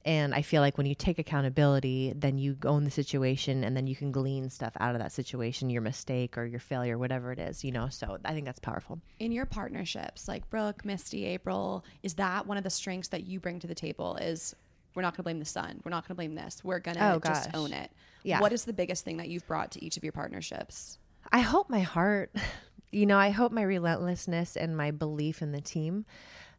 And 0.05 0.33
I 0.33 0.41
feel 0.41 0.62
like 0.62 0.77
when 0.77 0.88
you 0.88 0.95
take 0.95 1.19
accountability, 1.19 2.13
then 2.15 2.38
you 2.38 2.57
own 2.65 2.85
the 2.85 2.91
situation 2.91 3.63
and 3.65 3.75
then 3.75 3.85
you 3.85 3.95
can 3.95 4.12
glean 4.12 4.49
stuff 4.49 4.71
out 4.79 4.95
of 4.95 5.01
that 5.01 5.12
situation, 5.12 5.69
your 5.69 5.81
mistake 5.81 6.38
or 6.38 6.45
your 6.45 6.62
failure, 6.62 6.97
whatever 6.97 7.31
it 7.33 7.39
is, 7.39 7.63
you 7.65 7.71
know? 7.71 7.89
So 7.89 8.17
I 8.23 8.33
think 8.33 8.45
that's 8.45 8.59
powerful. 8.59 9.01
in 9.19 9.31
your 9.33 9.45
partnerships, 9.45 10.27
like 10.27 10.49
Brooke, 10.49 10.85
Misty, 10.85 11.25
April, 11.25 11.83
is 12.01 12.13
that 12.15 12.47
one 12.47 12.57
of 12.57 12.63
the 12.63 12.69
strengths 12.69 13.09
that 13.09 13.25
you 13.27 13.39
bring 13.41 13.59
to 13.59 13.67
the 13.67 13.75
table? 13.75 14.15
Is 14.15 14.55
we're 14.95 15.01
not 15.01 15.13
going 15.13 15.17
to 15.17 15.23
blame 15.23 15.39
the 15.39 15.45
sun. 15.45 15.81
We're 15.83 15.91
not 15.91 16.03
going 16.07 16.15
to 16.15 16.15
blame 16.15 16.33
this. 16.33 16.63
We're 16.63 16.79
going 16.79 16.95
to 16.97 17.13
Oh, 17.15 17.19
just 17.19 17.49
own 17.53 17.73
it. 17.73 17.91
Yeah. 18.23 18.39
What 18.39 18.53
is 18.53 18.63
the 18.65 18.73
biggest 18.73 19.03
thing 19.03 19.17
that 19.17 19.27
you've 19.27 19.45
brought 19.47 19.71
to 19.71 19.83
each 19.83 19.97
of 19.97 20.03
your 20.03 20.13
partnerships? 20.13 20.97
I 21.31 21.39
hope 21.39 21.69
my 21.69 21.81
heart, 21.81 22.33
you 22.91 23.05
know, 23.05 23.17
I 23.17 23.29
hope 23.31 23.51
my 23.51 23.62
relentlessness 23.63 24.55
and 24.55 24.75
my 24.75 24.91
belief 24.91 25.41
in 25.41 25.51
the 25.51 25.62
team. 25.62 26.05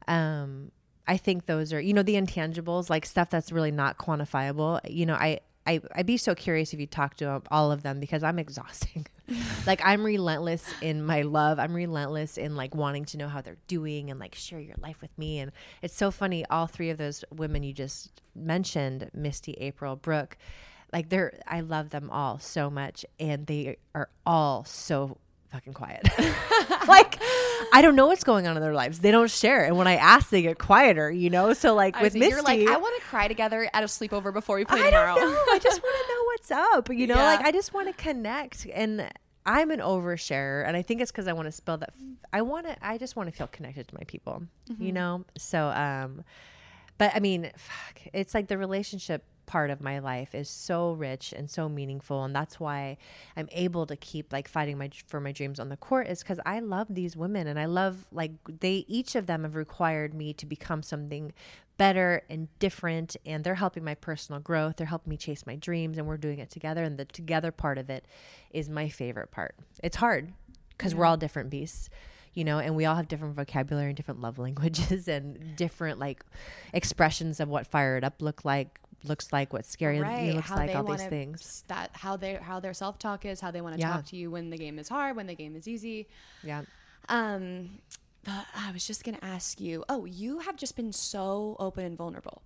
Um, 0.06 0.72
I 1.06 1.16
think 1.16 1.46
those 1.46 1.72
are, 1.72 1.80
you 1.80 1.92
know, 1.92 2.02
the 2.02 2.14
intangibles, 2.14 2.90
like 2.90 3.04
stuff 3.06 3.30
that's 3.30 3.52
really 3.52 3.70
not 3.70 3.98
quantifiable. 3.98 4.80
You 4.88 5.06
know, 5.06 5.14
I, 5.14 5.40
I, 5.66 5.80
I'd 5.94 6.06
be 6.06 6.16
so 6.16 6.34
curious 6.34 6.72
if 6.72 6.80
you 6.80 6.86
talk 6.86 7.16
to 7.16 7.42
all 7.50 7.72
of 7.72 7.82
them 7.82 8.00
because 8.00 8.22
I'm 8.22 8.38
exhausting. 8.38 9.06
like 9.66 9.80
I'm 9.84 10.04
relentless 10.04 10.64
in 10.80 11.04
my 11.04 11.22
love. 11.22 11.58
I'm 11.58 11.74
relentless 11.74 12.38
in 12.38 12.56
like 12.56 12.74
wanting 12.74 13.04
to 13.06 13.16
know 13.16 13.28
how 13.28 13.40
they're 13.40 13.56
doing 13.66 14.10
and 14.10 14.18
like 14.18 14.34
share 14.34 14.60
your 14.60 14.76
life 14.80 15.00
with 15.00 15.16
me. 15.18 15.38
And 15.38 15.52
it's 15.82 15.96
so 15.96 16.10
funny. 16.10 16.44
All 16.46 16.66
three 16.66 16.90
of 16.90 16.98
those 16.98 17.24
women 17.30 17.62
you 17.62 17.72
just 17.72 18.22
mentioned, 18.34 19.10
Misty, 19.14 19.52
April, 19.54 19.96
Brooke, 19.96 20.36
like 20.92 21.08
they're, 21.08 21.38
I 21.46 21.60
love 21.60 21.90
them 21.90 22.10
all 22.10 22.38
so 22.38 22.70
much. 22.70 23.04
And 23.18 23.46
they 23.46 23.76
are 23.94 24.08
all 24.26 24.64
so 24.64 25.18
fucking 25.50 25.72
quiet. 25.72 26.02
like 26.88 27.18
I 27.72 27.80
don't 27.82 27.96
know 27.96 28.06
what's 28.06 28.24
going 28.24 28.46
on 28.46 28.56
in 28.56 28.62
their 28.62 28.74
lives. 28.74 29.00
They 29.00 29.10
don't 29.10 29.30
share. 29.30 29.64
And 29.64 29.76
when 29.76 29.86
I 29.86 29.96
ask, 29.96 30.30
they 30.30 30.42
get 30.42 30.58
quieter, 30.58 31.10
you 31.10 31.30
know? 31.30 31.52
So 31.52 31.74
like 31.74 31.94
with 32.00 32.12
I 32.12 32.14
see. 32.14 32.18
Misty, 32.20 32.34
You're 32.34 32.42
like, 32.42 32.68
I 32.68 32.76
want 32.76 33.00
to 33.00 33.06
cry 33.08 33.28
together 33.28 33.68
at 33.72 33.82
a 33.82 33.86
sleepover 33.86 34.32
before 34.32 34.56
we 34.56 34.64
play 34.64 34.80
I 34.80 34.90
tomorrow. 34.90 35.14
don't 35.16 35.30
know. 35.32 35.44
I 35.52 35.58
just 35.58 35.82
want 35.82 35.94
to 36.06 36.12
know 36.14 36.22
what's 36.26 36.50
up. 36.50 36.88
You 36.90 37.06
know, 37.06 37.16
Yeah. 37.16 37.24
like 37.24 37.40
I 37.40 37.52
just 37.52 37.72
want 37.74 37.88
to 37.88 37.92
connect. 37.94 38.66
And 38.72 39.10
I'm 39.46 39.70
an 39.70 39.80
oversharer, 39.80 40.66
and 40.66 40.76
I 40.76 40.82
think 40.82 41.00
it's 41.00 41.10
because 41.10 41.26
I 41.26 41.32
want 41.32 41.46
to 41.46 41.52
spell 41.52 41.78
that. 41.78 41.94
I 42.32 42.42
want 42.42 42.66
to. 42.66 42.76
I 42.86 42.98
just 42.98 43.16
want 43.16 43.28
to 43.30 43.34
feel 43.34 43.46
connected 43.46 43.88
to 43.88 43.94
my 43.94 44.04
people. 44.06 44.42
You 44.78 44.92
know. 44.92 45.24
So, 45.38 45.68
um, 45.68 46.24
but 46.98 47.12
I 47.14 47.20
mean, 47.20 47.50
fuck, 47.56 48.02
it's 48.12 48.34
like 48.34 48.48
the 48.48 48.58
relationship 48.58 49.24
part 49.50 49.68
of 49.68 49.80
my 49.80 49.98
life 49.98 50.32
is 50.32 50.48
so 50.48 50.92
rich 50.92 51.34
and 51.36 51.50
so 51.50 51.68
meaningful 51.68 52.22
and 52.22 52.32
that's 52.32 52.60
why 52.60 52.96
I'm 53.36 53.48
able 53.50 53.84
to 53.86 53.96
keep 53.96 54.32
like 54.32 54.46
fighting 54.46 54.78
my 54.78 54.90
for 55.08 55.20
my 55.20 55.32
dreams 55.32 55.58
on 55.58 55.70
the 55.70 55.76
court 55.76 56.06
is 56.06 56.22
cuz 56.22 56.38
I 56.46 56.60
love 56.60 56.86
these 56.88 57.16
women 57.16 57.48
and 57.48 57.58
I 57.58 57.64
love 57.64 58.06
like 58.12 58.30
they 58.46 58.84
each 58.86 59.16
of 59.16 59.26
them 59.26 59.42
have 59.42 59.56
required 59.56 60.14
me 60.14 60.32
to 60.34 60.46
become 60.46 60.84
something 60.84 61.32
better 61.78 62.22
and 62.30 62.46
different 62.60 63.16
and 63.26 63.42
they're 63.42 63.56
helping 63.56 63.82
my 63.82 63.96
personal 63.96 64.40
growth 64.40 64.76
they're 64.76 64.86
helping 64.86 65.10
me 65.10 65.16
chase 65.16 65.44
my 65.44 65.56
dreams 65.56 65.98
and 65.98 66.06
we're 66.06 66.16
doing 66.16 66.38
it 66.38 66.48
together 66.48 66.84
and 66.84 66.96
the 66.96 67.04
together 67.06 67.50
part 67.50 67.76
of 67.76 67.90
it 67.90 68.06
is 68.52 68.68
my 68.68 68.88
favorite 68.88 69.32
part. 69.32 69.56
It's 69.82 69.96
hard 69.96 70.32
because 70.78 70.94
we're 70.94 71.06
all 71.06 71.16
different 71.16 71.50
beasts 71.50 71.90
you 72.34 72.44
know 72.44 72.60
and 72.60 72.76
we 72.76 72.84
all 72.84 72.94
have 72.94 73.08
different 73.08 73.34
vocabulary 73.34 73.88
and 73.88 73.96
different 73.96 74.20
love 74.20 74.38
languages 74.46 75.08
and 75.08 75.56
different 75.56 75.98
like 75.98 76.24
expressions 76.72 77.40
of 77.40 77.48
what 77.48 77.66
fire 77.66 77.96
it 77.96 78.04
up 78.04 78.22
look 78.22 78.44
like 78.44 78.78
looks 79.04 79.32
like 79.32 79.52
what 79.52 79.64
scary 79.64 80.00
Right, 80.00 80.34
looks 80.34 80.48
how 80.48 80.56
like 80.56 80.74
all 80.74 80.82
these 80.84 81.02
things 81.04 81.64
That 81.68 81.90
how 81.94 82.16
they 82.16 82.34
how 82.34 82.60
their 82.60 82.74
self 82.74 82.98
talk 82.98 83.24
is, 83.24 83.40
how 83.40 83.50
they 83.50 83.60
want 83.60 83.74
to 83.76 83.80
Yeah. 83.80 83.92
talk 83.92 84.06
to 84.06 84.16
you 84.16 84.30
when 84.30 84.50
the 84.50 84.58
game 84.58 84.78
is 84.78 84.88
hard, 84.88 85.16
when 85.16 85.26
the 85.26 85.34
game 85.34 85.56
is 85.56 85.66
easy. 85.66 86.08
yeah 86.42 86.62
Um, 87.08 87.80
but 88.24 88.46
I 88.54 88.70
was 88.72 88.86
just 88.86 89.04
gonna 89.04 89.18
ask 89.22 89.60
you. 89.60 89.84
Oh, 89.88 90.04
you 90.04 90.40
have 90.40 90.56
just 90.56 90.76
been 90.76 90.92
so 90.92 91.56
open 91.58 91.84
and 91.84 91.96
vulnerable. 91.96 92.42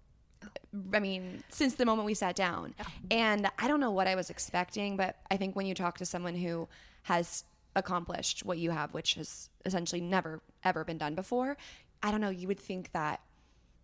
I 0.93 0.99
mean, 1.01 1.43
since 1.49 1.75
the 1.75 1.87
moment 1.87 2.05
we 2.07 2.15
sat 2.15 2.37
down, 2.37 2.75
and 3.11 3.51
I 3.59 3.67
don't 3.67 3.81
know 3.81 3.91
what 3.91 4.07
I 4.07 4.15
was 4.15 4.29
expecting, 4.31 4.97
but 4.97 5.17
I 5.31 5.37
think 5.37 5.57
when 5.57 5.67
you 5.67 5.75
talk 5.75 5.99
to 5.99 6.05
someone 6.05 6.37
who 6.37 6.69
has 7.05 7.45
accomplished 7.75 8.45
what 8.45 8.59
you 8.59 8.71
have, 8.71 8.93
which 8.95 9.15
has 9.15 9.49
essentially 9.65 10.01
never 10.01 10.43
ever 10.63 10.85
been 10.85 10.99
done 10.99 11.15
before, 11.15 11.57
I 12.03 12.11
don't 12.11 12.21
know. 12.21 12.31
You 12.31 12.47
would 12.49 12.61
think 12.61 12.93
that 12.93 13.21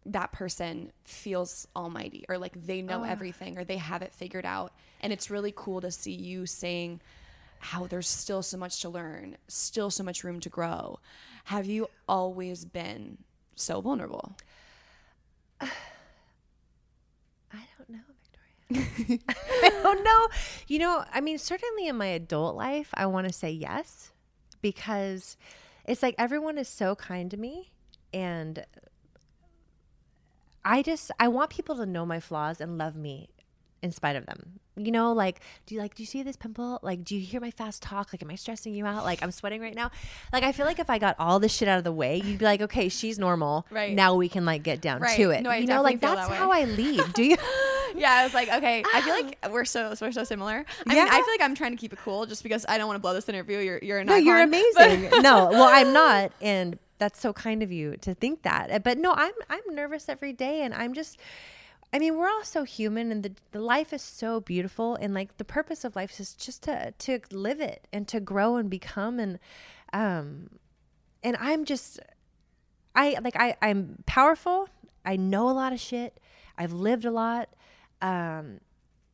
that 0.06 0.32
person 0.32 0.92
feels 1.04 1.68
almighty 1.76 2.24
or 2.28 2.38
like 2.38 2.64
they 2.66 2.82
know 2.82 3.00
oh. 3.00 3.04
everything 3.04 3.58
or 3.58 3.64
they 3.64 3.76
have 3.76 4.02
it 4.02 4.14
figured 4.14 4.46
out. 4.46 4.72
And 5.00 5.12
it's 5.12 5.30
really 5.30 5.52
cool 5.54 5.80
to 5.80 5.90
see 5.90 6.12
you 6.12 6.46
saying 6.46 7.00
how 7.58 7.86
there's 7.86 8.08
still 8.08 8.42
so 8.42 8.56
much 8.56 8.80
to 8.80 8.88
learn, 8.88 9.36
still 9.48 9.90
so 9.90 10.02
much 10.02 10.24
room 10.24 10.40
to 10.40 10.48
grow. 10.48 10.98
Have 11.44 11.66
you 11.66 11.88
always 12.08 12.64
been 12.64 13.18
so 13.54 13.80
vulnerable? 13.80 14.36
I 15.60 15.68
don't 17.76 17.90
know, 17.90 17.98
Victoria. 18.96 19.18
I 19.28 19.70
don't 19.82 20.02
know. 20.02 20.28
You 20.66 20.78
know, 20.78 21.04
I 21.12 21.20
mean, 21.20 21.36
certainly 21.36 21.86
in 21.86 21.96
my 21.96 22.06
adult 22.06 22.56
life, 22.56 22.88
I 22.94 23.06
want 23.06 23.26
to 23.26 23.32
say 23.32 23.50
yes 23.50 24.12
because 24.62 25.36
it's 25.84 26.02
like 26.02 26.14
everyone 26.18 26.56
is 26.56 26.68
so 26.68 26.94
kind 26.94 27.30
to 27.30 27.36
me 27.36 27.72
and 28.12 28.64
I 30.64 30.82
just 30.82 31.10
I 31.18 31.28
want 31.28 31.50
people 31.50 31.76
to 31.76 31.86
know 31.86 32.04
my 32.06 32.20
flaws 32.20 32.60
and 32.60 32.76
love 32.78 32.96
me 32.96 33.28
in 33.82 33.92
spite 33.92 34.16
of 34.16 34.26
them. 34.26 34.60
You 34.76 34.92
know, 34.92 35.12
like, 35.12 35.40
do 35.66 35.74
you 35.74 35.80
like 35.80 35.94
do 35.94 36.02
you 36.02 36.06
see 36.06 36.22
this 36.22 36.36
pimple? 36.36 36.78
Like, 36.82 37.04
do 37.04 37.14
you 37.14 37.20
hear 37.20 37.40
my 37.40 37.50
fast 37.50 37.82
talk? 37.82 38.12
Like, 38.12 38.22
am 38.22 38.30
I 38.30 38.34
stressing 38.36 38.72
you 38.72 38.86
out? 38.86 39.04
Like, 39.04 39.22
I'm 39.22 39.30
sweating 39.30 39.60
right 39.60 39.74
now. 39.74 39.90
Like, 40.32 40.42
I 40.42 40.52
feel 40.52 40.64
like 40.64 40.78
if 40.78 40.88
I 40.88 40.98
got 40.98 41.16
all 41.18 41.38
this 41.38 41.52
shit 41.52 41.68
out 41.68 41.76
of 41.78 41.84
the 41.84 41.92
way, 41.92 42.16
you'd 42.24 42.38
be 42.38 42.44
like, 42.46 42.62
okay, 42.62 42.88
she's 42.88 43.18
normal. 43.18 43.66
Right. 43.70 43.94
Now 43.94 44.14
we 44.14 44.28
can 44.28 44.44
like 44.46 44.62
get 44.62 44.80
down 44.80 45.00
Right. 45.02 45.16
to 45.16 45.30
it. 45.30 45.42
No, 45.42 45.50
I 45.50 45.56
you 45.56 45.66
know, 45.66 45.82
like 45.82 46.00
that's 46.00 46.28
that 46.28 46.34
how. 46.36 46.50
I 46.50 46.64
lead. 46.64 47.12
Do 47.12 47.24
you? 47.24 47.36
yeah, 47.96 48.12
I 48.12 48.24
was 48.24 48.32
like, 48.32 48.48
okay, 48.48 48.82
I 48.94 49.00
feel 49.02 49.14
um, 49.14 49.26
like 49.26 49.48
we're 49.50 49.64
so 49.66 49.94
we're 50.00 50.12
so 50.12 50.24
similar. 50.24 50.64
I 50.86 50.88
mean, 50.94 50.98
I 50.98 51.04
Yeah. 51.06 51.10
feel 51.10 51.24
like 51.34 51.42
I'm 51.42 51.54
trying 51.54 51.72
to 51.72 51.76
keep 51.78 51.92
it 51.92 51.98
cool 51.98 52.24
just 52.26 52.42
because 52.42 52.64
I 52.68 52.78
don't 52.78 52.86
want 52.86 52.96
to 52.96 53.00
blow 53.02 53.12
this 53.12 53.28
interview. 53.28 53.58
You're 53.58 53.80
you're 53.82 53.98
an 53.98 54.06
No, 54.06 54.16
you're 54.16 54.36
icon, 54.36 54.50
but- 54.50 54.86
amazing. 54.92 55.22
no, 55.22 55.48
well, 55.50 55.68
I'm 55.70 55.92
not, 55.92 56.32
and 56.40 56.78
that's 57.00 57.20
so 57.20 57.32
kind 57.32 57.62
of 57.64 57.72
you 57.72 57.96
to 58.02 58.14
think 58.14 58.42
that. 58.42 58.70
Uh, 58.70 58.78
But 58.78 58.98
no, 58.98 59.12
I'm 59.16 59.32
I'm 59.48 59.74
nervous 59.74 60.08
every 60.08 60.32
day, 60.32 60.62
and 60.62 60.72
I'm 60.72 60.94
just. 60.94 61.18
I 61.92 61.98
mean, 61.98 62.16
we're 62.16 62.28
all 62.28 62.44
so 62.44 62.62
human, 62.62 63.10
and 63.10 63.24
the, 63.24 63.32
the 63.50 63.58
life 63.58 63.92
is 63.92 64.00
so 64.00 64.38
beautiful, 64.40 64.94
and 64.94 65.12
like 65.12 65.38
the 65.38 65.44
purpose 65.44 65.84
of 65.84 65.96
life 65.96 66.20
is 66.20 66.34
just 66.34 66.62
to 66.64 66.94
to 66.96 67.18
live 67.32 67.60
it 67.60 67.88
and 67.92 68.06
to 68.06 68.20
grow 68.20 68.54
and 68.56 68.70
become, 68.70 69.18
and 69.18 69.40
um, 69.92 70.50
and 71.24 71.36
I'm 71.40 71.64
just, 71.64 71.98
I 72.94 73.16
like 73.24 73.34
I 73.34 73.56
I'm 73.60 74.04
powerful. 74.06 74.68
I 75.04 75.16
know 75.16 75.50
a 75.50 75.56
lot 75.62 75.72
of 75.72 75.80
shit. 75.80 76.20
I've 76.56 76.72
lived 76.72 77.04
a 77.04 77.10
lot. 77.10 77.48
Um, 78.00 78.60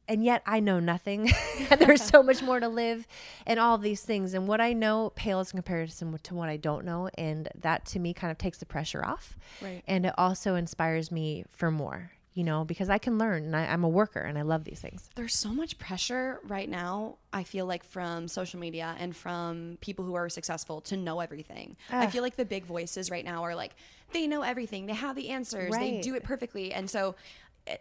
and 0.09 0.25
yet 0.25 0.43
I 0.47 0.61
know 0.61 0.81
nothing. 0.81 1.33
there's 1.79 2.03
so 2.03 2.23
much 2.23 2.43
more 2.43 2.61
to 2.61 2.69
live 2.69 3.07
and 3.47 3.59
all 3.59 3.79
these 3.79 4.03
things. 4.03 4.35
And 4.35 4.47
what 4.47 4.61
I 4.61 4.73
know 4.73 5.13
pales 5.15 5.53
in 5.53 5.59
comparison 5.59 6.17
to 6.17 6.35
what 6.35 6.49
I 6.49 6.57
don't 6.57 6.85
know. 6.85 7.09
And 7.17 7.49
that 7.61 7.87
to 7.87 7.99
me 7.99 8.15
kind 8.15 8.31
of 8.31 8.39
takes 8.39 8.59
the 8.59 8.67
pressure 8.67 9.05
off. 9.05 9.37
Right. 9.61 9.83
And 9.87 10.07
it 10.07 10.15
also 10.17 10.55
inspires 10.55 11.11
me 11.11 11.45
for 11.51 11.71
more, 11.71 12.13
you 12.35 12.45
know, 12.45 12.65
because 12.65 12.89
I 12.89 12.99
can 12.99 13.19
learn 13.19 13.45
and 13.45 13.57
I, 13.57 13.67
I'm 13.67 13.85
a 13.85 13.89
worker 13.89 14.21
and 14.21 14.39
I 14.39 14.43
love 14.43 14.65
these 14.65 14.81
things. 14.81 15.11
There's 15.15 15.35
so 15.35 15.53
much 15.53 15.79
pressure 15.79 16.41
right 16.45 16.69
now, 16.69 17.17
I 17.33 17.43
feel 17.43 17.67
like 17.67 17.85
from 17.85 18.29
social 18.29 18.61
media 18.61 18.95
and 18.99 19.15
from 19.15 19.79
people 19.81 20.05
who 20.05 20.15
are 20.15 20.29
successful 20.29 20.81
to 20.83 20.97
know 20.97 21.21
everything. 21.21 21.77
I 21.91 22.07
ah. 22.07 22.09
feel 22.11 22.23
like 22.23 22.37
the 22.37 22.45
big 22.45 22.65
voices 22.65 23.11
right 23.11 23.25
now 23.25 23.43
are 23.43 23.55
like, 23.55 23.75
they 24.13 24.27
know 24.27 24.43
everything, 24.43 24.87
they 24.87 24.95
have 24.95 25.17
the 25.17 25.31
answers, 25.31 25.73
they 25.73 26.01
do 26.01 26.15
it 26.15 26.23
perfectly. 26.23 26.73
And 26.73 26.89
so 26.89 27.17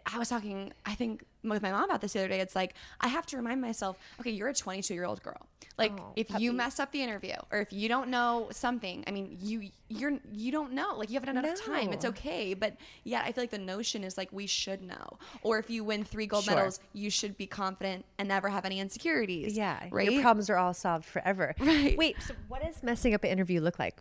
I 0.06 0.18
was 0.18 0.28
talking, 0.28 0.72
I 0.84 0.94
think, 0.94 1.24
with 1.44 1.62
my 1.62 1.70
mom 1.70 1.84
about 1.84 2.00
this 2.00 2.12
the 2.14 2.20
other 2.20 2.28
day. 2.28 2.40
It's 2.40 2.56
like, 2.56 2.74
I 3.00 3.08
have 3.08 3.24
to 3.26 3.36
remind 3.36 3.60
myself, 3.60 3.96
okay, 4.20 4.30
you're 4.30 4.48
a 4.48 4.54
22 4.54 4.92
year 4.94 5.04
old 5.04 5.22
girl. 5.22 5.46
Like, 5.78 5.92
if 6.16 6.30
you 6.40 6.52
mess 6.52 6.80
up 6.80 6.90
the 6.90 7.02
interview 7.02 7.34
or 7.52 7.60
if 7.60 7.72
you 7.72 7.88
don't 7.88 8.08
know 8.08 8.48
something, 8.50 9.04
I 9.06 9.10
mean, 9.10 9.36
you 9.40 9.68
you're 9.88 10.18
you 10.32 10.50
don't 10.50 10.72
know. 10.72 10.94
Like, 10.96 11.10
you 11.10 11.14
haven't 11.14 11.36
had 11.36 11.44
enough 11.44 11.64
time. 11.64 11.92
It's 11.92 12.04
okay. 12.06 12.54
But 12.54 12.76
yeah, 13.04 13.22
I 13.24 13.32
feel 13.32 13.42
like 13.42 13.50
the 13.50 13.58
notion 13.58 14.02
is 14.02 14.16
like 14.16 14.32
we 14.32 14.46
should 14.46 14.82
know. 14.82 15.18
Or 15.42 15.58
if 15.58 15.68
you 15.68 15.84
win 15.84 16.02
three 16.02 16.26
gold 16.26 16.44
Sure. 16.44 16.54
medals, 16.54 16.80
you 16.94 17.10
should 17.10 17.36
be 17.36 17.46
confident 17.46 18.04
and 18.18 18.26
never 18.28 18.48
have 18.48 18.64
any 18.64 18.80
insecurities. 18.80 19.56
Yeah. 19.56 19.86
Right. 19.90 20.10
Your 20.10 20.22
problems 20.22 20.48
are 20.50 20.56
all 20.56 20.74
solved 20.74 21.04
forever. 21.04 21.54
Right. 21.66 21.96
Wait, 21.98 22.16
so 22.26 22.34
what 22.48 22.62
does 22.62 22.82
messing 22.82 23.12
up 23.12 23.22
an 23.24 23.30
interview 23.30 23.60
look 23.60 23.78
like? 23.78 24.00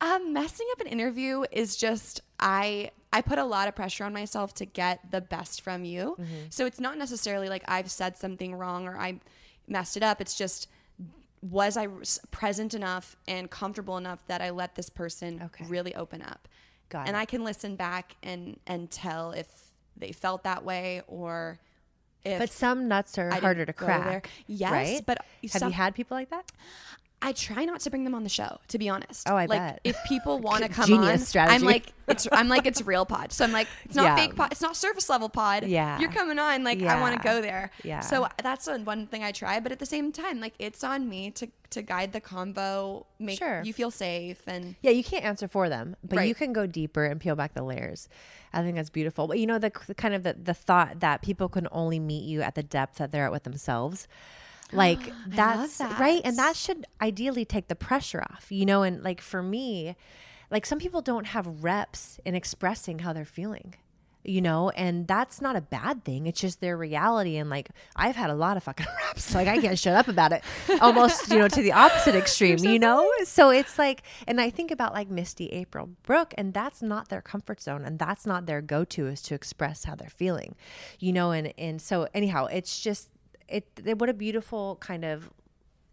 Um, 0.00 0.32
messing 0.32 0.66
up 0.72 0.80
an 0.80 0.86
interview 0.86 1.44
is 1.50 1.76
just 1.76 2.20
I 2.40 2.90
I 3.14 3.22
put 3.22 3.38
a 3.38 3.44
lot 3.44 3.68
of 3.68 3.74
pressure 3.74 4.04
on 4.04 4.12
myself 4.12 4.52
to 4.54 4.64
get 4.66 5.10
the 5.10 5.20
best 5.20 5.60
from 5.62 5.84
you. 5.84 6.16
Mm-hmm. 6.20 6.34
So 6.50 6.66
it's 6.66 6.80
not 6.80 6.98
necessarily 6.98 7.48
like 7.48 7.62
I've 7.68 7.90
said 7.90 8.16
something 8.16 8.54
wrong 8.54 8.86
or 8.88 8.98
I 8.98 9.20
messed 9.68 9.96
it 9.96 10.02
up. 10.02 10.20
It's 10.20 10.36
just 10.36 10.68
was 11.40 11.76
I 11.76 11.88
present 12.30 12.74
enough 12.74 13.16
and 13.28 13.50
comfortable 13.50 13.96
enough 13.98 14.26
that 14.26 14.40
I 14.40 14.50
let 14.50 14.74
this 14.74 14.88
person 14.88 15.40
Okay. 15.44 15.64
really 15.68 15.94
open 15.94 16.22
up. 16.22 16.48
Got 16.88 17.06
and 17.06 17.16
it. 17.16 17.20
I 17.20 17.24
can 17.24 17.44
listen 17.44 17.76
back 17.76 18.16
and 18.22 18.58
and 18.66 18.90
tell 18.90 19.32
if 19.32 19.46
they 19.96 20.12
felt 20.12 20.42
that 20.44 20.64
way 20.64 21.02
or 21.06 21.58
if 22.24 22.38
But 22.38 22.50
some 22.50 22.88
nuts 22.88 23.18
are 23.18 23.30
I 23.30 23.38
harder 23.38 23.66
to 23.66 23.72
crack. 23.74 24.30
Yes, 24.46 24.72
right? 24.72 25.02
but 25.06 25.18
have 25.42 25.50
some- 25.50 25.68
you 25.68 25.74
had 25.74 25.94
people 25.94 26.16
like 26.16 26.30
that? 26.30 26.50
I 27.26 27.32
try 27.32 27.64
not 27.64 27.80
to 27.80 27.90
bring 27.90 28.04
them 28.04 28.14
on 28.14 28.22
the 28.22 28.28
show, 28.28 28.58
to 28.68 28.76
be 28.78 28.90
honest. 28.90 29.26
Oh, 29.28 29.34
I 29.34 29.46
like, 29.46 29.58
bet. 29.58 29.80
If 29.82 29.96
people 30.06 30.38
want 30.48 30.62
to 30.62 30.68
come 30.68 30.86
Genius 30.86 31.20
on, 31.22 31.26
strategy. 31.26 31.54
I'm 31.54 31.62
like, 31.62 31.86
it's 32.06 32.28
I'm 32.30 32.48
like 32.48 32.66
it's 32.66 32.82
real 32.82 33.06
pod. 33.06 33.32
So 33.32 33.44
I'm 33.44 33.52
like, 33.52 33.66
it's 33.86 33.96
not 33.96 34.04
Yeah. 34.04 34.16
fake 34.16 34.36
pod. 34.36 34.52
It's 34.52 34.60
not 34.60 34.76
surface 34.76 35.08
level 35.08 35.30
pod. 35.30 35.64
Yeah. 35.66 35.98
you're 35.98 36.12
coming 36.12 36.38
on. 36.38 36.64
Like 36.64 36.82
I 36.82 37.00
want 37.00 37.16
to 37.16 37.22
go 37.26 37.40
there. 37.40 37.70
Yeah. 37.82 38.00
So 38.00 38.28
that's 38.42 38.68
one 38.68 39.06
thing 39.06 39.24
I 39.24 39.32
try, 39.32 39.58
but 39.58 39.72
at 39.72 39.78
the 39.78 39.86
same 39.86 40.12
time, 40.12 40.38
like 40.38 40.52
it's 40.58 40.84
on 40.84 41.08
me 41.08 41.30
to 41.32 41.48
to 41.70 41.80
guide 41.82 42.12
the 42.12 42.20
combo, 42.20 43.06
make 43.18 43.38
Sure. 43.38 43.62
you 43.64 43.72
feel 43.72 43.90
safe, 43.90 44.42
and 44.46 44.76
Yeah, 44.82 44.90
you 44.92 45.02
can't 45.02 45.24
answer 45.24 45.48
for 45.48 45.68
them, 45.70 45.96
but 46.04 46.28
you 46.28 46.34
can 46.34 46.52
go 46.52 46.66
deeper 46.66 47.04
and 47.06 47.18
peel 47.20 47.34
back 47.36 47.54
the 47.54 47.62
layers. 47.64 48.08
I 48.52 48.62
think 48.62 48.76
that's 48.76 48.90
beautiful. 48.90 49.26
But 49.26 49.38
you 49.40 49.46
know, 49.46 49.58
the, 49.58 49.72
the 49.88 49.94
kind 49.94 50.14
of 50.14 50.22
the, 50.22 50.34
the 50.34 50.54
thought 50.54 51.00
that 51.00 51.22
people 51.22 51.48
can 51.48 51.66
only 51.72 51.98
meet 51.98 52.24
you 52.24 52.42
at 52.42 52.54
the 52.54 52.62
depth 52.62 52.98
that 52.98 53.10
they're 53.10 53.24
at 53.24 53.32
with 53.32 53.42
themselves. 53.44 54.06
Like 54.74 55.12
that's 55.26 55.78
that. 55.78 55.98
right. 55.98 56.20
And 56.24 56.36
that 56.38 56.56
should 56.56 56.86
ideally 57.00 57.44
take 57.44 57.68
the 57.68 57.76
pressure 57.76 58.22
off, 58.22 58.46
you 58.50 58.66
know? 58.66 58.82
And 58.82 59.02
like 59.02 59.20
for 59.20 59.42
me, 59.42 59.96
like 60.50 60.66
some 60.66 60.78
people 60.78 61.02
don't 61.02 61.26
have 61.28 61.46
reps 61.64 62.20
in 62.24 62.34
expressing 62.34 63.00
how 63.00 63.12
they're 63.12 63.24
feeling. 63.24 63.74
You 64.26 64.40
know, 64.40 64.70
and 64.70 65.06
that's 65.06 65.42
not 65.42 65.54
a 65.54 65.60
bad 65.60 66.02
thing. 66.02 66.26
It's 66.26 66.40
just 66.40 66.62
their 66.62 66.78
reality. 66.78 67.36
And 67.36 67.50
like, 67.50 67.68
I've 67.94 68.16
had 68.16 68.30
a 68.30 68.34
lot 68.34 68.56
of 68.56 68.62
fucking 68.62 68.86
reps. 69.06 69.34
Like, 69.34 69.48
I 69.48 69.58
can't 69.58 69.78
shut 69.78 69.94
up 69.94 70.08
about 70.08 70.32
it. 70.32 70.42
Almost, 70.80 71.30
you 71.30 71.38
know, 71.38 71.46
to 71.46 71.60
the 71.60 71.72
opposite 71.72 72.14
extreme, 72.14 72.56
you 72.56 72.78
know? 72.78 73.06
So 73.24 73.50
it's 73.50 73.78
like, 73.78 74.02
and 74.26 74.40
I 74.40 74.48
think 74.48 74.70
about 74.70 74.94
like 74.94 75.10
Misty, 75.10 75.48
April, 75.48 75.90
Brooke, 76.04 76.32
and 76.38 76.54
that's 76.54 76.80
not 76.80 77.10
their 77.10 77.20
comfort 77.20 77.60
zone. 77.60 77.84
And 77.84 77.98
that's 77.98 78.24
not 78.24 78.46
their 78.46 78.62
go 78.62 78.82
to 78.86 79.08
is 79.08 79.20
to 79.24 79.34
express 79.34 79.84
how 79.84 79.94
they're 79.94 80.08
feeling, 80.08 80.54
you 80.98 81.12
know? 81.12 81.32
And, 81.32 81.52
and 81.58 81.82
so, 81.82 82.08
anyhow, 82.14 82.46
it's 82.46 82.80
just, 82.80 83.10
it, 83.48 83.66
it 83.84 83.98
what 83.98 84.08
a 84.08 84.14
beautiful 84.14 84.76
kind 84.80 85.04
of 85.04 85.30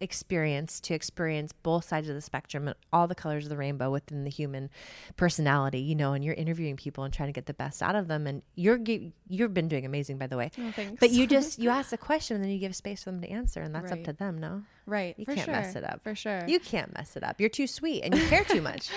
experience 0.00 0.80
to 0.80 0.94
experience 0.94 1.52
both 1.52 1.84
sides 1.84 2.08
of 2.08 2.16
the 2.16 2.20
spectrum 2.20 2.66
and 2.66 2.76
all 2.92 3.06
the 3.06 3.14
colors 3.14 3.44
of 3.44 3.50
the 3.50 3.56
rainbow 3.56 3.88
within 3.88 4.24
the 4.24 4.30
human 4.30 4.68
personality 5.16 5.78
you 5.78 5.94
know 5.94 6.12
and 6.12 6.24
you're 6.24 6.34
interviewing 6.34 6.76
people 6.76 7.04
and 7.04 7.14
trying 7.14 7.28
to 7.28 7.32
get 7.32 7.46
the 7.46 7.54
best 7.54 7.80
out 7.80 7.94
of 7.94 8.08
them 8.08 8.26
and 8.26 8.42
you're 8.56 8.80
you've 9.28 9.54
been 9.54 9.68
doing 9.68 9.86
amazing 9.86 10.18
by 10.18 10.26
the 10.26 10.36
way 10.36 10.50
oh, 10.58 10.72
thanks. 10.72 10.98
but 10.98 11.10
you 11.10 11.24
just 11.24 11.56
you 11.60 11.70
ask 11.70 11.92
a 11.92 11.96
question 11.96 12.34
and 12.34 12.44
then 12.44 12.50
you 12.50 12.58
give 12.58 12.74
space 12.74 13.04
for 13.04 13.12
them 13.12 13.20
to 13.20 13.30
answer 13.30 13.60
and 13.60 13.72
that's 13.72 13.92
up 13.92 14.02
to 14.02 14.12
them 14.12 14.38
no 14.38 14.60
right, 14.86 15.14
you 15.16 15.24
can't 15.24 15.38
sure, 15.38 15.54
mess 15.54 15.76
it 15.76 15.84
up 15.84 16.02
for 16.02 16.16
sure. 16.16 16.42
you 16.48 16.58
can't 16.58 16.92
mess 16.94 17.16
it 17.16 17.22
up 17.22 17.38
you're 17.38 17.48
too 17.48 17.68
sweet 17.68 18.02
and 18.02 18.16
you 18.16 18.26
care 18.26 18.42
too 18.42 18.60
much 18.60 18.90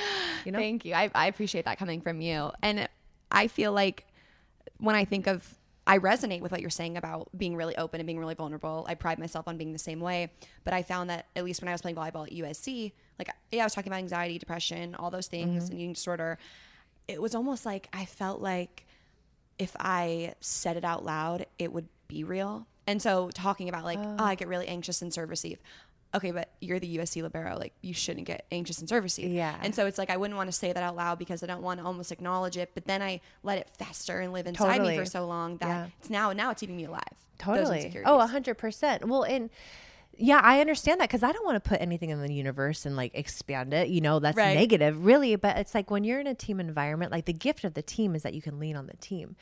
you 0.44 0.52
know 0.52 0.60
Thank 0.66 0.84
you. 0.84 0.96
I, 0.96 1.12
I 1.14 1.28
appreciate 1.28 1.66
that 1.66 1.78
coming 1.78 2.02
from 2.02 2.22
you. 2.22 2.52
And 2.64 2.90
I 3.32 3.48
feel 3.48 3.72
like 3.72 4.08
when 4.80 4.96
I 4.96 5.06
think 5.06 5.28
of, 5.28 5.58
I 5.88 6.00
resonate 6.00 6.42
with 6.42 6.52
what 6.52 6.62
you're 6.62 6.70
saying 6.70 6.98
about 6.98 7.30
being 7.38 7.56
really 7.56 7.78
open 7.78 8.00
and 8.00 8.08
being 8.08 8.20
really 8.20 8.34
vulnerable. 8.34 8.86
I 8.90 8.96
pride 8.96 9.20
myself 9.20 9.48
on 9.48 9.58
being 9.58 9.72
the 9.72 9.80
same 9.80 10.00
way. 10.00 10.32
But 10.64 10.74
I 10.74 10.82
found 10.82 11.10
that 11.12 11.28
at 11.36 11.44
least 11.44 11.62
when 11.62 11.70
I 11.70 11.74
was 11.74 11.82
playing 11.82 11.96
volleyball 11.96 12.26
at 12.26 12.34
USC, 12.34 12.92
like, 13.20 13.30
yeah, 13.52 13.62
I 13.62 13.66
was 13.66 13.74
talking 13.74 13.92
about 13.92 14.00
anxiety, 14.00 14.40
depression, 14.40 14.96
all 14.96 15.12
those 15.12 15.28
things, 15.28 15.66
mm-hmm. 15.66 15.72
and 15.72 15.80
eating 15.80 15.94
disorder. 15.94 16.40
It 17.08 17.22
was 17.22 17.36
almost 17.36 17.66
like 17.66 17.88
I 17.94 18.06
felt 18.06 18.42
like 18.42 18.88
if 19.60 19.76
I 19.80 20.34
said 20.42 20.76
it 20.76 20.84
out 20.84 21.06
loud, 21.06 21.46
it 21.60 21.72
would 21.72 21.88
be 22.08 22.24
real. 22.24 22.68
And 22.88 23.02
so 23.02 23.30
talking 23.34 23.70
about 23.70 23.84
like, 23.84 24.00
oh, 24.00 24.16
oh 24.20 24.24
I 24.24 24.36
get 24.36 24.48
really 24.48 24.68
anxious 24.68 25.02
and 25.02 25.14
serve 25.14 25.30
receive. 25.30 25.60
Okay, 26.16 26.32
but 26.32 26.50
you're 26.62 26.80
the 26.80 26.98
USC 26.98 27.22
libero. 27.22 27.58
Like, 27.58 27.74
you 27.82 27.94
shouldn't 27.94 28.26
get 28.26 28.46
anxious 28.52 28.80
and 28.80 28.88
serve 28.90 29.04
receive. 29.04 29.30
Yeah. 29.32 29.56
And 29.62 29.76
so 29.76 29.86
it's 29.86 29.98
like 29.98 30.10
I 30.10 30.18
wouldn't 30.18 30.38
want 30.38 30.48
to 30.48 30.52
say 30.58 30.72
that 30.74 30.82
out 30.82 30.96
loud 30.96 31.20
because 31.20 31.44
I 31.44 31.46
don't 31.46 31.62
want 31.62 31.80
to 31.82 31.86
almost 31.86 32.12
acknowledge 32.12 32.58
it. 32.58 32.72
But 32.74 32.86
then 32.86 33.02
I 33.02 33.22
let 33.44 33.58
it 33.58 33.70
fester 33.78 34.20
and 34.22 34.32
live 34.34 34.48
inside 34.48 34.78
Totally. 34.78 34.94
me 34.94 34.98
for 35.00 35.06
so 35.06 35.26
long 35.28 35.58
that 35.58 35.68
Yeah. 35.68 35.88
it's 36.00 36.10
now 36.10 36.32
now 36.34 36.52
it's 36.52 36.64
eating 36.64 36.78
me 36.78 36.86
alive. 36.86 37.04
Totally. 37.38 37.78
insecurities. 37.80 38.04
Oh, 38.10 38.20
a 38.20 38.28
hundred 38.28 38.58
percent. 38.58 39.06
Well, 39.08 39.24
and 39.24 39.50
yeah, 40.18 40.40
I 40.44 40.62
understand 40.62 41.00
that 41.02 41.10
because 41.10 41.24
I 41.24 41.32
don't 41.32 41.46
want 41.46 41.62
to 41.64 41.70
put 41.70 41.82
anything 41.82 42.10
in 42.10 42.22
the 42.22 42.34
universe 42.34 42.86
and 42.86 42.96
like 42.96 43.12
expand 43.16 43.74
it. 43.74 43.90
You 43.90 44.02
know, 44.02 44.20
that's 44.20 44.38
Right. 44.38 44.54
negative, 44.56 45.06
really. 45.06 45.36
But 45.36 45.58
it's 45.58 45.76
like 45.76 45.92
when 45.92 46.04
you're 46.04 46.20
in 46.20 46.28
a 46.28 46.36
team 46.36 46.60
environment, 46.60 47.12
like 47.12 47.26
the 47.26 47.34
gift 47.34 47.64
of 47.64 47.74
the 47.74 47.82
team 47.82 48.16
is 48.16 48.24
that 48.24 48.34
you 48.34 48.42
can 48.42 48.60
lean 48.60 48.76
on 48.76 48.88
the 48.88 48.98
team. 48.98 49.36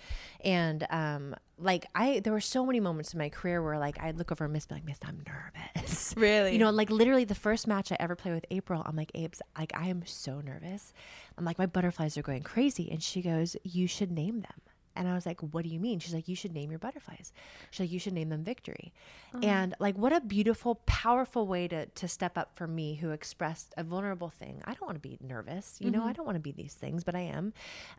And 0.43 0.85
um, 0.89 1.35
like 1.57 1.85
I, 1.95 2.19
there 2.19 2.33
were 2.33 2.41
so 2.41 2.65
many 2.65 2.79
moments 2.79 3.13
in 3.13 3.19
my 3.19 3.29
career 3.29 3.61
where 3.61 3.77
like 3.77 4.01
I'd 4.01 4.17
look 4.17 4.31
over 4.31 4.45
and 4.45 4.53
Miss, 4.53 4.65
be 4.65 4.75
like, 4.75 4.85
Miss, 4.85 4.99
I'm 5.05 5.21
nervous. 5.27 6.13
Really? 6.17 6.53
You 6.53 6.59
know, 6.59 6.69
like 6.69 6.89
literally 6.89 7.23
the 7.25 7.35
first 7.35 7.67
match 7.67 7.91
I 7.91 7.97
ever 7.99 8.15
played 8.15 8.33
with 8.33 8.45
April, 8.51 8.81
I'm 8.85 8.95
like, 8.95 9.11
Abe's, 9.15 9.41
like 9.57 9.71
I 9.75 9.87
am 9.87 10.05
so 10.05 10.41
nervous. 10.41 10.93
I'm 11.37 11.45
like, 11.45 11.57
my 11.57 11.65
butterflies 11.65 12.17
are 12.17 12.21
going 12.21 12.43
crazy, 12.43 12.89
and 12.91 13.01
she 13.01 13.21
goes, 13.21 13.55
you 13.63 13.87
should 13.87 14.11
name 14.11 14.41
them. 14.41 14.61
And 14.95 15.07
I 15.07 15.13
was 15.15 15.25
like, 15.25 15.41
what 15.41 15.63
do 15.63 15.69
you 15.69 15.79
mean? 15.79 15.99
She's 15.99 16.13
like, 16.13 16.27
you 16.27 16.35
should 16.35 16.53
name 16.53 16.69
your 16.69 16.79
butterflies. 16.79 17.33
She's 17.71 17.79
like, 17.81 17.91
you 17.91 17.99
should 17.99 18.13
name 18.13 18.29
them 18.29 18.43
victory. 18.43 18.93
And 19.41 19.73
like, 19.79 19.97
what 19.97 20.13
a 20.13 20.21
beautiful, 20.21 20.75
powerful 20.85 21.47
way 21.47 21.67
to, 21.67 21.87
to 21.87 22.07
step 22.07 22.37
up 22.37 22.51
for 22.55 22.67
me 22.67 22.95
who 22.95 23.09
expressed 23.11 23.73
a 23.77 23.83
vulnerable 23.83 24.29
thing. 24.29 24.61
I 24.65 24.73
don't 24.73 24.85
want 24.85 25.01
to 25.01 25.07
be 25.07 25.17
nervous. 25.21 25.77
You 25.79 25.89
know, 25.91 26.03
I 26.03 26.13
don't 26.13 26.25
want 26.25 26.35
to 26.35 26.39
be 26.41 26.51
these 26.51 26.73
things, 26.75 27.03
but 27.03 27.15
I 27.15 27.21
am. 27.21 27.53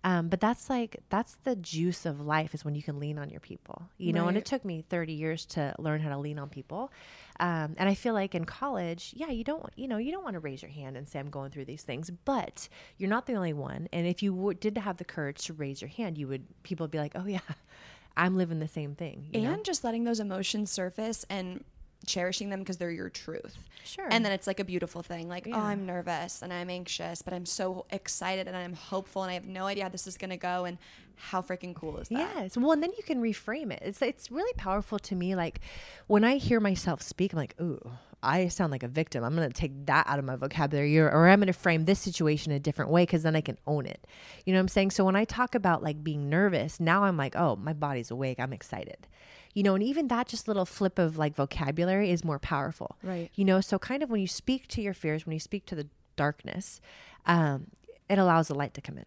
Um, 0.04 0.28
but 0.28 0.40
that's 0.40 0.70
like, 0.70 0.98
that's 1.10 1.34
the 1.44 1.56
juice 1.56 2.06
of 2.06 2.20
life 2.20 2.54
is 2.54 2.64
when 2.64 2.74
you 2.76 2.82
can 2.82 3.00
lean 3.00 3.18
on 3.18 3.30
your 3.30 3.40
people, 3.40 3.82
you 3.98 4.12
know, 4.12 4.28
and 4.28 4.36
it 4.36 4.44
took 4.44 4.64
me 4.64 4.84
30 4.88 5.12
years 5.12 5.44
to 5.46 5.74
learn 5.78 6.00
how 6.00 6.10
to 6.10 6.18
lean 6.18 6.38
on 6.38 6.48
people. 6.48 6.92
Um, 7.40 7.74
and 7.78 7.88
I 7.88 7.94
feel 7.94 8.14
like 8.14 8.34
in 8.34 8.44
college, 8.44 9.12
yeah, 9.16 9.30
you 9.30 9.44
don't, 9.44 9.64
you 9.76 9.88
know, 9.88 9.96
you 9.96 10.12
don't 10.12 10.22
want 10.22 10.34
to 10.34 10.40
raise 10.40 10.62
your 10.62 10.70
hand 10.70 10.96
and 10.96 11.08
say, 11.08 11.18
I'm 11.18 11.30
going 11.30 11.50
through 11.50 11.64
these 11.64 11.82
things, 11.82 12.10
but 12.24 12.68
you're 12.96 13.10
not 13.10 13.26
the 13.26 13.34
only 13.34 13.52
one. 13.52 13.88
And 13.92 14.06
if 14.06 14.22
you 14.22 14.34
w- 14.34 14.56
did 14.58 14.78
have 14.78 14.98
the 14.98 15.04
courage 15.04 15.44
to 15.46 15.52
raise 15.52 15.82
your 15.82 15.88
hand, 15.88 16.16
you 16.16 16.28
would, 16.28 16.44
people 16.62 16.84
would 16.84 16.90
be 16.92 16.98
like, 16.98 17.12
oh, 17.16 17.26
yeah, 17.26 17.40
I'm 18.16 18.36
living 18.36 18.60
the 18.60 18.68
same 18.68 18.94
thing. 18.94 19.30
and 19.34 19.42
know? 19.44 19.62
just 19.64 19.82
letting 19.82 20.04
those 20.04 20.20
emotions 20.20 20.70
surface 20.70 21.26
and 21.28 21.64
cherishing 22.04 22.50
them 22.50 22.60
because 22.60 22.76
they're 22.76 22.90
your 22.90 23.10
truth. 23.10 23.56
Sure. 23.84 24.06
And 24.10 24.24
then 24.24 24.32
it's 24.32 24.46
like 24.46 24.60
a 24.60 24.64
beautiful 24.64 25.02
thing. 25.02 25.28
Like, 25.28 25.46
oh, 25.46 25.50
Yeah. 25.50 25.56
oh, 25.56 25.66
I'm 25.66 25.86
nervous 25.86 26.42
and 26.42 26.52
I'm 26.52 26.70
anxious, 26.70 27.22
but 27.22 27.34
I'm 27.34 27.46
so 27.46 27.86
excited 27.90 28.46
and 28.48 28.56
I'm 28.56 28.72
hopeful 28.74 29.22
and 29.22 29.30
I 29.30 29.34
have 29.34 29.44
no 29.46 29.66
idea 29.66 29.84
how 29.84 29.90
this 29.90 30.06
is 30.06 30.16
going 30.16 30.30
to 30.30 30.36
go. 30.36 30.64
And 30.64 30.78
how 31.16 31.40
freaking 31.42 31.74
cool 31.74 31.98
is 31.98 32.08
that? 32.08 32.18
Yes. 32.36 32.56
Well, 32.56 32.72
and 32.72 32.82
then 32.82 32.90
you 32.96 33.02
can 33.04 33.22
reframe 33.22 33.72
it. 33.72 33.80
It's 33.84 34.02
it's 34.02 34.30
really 34.32 34.52
powerful 34.54 34.98
to 34.98 35.14
me. 35.14 35.36
Like 35.36 35.60
when 36.08 36.24
I 36.24 36.36
hear 36.38 36.58
myself 36.58 37.02
speak, 37.02 37.32
I'm 37.32 37.38
like, 37.38 37.54
ooh, 37.60 37.80
I 38.20 38.48
sound 38.48 38.72
like 38.72 38.82
a 38.82 38.88
victim. 38.88 39.22
I'm 39.22 39.34
gonna 39.36 39.50
take 39.50 39.86
that 39.86 40.06
out 40.08 40.18
of 40.18 40.24
my 40.24 40.34
vocabulary, 40.34 40.98
or, 40.98 41.08
or 41.08 41.28
I'm 41.28 41.38
gonna 41.38 41.52
frame 41.52 41.84
this 41.84 42.00
situation 42.00 42.50
a 42.50 42.58
different 42.58 42.90
way 42.90 43.02
because 43.02 43.22
then 43.22 43.36
I 43.36 43.42
can 43.42 43.58
own 43.66 43.86
it. 43.86 44.06
You 44.44 44.52
know 44.52 44.58
what 44.58 44.62
I'm 44.62 44.68
saying? 44.68 44.90
So 44.90 45.04
when 45.04 45.14
I 45.14 45.24
talk 45.24 45.54
about 45.54 45.84
like 45.84 46.02
being 46.02 46.28
nervous, 46.28 46.80
now 46.80 47.04
I'm 47.04 47.16
like, 47.16 47.36
oh, 47.36 47.54
my 47.56 47.74
body's 47.74 48.10
awake. 48.10 48.40
I'm 48.40 48.52
excited. 48.52 49.06
You 49.54 49.62
know, 49.62 49.74
and 49.74 49.82
even 49.82 50.08
that 50.08 50.26
just 50.28 50.48
little 50.48 50.66
flip 50.66 50.98
of 50.98 51.16
like 51.16 51.34
vocabulary 51.34 52.10
is 52.10 52.24
more 52.24 52.38
powerful. 52.38 52.96
Right. 53.02 53.30
You 53.34 53.44
know, 53.44 53.60
so 53.60 53.78
kind 53.78 54.02
of 54.02 54.10
when 54.10 54.20
you 54.20 54.26
speak 54.26 54.68
to 54.68 54.82
your 54.82 54.94
fears, 54.94 55.24
when 55.24 55.32
you 55.32 55.40
speak 55.40 55.64
to 55.66 55.74
the 55.74 55.86
darkness, 56.16 56.80
um, 57.26 57.68
it 58.08 58.18
allows 58.18 58.48
the 58.48 58.54
light 58.54 58.74
to 58.74 58.80
come 58.80 58.98
in. 58.98 59.06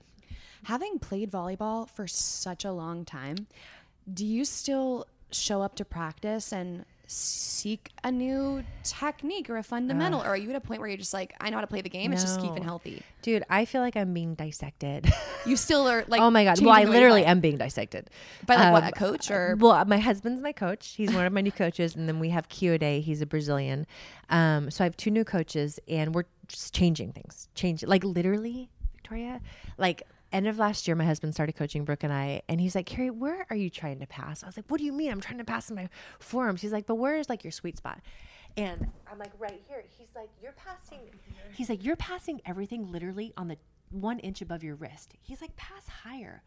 Having 0.64 1.00
played 1.00 1.32
volleyball 1.32 1.88
for 1.88 2.08
such 2.08 2.66
a 2.66 2.72
long 2.72 3.06
time, 3.06 3.48
do 4.12 4.26
you 4.26 4.44
still 4.46 5.06
show 5.32 5.62
up 5.62 5.76
to 5.76 5.86
practice 5.86 6.52
and 6.52 6.86
seek 7.08 7.90
a 8.04 8.12
new 8.12 8.64
technique 8.84 9.50
or 9.50 9.58
a 9.58 9.64
fundamental? 9.64 10.22
or 10.22 10.28
are 10.28 10.38
you 10.38 10.50
at 10.50 10.56
a 10.56 10.62
point 10.62 10.82
where 10.82 10.90
you're 10.90 10.98
just 10.98 11.14
like, 11.14 11.34
I 11.40 11.50
know 11.50 11.58
how 11.58 11.62
to 11.62 11.68
play 11.68 11.82
the 11.82 11.90
game, 11.90 12.12
it's 12.14 12.22
just 12.22 12.42
keeping 12.42 12.64
healthy? 12.64 13.02
Dude, 13.22 13.44
I 13.50 13.66
feel 13.66 13.82
like 13.82 13.96
I'm 13.96 14.14
being 14.14 14.36
dissected. 14.36 15.12
You 15.46 15.56
still 15.56 15.88
are 15.88 16.04
like, 16.08 16.20
oh 16.20 16.30
my 16.30 16.44
god! 16.44 16.60
Well, 16.62 16.72
I 16.72 16.84
the 16.84 16.90
way 16.92 16.96
you 16.96 17.00
literally 17.00 17.22
play. 17.22 17.32
am 17.32 17.40
being 17.40 17.58
dissected 17.58 18.10
By 18.46 18.56
like 18.56 18.74
what, 18.74 18.84
Um, 18.84 18.90
a 18.90 18.92
coach 18.92 19.32
or? 19.32 19.56
Well, 19.58 19.86
my 19.86 19.98
husband's 19.98 20.42
my 20.42 20.52
coach. 20.52 20.96
He's 20.96 21.14
one 21.14 21.26
of 21.26 21.32
my 21.32 21.42
new 21.42 21.52
coaches, 21.52 21.96
and 21.96 22.08
then 22.08 22.20
we 22.20 22.30
have 22.30 22.50
Day. 22.50 23.00
He's 23.00 23.22
a 23.22 23.26
Brazilian. 23.26 23.88
Um, 24.30 24.70
so 24.70 24.84
I 24.84 24.86
have 24.86 24.98
two 24.98 25.10
new 25.10 25.24
coaches, 25.24 25.80
and 25.88 26.14
we're 26.14 26.26
just 26.50 26.74
changing 26.74 27.14
things. 27.14 27.48
Change 27.56 27.84
like 27.86 28.04
literally, 28.04 28.70
Victoria. 28.94 29.40
Like 29.78 30.04
end 30.38 30.48
of 30.48 30.58
last 30.58 30.88
year, 30.88 30.96
my 30.96 31.06
husband 31.06 31.34
started 31.34 31.54
coaching 31.56 31.84
Brooke 31.84 32.04
and 32.04 32.14
I, 32.14 32.42
and 32.48 32.62
he's 32.62 32.76
like, 32.76 32.88
"Kerri, 32.88 33.12
where 33.12 33.46
are 33.50 33.56
you 33.56 33.70
trying 33.70 34.00
to 34.00 34.08
pass?" 34.08 34.44
I 34.44 34.46
was 34.46 34.58
like, 34.58 34.66
"What 34.70 34.78
do 34.78 34.86
you 34.86 34.94
mean? 34.94 35.12
I'm 35.12 35.22
trying 35.22 35.40
to 35.40 35.44
pass 35.44 35.70
in 35.70 35.76
my 35.76 35.90
forearms." 36.20 36.62
He's 36.62 36.72
like, 36.72 36.86
"But 36.86 36.96
where 36.96 37.18
is 37.18 37.30
like 37.30 37.44
your 37.44 37.52
sweet 37.52 37.78
spot?" 37.78 38.00
And 38.56 38.90
I'm 39.12 39.20
like, 39.20 39.32
"Right 39.38 39.62
here." 39.68 39.84
He's 39.98 40.10
like, 40.16 40.30
"You're 40.42 40.54
passing." 40.54 41.00
He's 41.54 41.70
like, 41.70 41.84
"You're 41.84 41.96
passing 41.96 42.42
everything 42.46 42.92
literally 42.92 43.34
on 43.36 43.48
the 43.48 43.58
one 43.90 44.20
inch 44.20 44.42
above 44.42 44.64
your 44.64 44.76
wrist." 44.76 45.16
He's 45.22 45.42
like, 45.42 45.56
"Pass 45.56 45.88
higher." 45.88 46.44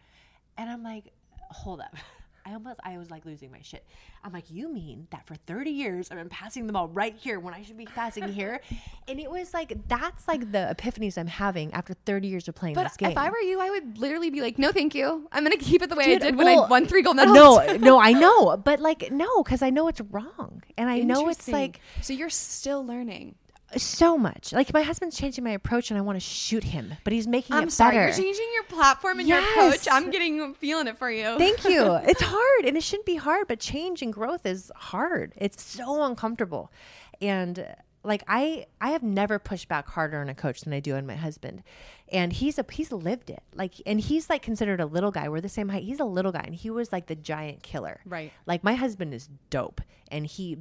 And 0.57 0.70
I'm 0.70 0.82
like, 0.82 1.12
hold 1.51 1.80
up. 1.80 1.95
I 2.45 2.55
almost, 2.55 2.80
I 2.84 2.99
was 2.99 3.11
like 3.11 3.24
losing 3.24 3.51
my 3.51 3.61
shit. 3.62 3.84
I'm 4.24 4.32
like, 4.32 4.51
you 4.51 4.68
mean 4.72 5.07
that 5.11 5.26
for 5.26 5.34
30 5.34 5.70
years 5.70 6.11
I've 6.11 6.18
been 6.18 6.28
passing 6.28 6.66
the 6.66 6.72
ball 6.72 6.88
right 6.88 7.14
here 7.16 7.41
when 7.41 7.55
I 7.55 7.62
should 7.62 7.76
be 7.76 7.86
passing 7.86 8.28
here? 8.28 8.61
And 9.09 9.18
it 9.18 9.28
was 9.28 9.53
like, 9.53 9.76
that's 9.88 10.28
like 10.28 10.53
the 10.53 10.72
epiphanies 10.78 11.18
I'm 11.18 11.26
having 11.26 11.72
after 11.74 11.95
30 12.07 12.28
years 12.28 12.47
of 12.47 12.55
playing 12.55 12.76
But 12.76 12.84
this 12.84 12.97
game. 12.97 13.11
if 13.11 13.18
I 13.18 13.28
were 13.28 13.41
you, 13.41 13.61
I 13.61 13.68
would 13.68 13.99
literally 13.99 14.30
be 14.30 14.41
like, 14.41 14.57
no, 14.57 14.70
thank 14.70 14.95
you. 14.95 15.26
I'm 15.32 15.45
going 15.45 15.59
to 15.59 15.64
keep 15.64 15.82
it 15.82 15.91
the 15.91 15.97
way 15.97 16.05
Dude, 16.05 16.22
I 16.22 16.26
did 16.26 16.36
when 16.36 16.47
I 16.47 16.61
won 16.68 16.86
three 16.86 17.03
gold 17.03 17.16
medals. 17.16 17.34
No, 17.34 17.76
no, 17.78 18.01
I 18.01 18.12
know. 18.12 18.57
But 18.57 18.78
like, 18.78 19.11
no, 19.11 19.43
because 19.43 19.62
I 19.62 19.70
know 19.70 19.88
it's 19.88 20.01
wrong. 20.01 20.62
And 20.78 20.88
I 20.88 20.99
know 21.11 21.28
it's 21.28 21.49
like 21.49 21.80
so 22.03 22.12
you're 22.12 22.30
still 22.30 22.86
learning. 22.86 23.34
So 23.76 24.18
much. 24.18 24.52
Like, 24.52 24.72
my 24.72 24.82
husband's 24.82 25.16
changing 25.16 25.44
my 25.44 25.50
approach 25.50 25.90
and 25.90 25.98
I 25.98 26.00
want 26.00 26.16
to 26.16 26.20
shoot 26.20 26.64
him, 26.64 26.94
but 27.04 27.12
he's 27.12 27.26
making 27.26 27.56
I'm 27.56 27.68
it 27.68 27.72
sorry, 27.72 27.96
better. 27.96 28.06
you're 28.08 28.16
changing 28.16 28.48
your 28.54 28.64
platform 28.64 29.20
and 29.20 29.28
your 29.28 29.38
Yes. 29.40 29.84
coach. 29.84 29.88
I'm 29.92 30.10
getting 30.10 30.54
feeling 30.54 30.86
it 30.86 30.98
for 30.98 31.10
you. 31.10 31.36
Thank 31.38 31.64
you. 31.64 31.98
It's 32.10 32.22
hard 32.22 32.64
and 32.64 32.76
it 32.76 32.82
shouldn't 32.82 33.06
be 33.06 33.16
hard, 33.16 33.46
but 33.48 33.60
change 33.60 34.02
and 34.02 34.12
growth 34.12 34.44
is 34.46 34.72
hard. 34.74 35.32
It's 35.36 35.62
so 35.62 36.02
uncomfortable. 36.02 36.72
And 37.20 37.66
like 38.02 38.22
I 38.26 38.66
I 38.80 38.90
have 38.90 39.02
never 39.02 39.38
pushed 39.38 39.68
back 39.68 39.86
harder 39.88 40.20
on 40.20 40.28
a 40.30 40.34
coach 40.34 40.62
than 40.62 40.72
I 40.72 40.80
do 40.80 40.94
on 40.96 41.06
my 41.06 41.16
husband. 41.16 41.62
And 42.10 42.32
he's 42.32 42.58
a 42.58 42.64
he's 42.72 42.90
lived 42.90 43.28
it. 43.30 43.42
Like 43.54 43.74
and 43.86 44.00
he's 44.00 44.30
like 44.30 44.42
considered 44.42 44.80
a 44.80 44.86
little 44.86 45.10
guy. 45.10 45.28
We're 45.28 45.42
the 45.42 45.48
same 45.50 45.68
height. 45.68 45.82
He's 45.84 46.00
a 46.00 46.04
little 46.04 46.32
guy 46.32 46.42
and 46.44 46.54
he 46.54 46.70
was 46.70 46.92
like 46.92 47.06
the 47.06 47.14
giant 47.14 47.62
killer. 47.62 48.00
Right. 48.06 48.32
Like 48.46 48.64
my 48.64 48.74
husband 48.74 49.12
is 49.14 49.28
dope 49.50 49.82
and 50.10 50.26
he 50.26 50.56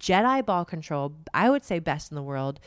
Jedi 0.00 0.44
ball 0.44 0.64
control, 0.64 1.14
I 1.34 1.50
would 1.50 1.64
say 1.64 1.78
best 1.78 2.10
in 2.10 2.14
the 2.14 2.22
world. 2.22 2.60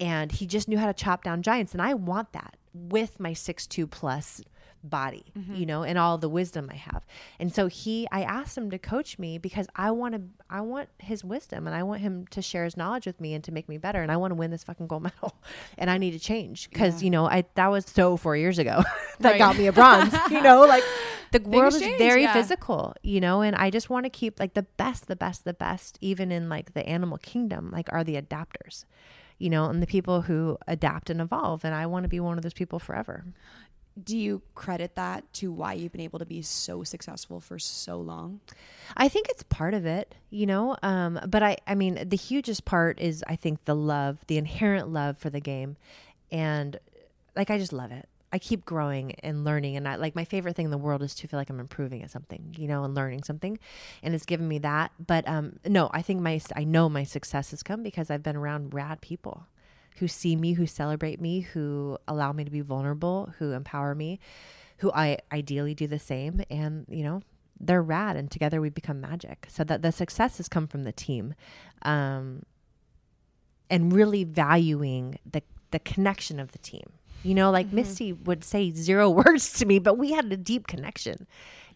And 0.00 0.32
he 0.32 0.46
just 0.46 0.68
knew 0.68 0.78
how 0.78 0.86
to 0.86 0.94
chop 0.94 1.24
down 1.24 1.42
giants. 1.42 1.72
And 1.72 1.82
I 1.82 1.94
want 1.94 2.32
that 2.32 2.56
with 2.72 3.20
my 3.20 3.32
six 3.32 3.66
two 3.66 3.86
plus 3.86 4.42
body, 4.84 5.24
mm-hmm. 5.36 5.54
you 5.54 5.66
know, 5.66 5.82
and 5.82 5.98
all 5.98 6.18
the 6.18 6.28
wisdom 6.28 6.68
I 6.72 6.76
have. 6.76 7.04
And 7.38 7.52
so 7.52 7.66
he 7.66 8.06
I 8.12 8.22
asked 8.22 8.56
him 8.56 8.70
to 8.70 8.78
coach 8.78 9.18
me 9.18 9.38
because 9.38 9.66
I 9.74 9.90
want 9.90 10.14
to 10.14 10.22
I 10.48 10.60
want 10.60 10.88
his 10.98 11.24
wisdom 11.24 11.66
and 11.66 11.74
I 11.74 11.82
want 11.82 12.00
him 12.00 12.26
to 12.28 12.42
share 12.42 12.64
his 12.64 12.76
knowledge 12.76 13.06
with 13.06 13.20
me 13.20 13.34
and 13.34 13.42
to 13.44 13.52
make 13.52 13.68
me 13.68 13.78
better. 13.78 14.02
And 14.02 14.12
I 14.12 14.16
want 14.16 14.30
to 14.30 14.34
win 14.36 14.50
this 14.50 14.64
fucking 14.64 14.86
gold 14.86 15.02
medal. 15.04 15.34
And 15.76 15.90
I 15.90 15.98
need 15.98 16.12
to 16.12 16.18
change. 16.18 16.70
Cause 16.70 17.02
you 17.02 17.10
know, 17.10 17.26
I 17.26 17.44
that 17.54 17.68
was 17.68 17.84
so 17.86 18.16
four 18.16 18.36
years 18.36 18.58
ago 18.58 18.82
that 19.20 19.32
Right. 19.32 19.38
got 19.38 19.56
me 19.58 19.66
a 19.66 19.72
bronze. 19.72 20.14
you 20.30 20.40
know, 20.40 20.62
like 20.62 20.84
the 21.32 21.40
world 21.40 21.74
is 21.74 21.80
change, 21.80 21.98
very 21.98 22.22
yeah. 22.22 22.32
physical, 22.32 22.94
you 23.02 23.20
know, 23.20 23.42
and 23.42 23.54
I 23.56 23.70
just 23.70 23.90
want 23.90 24.04
to 24.04 24.10
keep 24.10 24.40
like 24.40 24.54
the 24.54 24.62
best, 24.62 25.08
the 25.08 25.16
best, 25.16 25.44
the 25.44 25.54
best, 25.54 25.98
even 26.00 26.32
in 26.32 26.48
like 26.48 26.74
the 26.74 26.86
animal 26.88 27.18
kingdom, 27.18 27.70
like 27.70 27.92
are 27.92 28.02
the 28.04 28.14
adapters, 28.14 28.84
you 29.38 29.50
know, 29.50 29.66
and 29.66 29.82
the 29.82 29.86
people 29.86 30.22
who 30.22 30.58
adapt 30.66 31.10
and 31.10 31.20
evolve. 31.20 31.64
And 31.64 31.74
I 31.74 31.86
want 31.86 32.04
to 32.04 32.08
be 32.08 32.20
one 32.20 32.36
of 32.36 32.42
those 32.42 32.54
people 32.54 32.78
forever. 32.78 33.24
Do 34.02 34.16
you 34.16 34.42
credit 34.54 34.94
that 34.94 35.32
to 35.34 35.50
why 35.50 35.72
you've 35.72 35.90
been 35.90 36.00
able 36.00 36.20
to 36.20 36.26
be 36.26 36.40
so 36.42 36.84
successful 36.84 37.40
for 37.40 37.58
so 37.58 37.98
long? 37.98 38.40
I 38.96 39.08
think 39.08 39.28
it's 39.28 39.42
part 39.44 39.74
of 39.74 39.86
it, 39.86 40.14
you 40.30 40.46
know. 40.46 40.76
Um, 40.82 41.18
but 41.26 41.42
I, 41.42 41.56
I 41.66 41.74
mean, 41.74 42.08
the 42.08 42.16
hugest 42.16 42.64
part 42.64 43.00
is 43.00 43.24
I 43.26 43.34
think 43.34 43.64
the 43.64 43.74
love, 43.74 44.18
the 44.28 44.38
inherent 44.38 44.88
love 44.88 45.18
for 45.18 45.30
the 45.30 45.40
game, 45.40 45.76
and 46.30 46.78
like 47.34 47.50
I 47.50 47.58
just 47.58 47.72
love 47.72 47.90
it. 47.90 48.08
I 48.32 48.38
keep 48.38 48.64
growing 48.64 49.12
and 49.20 49.44
learning, 49.44 49.76
and 49.76 49.88
I 49.88 49.96
like 49.96 50.14
my 50.14 50.24
favorite 50.24 50.54
thing 50.54 50.66
in 50.66 50.70
the 50.70 50.78
world 50.78 51.02
is 51.02 51.14
to 51.16 51.28
feel 51.28 51.38
like 51.38 51.50
I'm 51.50 51.60
improving 51.60 52.02
at 52.02 52.10
something, 52.10 52.54
you 52.58 52.68
know, 52.68 52.84
and 52.84 52.94
learning 52.94 53.24
something, 53.24 53.58
and 54.02 54.14
it's 54.14 54.26
given 54.26 54.46
me 54.48 54.58
that. 54.58 54.92
But 55.04 55.26
um, 55.28 55.58
no, 55.66 55.90
I 55.92 56.02
think 56.02 56.20
my 56.20 56.40
I 56.54 56.64
know 56.64 56.88
my 56.88 57.04
success 57.04 57.50
has 57.50 57.62
come 57.62 57.82
because 57.82 58.10
I've 58.10 58.22
been 58.22 58.36
around 58.36 58.74
rad 58.74 59.00
people 59.00 59.46
who 59.98 60.08
see 60.08 60.36
me, 60.36 60.52
who 60.52 60.66
celebrate 60.66 61.20
me, 61.20 61.40
who 61.40 61.98
allow 62.06 62.32
me 62.32 62.44
to 62.44 62.50
be 62.50 62.60
vulnerable, 62.60 63.32
who 63.38 63.52
empower 63.52 63.94
me, 63.94 64.20
who 64.78 64.92
I 64.92 65.18
ideally 65.32 65.74
do 65.74 65.86
the 65.86 65.98
same. 65.98 66.42
And, 66.50 66.86
you 66.88 67.02
know, 67.02 67.22
they're 67.58 67.82
rad 67.82 68.16
and 68.16 68.30
together 68.30 68.60
we 68.60 68.68
become 68.68 69.00
magic. 69.00 69.46
So 69.48 69.64
that 69.64 69.82
the 69.82 69.92
success 69.92 70.36
has 70.36 70.48
come 70.48 70.66
from 70.66 70.84
the 70.84 70.92
team. 70.92 71.34
Um, 71.82 72.42
and 73.70 73.92
really 73.92 74.24
valuing 74.24 75.18
the 75.30 75.42
the 75.70 75.78
connection 75.78 76.40
of 76.40 76.52
the 76.52 76.58
team. 76.58 76.92
You 77.22 77.34
know, 77.34 77.50
like 77.50 77.66
mm-hmm. 77.66 77.76
Misty 77.76 78.12
would 78.12 78.44
say 78.44 78.72
zero 78.72 79.10
words 79.24 79.52
to 79.54 79.66
me, 79.66 79.78
but 79.78 79.98
we 79.98 80.12
had 80.12 80.32
a 80.32 80.36
deep 80.36 80.66
connection, 80.66 81.26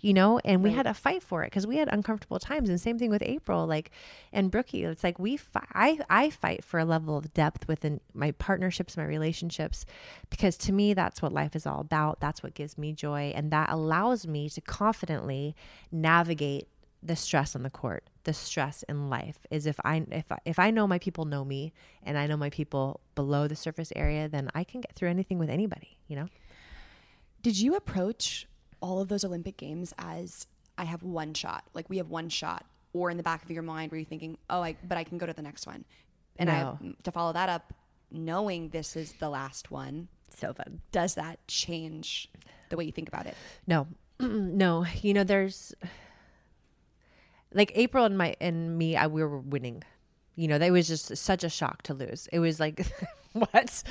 you 0.00 0.12
know, 0.12 0.40
and 0.44 0.62
we 0.62 0.70
had 0.70 0.86
a 0.86 0.94
fight 0.94 1.22
for 1.22 1.42
it 1.42 1.46
because 1.46 1.66
we 1.66 1.76
had 1.76 1.88
uncomfortable 1.92 2.38
times. 2.38 2.68
And 2.68 2.80
same 2.80 2.98
thing 2.98 3.10
with 3.10 3.22
April, 3.22 3.66
like, 3.66 3.90
and 4.32 4.50
Brookie. 4.50 4.84
It's 4.84 5.04
like 5.04 5.18
we, 5.18 5.36
fi- 5.36 5.66
I, 5.72 5.98
I 6.08 6.30
fight 6.30 6.64
for 6.64 6.78
a 6.78 6.84
level 6.84 7.16
of 7.16 7.32
depth 7.34 7.66
within 7.68 8.00
my 8.14 8.32
partnerships, 8.32 8.96
my 8.96 9.04
relationships, 9.04 9.84
because 10.30 10.56
to 10.58 10.72
me, 10.72 10.94
that's 10.94 11.22
what 11.22 11.32
life 11.32 11.56
is 11.56 11.66
all 11.66 11.80
about. 11.80 12.20
That's 12.20 12.42
what 12.42 12.54
gives 12.54 12.78
me 12.78 12.92
joy. 12.92 13.32
And 13.34 13.50
that 13.50 13.70
allows 13.70 14.26
me 14.26 14.48
to 14.50 14.60
confidently 14.60 15.54
navigate 15.90 16.68
the 17.02 17.16
stress 17.16 17.56
on 17.56 17.62
the 17.64 17.70
court, 17.70 18.04
the 18.24 18.32
stress 18.32 18.84
in 18.84 19.10
life 19.10 19.38
is 19.50 19.66
if 19.66 19.78
I 19.84 20.04
if 20.10 20.30
I, 20.30 20.38
if 20.44 20.58
I 20.58 20.70
know 20.70 20.86
my 20.86 20.98
people 20.98 21.24
know 21.24 21.44
me 21.44 21.72
and 22.04 22.16
I 22.16 22.26
know 22.26 22.36
my 22.36 22.50
people 22.50 23.00
below 23.14 23.48
the 23.48 23.56
surface 23.56 23.92
area, 23.96 24.28
then 24.28 24.50
I 24.54 24.62
can 24.64 24.80
get 24.80 24.94
through 24.94 25.10
anything 25.10 25.38
with 25.38 25.50
anybody, 25.50 25.98
you 26.06 26.16
know? 26.16 26.28
Did 27.42 27.58
you 27.58 27.74
approach 27.74 28.46
all 28.80 29.00
of 29.00 29.08
those 29.08 29.24
Olympic 29.24 29.56
games 29.56 29.92
as 29.98 30.46
I 30.78 30.84
have 30.84 31.02
one 31.02 31.34
shot, 31.34 31.64
like 31.74 31.88
we 31.90 31.96
have 31.98 32.08
one 32.08 32.28
shot, 32.28 32.64
or 32.92 33.10
in 33.10 33.16
the 33.16 33.22
back 33.22 33.42
of 33.44 33.50
your 33.50 33.62
mind 33.62 33.90
were 33.90 33.98
you 33.98 34.04
thinking, 34.04 34.38
oh, 34.48 34.62
I 34.62 34.76
but 34.84 34.96
I 34.98 35.04
can 35.04 35.18
go 35.18 35.26
to 35.26 35.32
the 35.32 35.42
next 35.42 35.66
one, 35.66 35.84
and 36.36 36.46
No. 36.48 36.78
I 36.80 36.94
to 37.02 37.10
follow 37.12 37.32
that 37.32 37.48
up, 37.48 37.72
knowing 38.10 38.68
this 38.68 38.94
is 38.96 39.12
the 39.14 39.28
last 39.28 39.70
one, 39.70 40.08
So 40.36 40.52
fun. 40.52 40.80
does 40.92 41.14
that 41.16 41.46
change 41.48 42.28
the 42.70 42.76
way 42.76 42.84
you 42.84 42.92
think 42.92 43.08
about 43.08 43.26
it? 43.26 43.34
No, 43.66 43.86
no. 44.20 44.86
You 45.02 45.14
know, 45.14 45.24
there's 45.24 45.74
like 47.54 47.72
April 47.74 48.04
and 48.04 48.16
my 48.16 48.36
and 48.40 48.76
me. 48.78 48.96
I, 48.96 49.06
we 49.06 49.22
were 49.22 49.38
winning. 49.38 49.82
You 50.34 50.48
know, 50.48 50.58
that 50.58 50.72
was 50.72 50.88
just 50.88 51.14
such 51.16 51.44
a 51.44 51.48
shock 51.48 51.82
to 51.82 51.94
lose. 51.94 52.26
It 52.32 52.38
was 52.38 52.58
like, 52.58 52.86
what, 53.32 53.82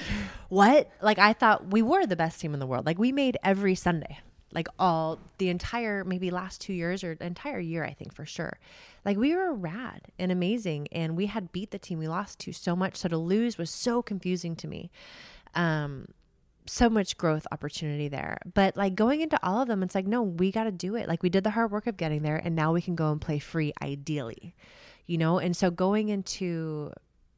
what? 0.50 0.90
Like 1.02 1.20
I 1.20 1.34
thought 1.34 1.72
we 1.72 1.82
were 1.82 2.06
the 2.06 2.16
best 2.16 2.40
team 2.42 2.54
in 2.54 2.60
the 2.60 2.68
world. 2.68 2.86
Like 2.86 2.98
we 2.98 3.12
made 3.12 3.38
every 3.44 3.76
Sunday, 3.76 4.20
like 4.52 4.68
all 4.80 5.20
the 5.38 5.50
entire 5.50 6.04
maybe 6.04 6.32
last 6.32 6.60
two 6.60 6.74
years 6.74 7.04
or 7.04 7.14
entire 7.22 7.60
year. 7.60 7.84
I 7.84 7.94
think 7.94 8.14
for 8.14 8.26
sure. 8.26 8.58
Like 9.06 9.18
we 9.18 9.36
were 9.36 9.54
rad 9.54 10.02
and 10.18 10.32
amazing, 10.32 10.88
and 10.92 11.16
we 11.16 11.28
had 11.28 11.52
beat 11.52 11.72
the 11.72 11.80
team 11.80 12.00
we 12.00 12.08
lost 12.08 12.40
to 12.40 12.54
so 12.54 12.76
much. 12.76 12.98
So 12.98 13.10
to 13.10 13.18
lose 13.18 13.58
was 13.58 13.70
so 13.70 14.02
confusing 14.02 14.56
to 14.58 14.68
me. 14.68 14.92
Um, 15.54 16.08
so 16.66 16.90
much 16.90 17.18
growth 17.18 17.48
opportunity 17.52 18.08
there. 18.08 18.38
But 18.54 18.78
like 18.78 18.96
going 18.96 19.22
into 19.22 19.40
all 19.44 19.62
of 19.62 19.68
them, 19.68 19.84
it's 19.84 19.96
like, 19.96 20.08
no, 20.08 20.22
we 20.22 20.52
got 20.52 20.66
to 20.66 20.72
do 20.72 20.96
it. 20.96 21.08
Like 21.08 21.24
we 21.24 21.30
did 21.30 21.44
the 21.44 21.50
hard 21.52 21.72
work 21.72 21.88
of 21.88 21.98
getting 21.98 22.22
there, 22.22 22.38
and 22.38 22.56
now 22.56 22.72
we 22.74 22.82
can 22.82 22.96
go 22.96 23.12
and 23.12 23.20
play 23.20 23.40
free, 23.40 23.74
ideally. 23.82 24.56
you 25.08 25.18
know? 25.18 25.40
And 25.40 25.56
so 25.56 25.70
going 25.70 26.10
into 26.10 26.92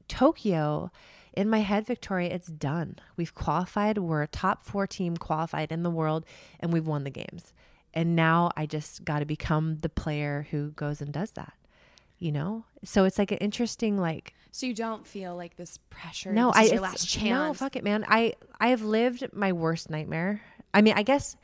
Tokyo, 0.07 0.91
in 1.33 1.49
my 1.49 1.59
head, 1.59 1.87
Victoria, 1.87 2.29
it's 2.29 2.47
done. 2.47 2.97
We've 3.17 3.33
qualified. 3.33 3.97
We're 3.97 4.21
a 4.21 4.27
top 4.27 4.63
four 4.63 4.85
team 4.85 5.17
qualified 5.17 5.71
in 5.71 5.83
the 5.83 5.89
world, 5.89 6.25
and 6.59 6.71
we've 6.71 6.85
won 6.87 7.03
the 7.03 7.09
games. 7.09 7.53
And 7.93 8.15
now 8.15 8.51
I 8.55 8.65
just 8.65 9.03
got 9.03 9.19
to 9.19 9.25
become 9.25 9.77
the 9.77 9.89
player 9.89 10.47
who 10.51 10.71
goes 10.71 11.01
and 11.01 11.11
does 11.11 11.31
that, 11.31 11.53
you 12.23 12.31
know? 12.31 12.63
So 12.83 13.03
it's 13.05 13.17
like 13.19 13.31
an 13.31 13.37
interesting, 13.39 13.97
like, 13.97 14.33
So 14.51 14.65
you 14.65 14.73
don't 14.73 15.05
feel 15.05 15.35
like 15.35 15.55
this 15.57 15.77
pressure. 15.89 16.31
no, 16.31 16.47
this 16.51 16.57
I 16.57 16.61
your 16.63 16.73
it's- 16.75 16.81
last 16.91 17.09
chance. 17.09 17.29
No, 17.29 17.53
fuck 17.53 17.75
it, 17.75 17.83
man. 17.83 18.05
I 18.07 18.33
I 18.59 18.67
have 18.69 18.81
lived 18.81 19.27
my 19.33 19.51
worst 19.51 19.89
nightmare. 19.89 20.41
I 20.73 20.81
mean, 20.81 20.93
I 20.95 21.03
guess 21.03 21.35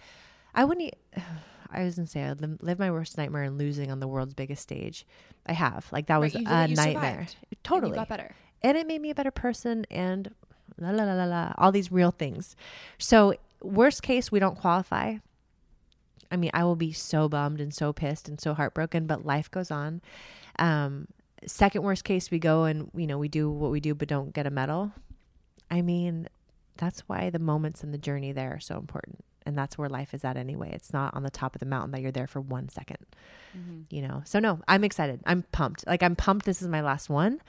I 0.55 0.63
wouldn't. 0.65 0.93
I 1.71 1.83
was 1.83 1.95
gonna 1.97 2.07
say 2.07 2.23
I 2.23 2.31
li- 2.33 2.57
lived 2.61 2.79
my 2.79 2.89
worst 2.89 3.15
nightmare 3.17 3.43
in 3.43 3.57
losing 3.59 3.91
on 3.91 3.99
the 3.99 4.07
world's 4.07 4.33
biggest 4.33 4.63
stage. 4.63 5.05
I 5.45 5.53
have 5.53 5.85
like 5.91 6.07
that 6.07 6.19
was 6.19 6.33
Right, 6.33 6.43
you 6.43 6.49
a 6.49 6.67
you 6.67 6.75
nightmare. 6.75 7.11
survived, 7.11 7.35
and 7.51 7.63
Totally 7.63 7.95
got 7.95 8.09
better. 8.09 8.33
and 8.63 8.75
it 8.77 8.87
made 8.87 9.01
me 9.01 9.09
a 9.11 9.15
better 9.15 9.31
person 9.31 9.85
and 9.91 10.33
la 10.79 10.89
la 10.91 11.03
la 11.03 11.13
la 11.13 11.25
la 11.25 11.53
all 11.57 11.71
these 11.71 11.91
real 11.91 12.11
things. 12.11 12.55
So 12.97 13.35
worst 13.61 14.01
case, 14.01 14.31
we 14.31 14.39
don't 14.39 14.57
qualify. 14.57 15.17
I 16.31 16.37
mean, 16.37 16.51
I 16.53 16.63
will 16.63 16.75
be 16.75 16.91
so 16.91 17.27
bummed 17.27 17.59
and 17.59 17.73
so 17.73 17.93
pissed 17.93 18.27
and 18.29 18.39
so 18.39 18.53
heartbroken, 18.53 19.07
but 19.07 19.25
life 19.25 19.49
goes 19.49 19.71
on. 19.71 20.01
Um, 20.57 21.07
second 21.45 21.83
worst 21.83 22.03
case, 22.03 22.29
we 22.29 22.39
go 22.39 22.65
and 22.65 22.91
you 22.95 23.07
know 23.07 23.17
we 23.17 23.29
do 23.29 23.49
what 23.49 23.71
we 23.71 23.79
do, 23.79 23.95
but 23.95 24.07
don't 24.07 24.33
get 24.33 24.45
a 24.45 24.51
medal. 24.51 24.91
I 25.71 25.81
mean, 25.81 26.27
that's 26.77 27.01
why 27.01 27.29
the 27.29 27.39
moments 27.39 27.83
and 27.83 27.93
the 27.93 27.97
journey 27.97 28.31
there 28.31 28.53
are 28.53 28.59
so 28.59 28.77
important, 28.77 29.23
and 29.45 29.57
that's 29.57 29.77
where 29.77 29.89
life 29.89 30.13
is 30.13 30.23
at 30.23 30.37
anyway. 30.37 30.71
It's 30.73 30.93
not 30.93 31.15
on 31.15 31.23
the 31.23 31.29
top 31.29 31.55
of 31.55 31.59
the 31.59 31.65
mountain 31.65 31.91
that 31.91 32.01
you're 32.01 32.11
there 32.11 32.27
for 32.27 32.41
one 32.41 32.67
2nd 32.67 33.05
you 33.89 34.01
know. 34.01 34.21
So 34.25 34.39
no, 34.39 34.59
I'm 34.67 34.83
excited. 34.83 35.21
I'm 35.25 35.43
pumped. 35.51 35.85
Like 35.87 36.03
I'm 36.03 36.15
pumped. 36.15 36.45
This 36.45 36.61
is 36.61 36.67
my 36.67 36.81
last 36.81 37.09
one. 37.09 37.41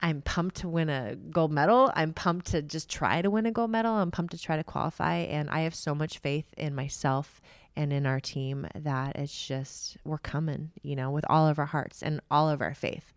I'm 0.00 0.22
pumped 0.22 0.56
to 0.56 0.68
win 0.68 0.88
a 0.88 1.16
gold 1.16 1.50
medal. 1.50 1.90
I'm 1.94 2.12
pumped 2.12 2.46
to 2.48 2.62
just 2.62 2.88
try 2.88 3.20
to 3.20 3.30
win 3.30 3.46
a 3.46 3.50
gold 3.50 3.70
medal. 3.70 3.94
I'm 3.94 4.10
pumped 4.10 4.32
to 4.32 4.38
try 4.38 4.56
to 4.56 4.64
qualify. 4.64 5.16
And 5.16 5.50
I 5.50 5.60
have 5.60 5.74
so 5.74 5.94
much 5.94 6.18
faith 6.18 6.46
in 6.56 6.74
myself 6.74 7.40
and 7.78 7.92
in 7.92 8.04
our 8.06 8.18
team 8.20 8.66
that 8.74 9.16
it's 9.16 9.46
just, 9.46 9.96
we're 10.04 10.18
coming, 10.18 10.72
you 10.82 10.96
know, 10.96 11.10
with 11.10 11.24
all 11.30 11.46
of 11.46 11.58
our 11.58 11.66
hearts 11.66 12.02
and 12.02 12.20
all 12.30 12.50
of 12.50 12.60
our 12.60 12.74
faith, 12.74 13.12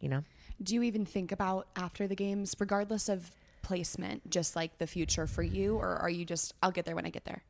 you 0.00 0.08
know. 0.08 0.24
Do 0.62 0.74
you 0.74 0.82
even 0.82 1.06
think 1.06 1.30
about 1.32 1.68
after 1.76 2.06
the 2.08 2.16
games, 2.16 2.54
regardless 2.58 3.08
of 3.08 3.30
placement, 3.62 4.28
just 4.28 4.56
like 4.56 4.76
the 4.78 4.86
future 4.86 5.26
for 5.26 5.42
you, 5.42 5.76
or 5.76 5.96
are 5.96 6.10
you 6.10 6.24
just 6.24 6.52
I'll 6.62 6.72
get 6.72 6.84
there 6.86 6.96
when 6.96 7.06
I 7.06 7.10
get 7.10 7.24
there? 7.24 7.42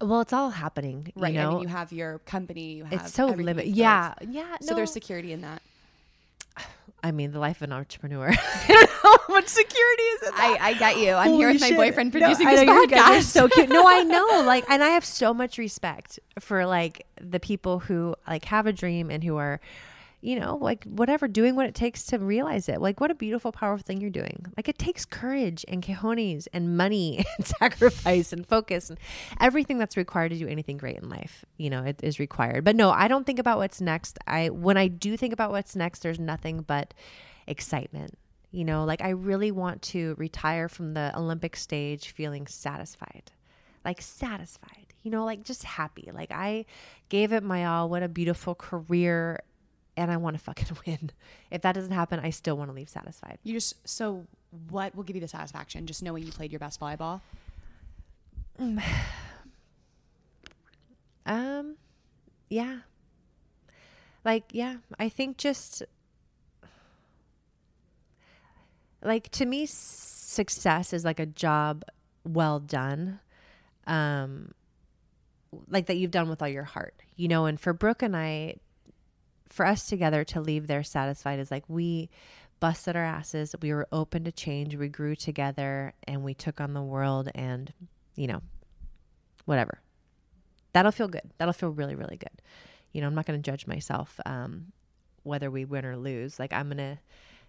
Well, 0.00 0.20
it's 0.20 0.32
all 0.32 0.50
happening, 0.50 1.12
Right. 1.16 1.32
you 1.34 1.40
know. 1.40 1.48
I 1.50 1.52
mean, 1.54 1.62
you 1.62 1.68
have 1.68 1.92
your 1.92 2.20
company. 2.20 2.74
You 2.76 2.84
have 2.84 2.92
it's 3.06 3.14
so 3.14 3.26
limited. 3.26 3.68
Yeah. 3.68 4.14
Yeah. 4.28 4.56
So 4.60 4.74
there's 4.74 4.92
security 4.92 5.32
in 5.32 5.40
that. 5.42 5.62
I 7.02 7.12
mean, 7.12 7.30
the 7.30 7.38
life 7.38 7.58
of 7.58 7.62
an 7.62 7.72
entrepreneur. 7.72 8.28
I 8.32 8.66
don't 8.66 8.90
know 9.04 9.18
how 9.28 9.34
much 9.34 9.46
security 9.46 10.02
is 10.02 10.22
in 10.28 10.34
that. 10.34 10.58
I, 10.60 10.68
I 10.70 10.74
get 10.74 10.98
you. 10.98 11.12
I'm 11.12 11.32
here 11.34 11.46
Holy 11.48 11.52
with 11.52 11.60
my 11.60 11.70
boyfriend 11.76 12.12
No, 12.12 12.20
producing 12.20 12.46
I 12.48 12.56
this 12.56 12.66
know, 12.66 12.80
you 12.80 12.88
guys 12.88 13.00
are 13.00 13.20
podcast. 13.20 13.22
so 13.30 13.48
cute. 13.48 13.68
No, 13.68 13.86
I 13.86 14.02
know. 14.02 14.42
Like, 14.44 14.68
and 14.68 14.82
I 14.82 14.88
have 14.88 15.04
so 15.04 15.32
much 15.32 15.58
respect 15.58 16.18
for 16.40 16.66
like 16.66 17.06
the 17.20 17.38
people 17.38 17.78
who 17.80 18.14
like 18.26 18.46
have 18.46 18.66
a 18.66 18.72
dream 18.72 19.10
and 19.10 19.22
who 19.22 19.36
are, 19.36 19.60
you 20.20 20.38
know, 20.38 20.56
like 20.56 20.84
whatever, 20.84 21.28
doing 21.28 21.54
what 21.54 21.66
it 21.66 21.74
takes 21.74 22.04
to 22.06 22.18
realize 22.18 22.68
it. 22.68 22.80
Like, 22.80 23.00
what 23.00 23.10
a 23.10 23.14
beautiful, 23.14 23.52
powerful 23.52 23.84
thing 23.84 24.00
you're 24.00 24.10
doing. 24.10 24.46
Like, 24.56 24.68
it 24.68 24.76
takes 24.76 25.04
courage 25.04 25.64
and 25.68 25.82
cojones 25.82 26.48
and 26.52 26.76
money 26.76 27.24
and 27.38 27.46
sacrifice 27.46 28.32
and 28.32 28.44
focus 28.46 28.90
and 28.90 28.98
everything 29.40 29.78
that's 29.78 29.96
required 29.96 30.30
to 30.30 30.38
do 30.38 30.48
anything 30.48 30.76
great 30.76 30.98
in 30.98 31.08
life. 31.08 31.44
You 31.56 31.70
know, 31.70 31.84
it 31.84 32.00
is 32.02 32.18
required. 32.18 32.64
But 32.64 32.74
no, 32.74 32.90
I 32.90 33.06
don't 33.06 33.26
think 33.26 33.38
about 33.38 33.58
what's 33.58 33.80
next. 33.80 34.18
I 34.26 34.48
when 34.50 34.76
I 34.76 34.88
do 34.88 35.16
think 35.16 35.32
about 35.32 35.52
what's 35.52 35.76
next, 35.76 36.00
there's 36.00 36.18
nothing 36.18 36.62
but 36.62 36.94
excitement. 37.46 38.18
You 38.50 38.64
know, 38.64 38.84
like 38.84 39.02
I 39.02 39.10
really 39.10 39.52
want 39.52 39.82
to 39.82 40.14
retire 40.18 40.68
from 40.68 40.94
the 40.94 41.12
Olympic 41.16 41.54
stage 41.54 42.10
feeling 42.10 42.46
satisfied. 42.46 43.30
Like 43.84 44.02
satisfied. 44.02 44.94
You 45.02 45.12
know, 45.12 45.24
like 45.24 45.44
just 45.44 45.62
happy. 45.62 46.10
Like 46.12 46.32
I 46.32 46.64
gave 47.08 47.32
it 47.32 47.44
my 47.44 47.66
all. 47.66 47.88
What 47.88 48.02
a 48.02 48.08
beautiful 48.08 48.56
career 48.56 49.40
and 49.98 50.12
I 50.12 50.16
want 50.16 50.38
to 50.38 50.42
fucking 50.42 50.76
win. 50.86 51.10
If 51.50 51.62
that 51.62 51.74
doesn't 51.74 51.92
happen, 51.92 52.20
I 52.20 52.30
still 52.30 52.56
want 52.56 52.70
to 52.70 52.74
leave 52.74 52.88
satisfied. 52.88 53.38
You 53.42 53.52
just 53.52 53.74
so 53.86 54.26
what 54.70 54.94
will 54.94 55.02
give 55.02 55.16
you 55.16 55.20
the 55.20 55.28
satisfaction? 55.28 55.86
Just 55.86 56.02
knowing 56.02 56.24
you 56.24 56.32
played 56.32 56.52
your 56.52 56.60
best 56.60 56.80
volleyball. 56.80 57.20
Um 61.26 61.76
yeah. 62.48 62.78
Like 64.24 64.44
yeah, 64.52 64.76
I 64.98 65.10
think 65.10 65.36
just 65.36 65.82
like 69.02 69.28
to 69.32 69.44
me 69.44 69.66
success 69.66 70.94
is 70.94 71.04
like 71.04 71.20
a 71.20 71.26
job 71.26 71.84
well 72.24 72.60
done. 72.60 73.20
Um 73.86 74.52
like 75.68 75.84
that 75.84 75.98
you've 75.98 76.10
done 76.10 76.30
with 76.30 76.40
all 76.40 76.48
your 76.48 76.64
heart. 76.64 76.94
You 77.16 77.28
know, 77.28 77.44
and 77.44 77.60
for 77.60 77.74
Brooke 77.74 78.02
and 78.02 78.16
I 78.16 78.54
for 79.50 79.66
us 79.66 79.86
together 79.86 80.24
to 80.24 80.40
leave 80.40 80.66
there 80.66 80.82
satisfied 80.82 81.38
is 81.38 81.50
like 81.50 81.64
we 81.68 82.10
busted 82.60 82.96
our 82.96 83.04
asses. 83.04 83.54
We 83.62 83.72
were 83.72 83.86
open 83.92 84.24
to 84.24 84.32
change. 84.32 84.74
We 84.76 84.88
grew 84.88 85.14
together 85.14 85.94
and 86.06 86.24
we 86.24 86.34
took 86.34 86.60
on 86.60 86.74
the 86.74 86.82
world 86.82 87.28
and, 87.34 87.72
you 88.16 88.26
know, 88.26 88.42
whatever. 89.44 89.80
That'll 90.72 90.92
feel 90.92 91.08
good. 91.08 91.30
That'll 91.38 91.54
feel 91.54 91.70
really, 91.70 91.94
really 91.94 92.16
good. 92.16 92.42
You 92.92 93.00
know, 93.00 93.06
I'm 93.06 93.14
not 93.14 93.26
going 93.26 93.40
to 93.40 93.50
judge 93.50 93.66
myself 93.66 94.18
um, 94.26 94.72
whether 95.22 95.50
we 95.50 95.64
win 95.64 95.84
or 95.84 95.96
lose. 95.96 96.38
Like, 96.38 96.52
I'm 96.52 96.66
going 96.68 96.78
to, 96.78 96.98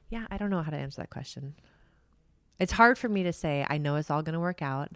yeah, 0.10 0.26
I 0.30 0.38
don't 0.38 0.50
know 0.50 0.62
how 0.62 0.72
to 0.72 0.78
answer 0.78 1.02
that 1.02 1.10
question. 1.10 1.56
It's 2.60 2.74
hard 2.74 2.97
for 2.97 3.08
me 3.08 3.24
to 3.24 3.34
say, 3.34 3.66
I 3.70 3.78
know 3.78 3.95
it's 3.95 4.12
all 4.12 4.22
going 4.22 4.34
to 4.34 4.39
work 4.39 4.62
out. 4.62 4.89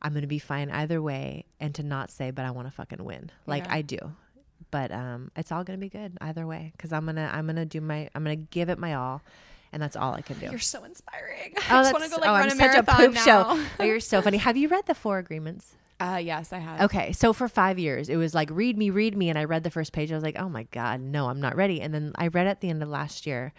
I'm 0.00 0.12
going 0.12 0.22
to 0.22 0.28
be 0.28 0.38
fine 0.38 0.70
either 0.70 1.02
way, 1.02 1.46
and 1.58 1.74
to 1.74 1.82
not 1.82 2.10
say, 2.12 2.30
but 2.30 2.44
I 2.44 2.52
want 2.52 2.68
to 2.68 2.72
fucking 2.72 3.02
win. 3.04 3.30
Like, 3.46 3.64
Yeah. 3.64 3.74
I 3.74 3.82
do 3.82 3.98
but 4.70 4.92
um, 4.92 5.30
it's 5.36 5.52
all 5.52 5.64
gonna 5.64 5.78
be 5.78 5.88
good 5.88 6.16
either 6.20 6.46
way 6.46 6.72
because 6.76 6.92
I'm 6.92 7.06
gonna 7.06 7.30
I'm 7.32 7.46
gonna 7.46 7.66
do 7.66 7.80
my 7.80 8.08
I'm 8.14 8.22
gonna 8.22 8.36
give 8.36 8.68
it 8.68 8.78
my 8.78 8.94
all, 8.94 9.22
and 9.72 9.82
that's 9.82 9.96
all 9.96 10.14
I 10.14 10.20
can 10.20 10.38
do. 10.38 10.46
You're 10.46 10.58
so 10.58 10.84
inspiring. 10.84 11.54
oh, 11.56 11.62
I 11.68 11.82
just 11.82 11.92
want 11.92 12.04
to 12.04 12.10
go 12.10 12.16
like 12.16 12.28
oh, 12.28 12.32
run 12.32 12.42
I'm 12.42 12.48
a 12.48 12.50
such 12.50 12.60
a 12.60 12.82
marathon 12.82 12.96
poop 12.96 13.14
now. 13.14 13.24
show. 13.24 13.64
Oh, 13.80 13.84
you're 13.84 14.00
so 14.00 14.22
funny. 14.22 14.38
Have 14.38 14.56
you 14.56 14.68
read 14.68 14.86
the 14.86 14.94
Four 14.94 15.18
Agreements? 15.18 15.74
Uh, 16.00 16.20
yes, 16.22 16.52
I 16.52 16.58
have. 16.58 16.82
Okay, 16.82 17.12
so 17.12 17.32
for 17.32 17.48
five 17.48 17.78
years, 17.78 18.08
it 18.08 18.16
was 18.16 18.32
like 18.32 18.50
read 18.52 18.78
me, 18.78 18.90
read 18.90 19.16
me, 19.16 19.30
and 19.30 19.38
I 19.38 19.44
read 19.44 19.64
the 19.64 19.70
first 19.70 19.92
page. 19.92 20.12
I 20.12 20.14
was 20.14 20.22
like, 20.22 20.38
oh 20.38 20.48
my 20.48 20.62
god, 20.64 21.00
no, 21.00 21.28
I'm 21.28 21.40
not 21.40 21.56
ready. 21.56 21.80
And 21.80 21.92
then 21.92 22.12
I 22.14 22.28
read 22.28 22.46
at 22.46 22.60
the 22.60 22.70
end 22.70 22.82
of 22.82 22.88
last 22.88 23.26
year, 23.26 23.52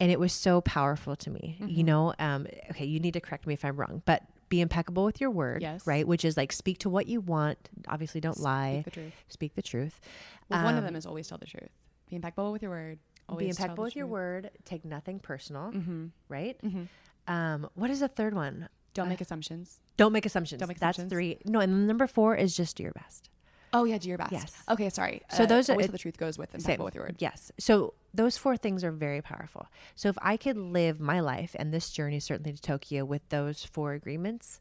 and 0.00 0.10
it 0.10 0.18
was 0.18 0.32
so 0.32 0.60
powerful 0.62 1.14
to 1.16 1.30
me. 1.30 1.58
Mm-hmm. 1.60 1.68
You 1.70 1.84
know, 1.84 2.14
um, 2.18 2.46
okay, 2.70 2.86
you 2.86 3.00
need 3.00 3.14
to 3.14 3.20
correct 3.20 3.46
me 3.46 3.54
if 3.54 3.64
I'm 3.64 3.76
wrong, 3.76 4.02
but 4.06 4.22
be 4.54 4.60
impeccable 4.60 5.04
with 5.04 5.20
your 5.20 5.30
word, 5.30 5.62
Yes. 5.62 5.84
right? 5.86 6.06
Which 6.06 6.24
is 6.24 6.36
like 6.36 6.52
speak 6.52 6.78
to 6.78 6.88
what 6.88 7.06
you 7.08 7.20
want. 7.20 7.58
Obviously, 7.88 8.20
don't 8.20 8.38
lie. 8.38 8.82
the 8.84 8.90
truth. 8.90 9.12
Speak 9.28 9.54
the 9.56 9.62
truth. 9.62 10.00
Well, 10.48 10.62
one 10.62 10.74
of 10.74 10.78
Um, 10.78 10.84
them 10.84 10.96
is 10.96 11.06
always 11.06 11.26
tell 11.26 11.38
the 11.38 11.46
truth. 11.46 11.70
Be 12.08 12.14
impeccable 12.16 12.52
with 12.52 12.62
your 12.62 12.70
word. 12.70 12.98
Always 13.28 13.44
be 13.46 13.50
impeccable 13.50 13.84
with 13.84 13.96
your 13.96 14.06
word. 14.06 14.50
Take 14.64 14.84
nothing 14.84 15.18
personal, 15.18 15.72
Mhm. 15.72 16.10
right? 16.28 16.56
Mhm. 16.62 16.86
Um, 17.26 17.68
what 17.74 17.90
is 17.90 18.00
the 18.00 18.08
third 18.08 18.34
one? 18.34 18.68
Don't 18.92 19.08
make 19.08 19.20
assumptions. 19.20 19.80
Don't 19.96 20.12
make 20.12 20.24
assumptions. 20.26 20.60
Don't 20.60 20.68
make 20.68 20.78
That's 20.78 21.02
three. 21.02 21.38
No, 21.44 21.58
and 21.60 21.86
number 21.88 22.06
four 22.06 22.36
is 22.36 22.54
just 22.56 22.76
do 22.76 22.82
your 22.84 22.92
best. 22.92 23.30
Oh 23.74 23.84
yeah, 23.84 23.98
do 23.98 24.08
your 24.08 24.16
best. 24.18 24.32
Yes. 24.32 24.62
Okay, 24.70 24.88
sorry. 24.88 25.20
So 25.30 25.42
Uh, 25.42 25.46
those 25.46 25.68
are- 25.68 25.78
it- 25.80 25.90
the 25.92 25.98
truth 25.98 26.16
goes 26.16 26.38
with 26.38 26.50
Same. 26.52 26.60
impeccable 26.60 26.84
with 26.86 26.94
your 26.94 27.04
word. 27.04 27.16
Yes. 27.18 27.50
So 27.58 27.94
those 28.14 28.38
four 28.38 28.56
things 28.56 28.82
are 28.84 28.92
very 28.92 29.20
powerful. 29.20 29.66
So 29.96 30.08
if 30.08 30.16
I 30.22 30.36
could 30.36 30.56
live 30.56 31.00
my 31.00 31.20
life 31.20 31.54
and 31.58 31.74
this 31.74 31.90
journey, 31.90 32.20
certainly 32.20 32.52
to 32.52 32.62
Tokyo, 32.62 33.04
with 33.04 33.28
those 33.28 33.64
four 33.64 33.92
agreements, 33.92 34.60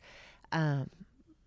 um, 0.52 0.90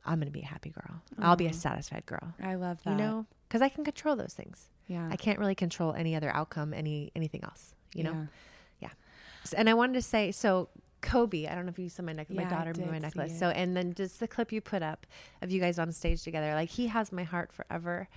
I'm 0.04 0.18
going 0.20 0.26
to 0.28 0.32
be 0.32 0.42
a 0.42 0.46
happy 0.46 0.70
girl. 0.70 1.02
I'll 1.18 1.34
be 1.36 1.46
a 1.46 1.52
satisfied 1.52 2.06
girl. 2.06 2.32
I 2.40 2.54
love 2.54 2.80
that. 2.84 2.90
You 2.92 2.96
know, 2.96 3.26
because 3.48 3.60
I 3.60 3.68
can 3.68 3.84
control 3.84 4.14
those 4.14 4.34
things. 4.34 4.68
Yeah. 4.86 5.08
I 5.10 5.16
can't 5.16 5.38
really 5.40 5.56
control 5.56 5.92
any 5.94 6.14
other 6.14 6.30
outcome, 6.30 6.72
any 6.72 7.10
anything 7.16 7.42
else. 7.42 7.74
You 7.92 8.04
know. 8.04 8.12
Yeah. 8.12 8.88
Yeah. 9.50 9.58
And 9.58 9.68
I 9.68 9.74
wanted 9.74 9.94
to 9.94 10.02
say, 10.02 10.30
so 10.30 10.68
Kobe, 11.06 11.46
I 11.46 11.54
don't 11.54 11.66
know 11.66 11.70
if 11.70 11.78
you 11.78 11.88
saw 11.88 12.02
my 12.02 12.12
necklace, 12.12 12.36
Yeah, 12.36 12.44
my 12.44 12.50
daughter 12.50 12.74
made 12.76 12.90
my 12.90 12.98
necklace. 12.98 13.38
So, 13.38 13.50
and 13.50 13.76
then 13.76 13.94
just 13.94 14.18
the 14.18 14.26
clip 14.26 14.50
you 14.50 14.60
put 14.60 14.82
up 14.82 15.06
of 15.40 15.50
you 15.50 15.60
guys 15.60 15.78
on 15.78 15.92
stage 15.92 16.22
together, 16.22 16.52
like 16.54 16.68
he 16.68 16.88
has 16.88 17.12
my 17.12 17.22
heart 17.22 17.52
forever. 17.52 18.08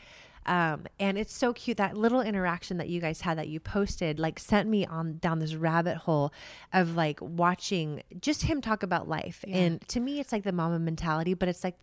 Um, 0.46 0.88
and 1.00 1.18
it's 1.18 1.34
so 1.34 1.54
cute 1.54 1.78
that 1.78 1.96
little 1.96 2.22
interaction 2.22 2.78
that 2.78 2.90
you 2.90 3.00
guys 3.00 3.22
had 3.22 3.38
that 3.38 3.48
you 3.48 3.60
posted, 3.60 4.20
like 4.20 4.40
sent 4.40 4.68
me 4.68 4.86
on 4.86 5.20
down 5.20 5.38
this 5.38 5.54
rabbit 5.54 5.98
hole 5.98 6.34
of 6.74 6.96
like 6.96 7.20
watching 7.22 8.02
just 8.20 8.44
him 8.44 8.60
talk 8.60 8.82
about 8.82 9.08
life. 9.08 9.46
And 9.48 9.88
to 9.90 10.00
me, 10.00 10.20
it's 10.20 10.32
like 10.32 10.44
the 10.44 10.52
mama 10.52 10.80
mentality, 10.80 11.36
but 11.36 11.48
it's 11.48 11.64
like, 11.64 11.78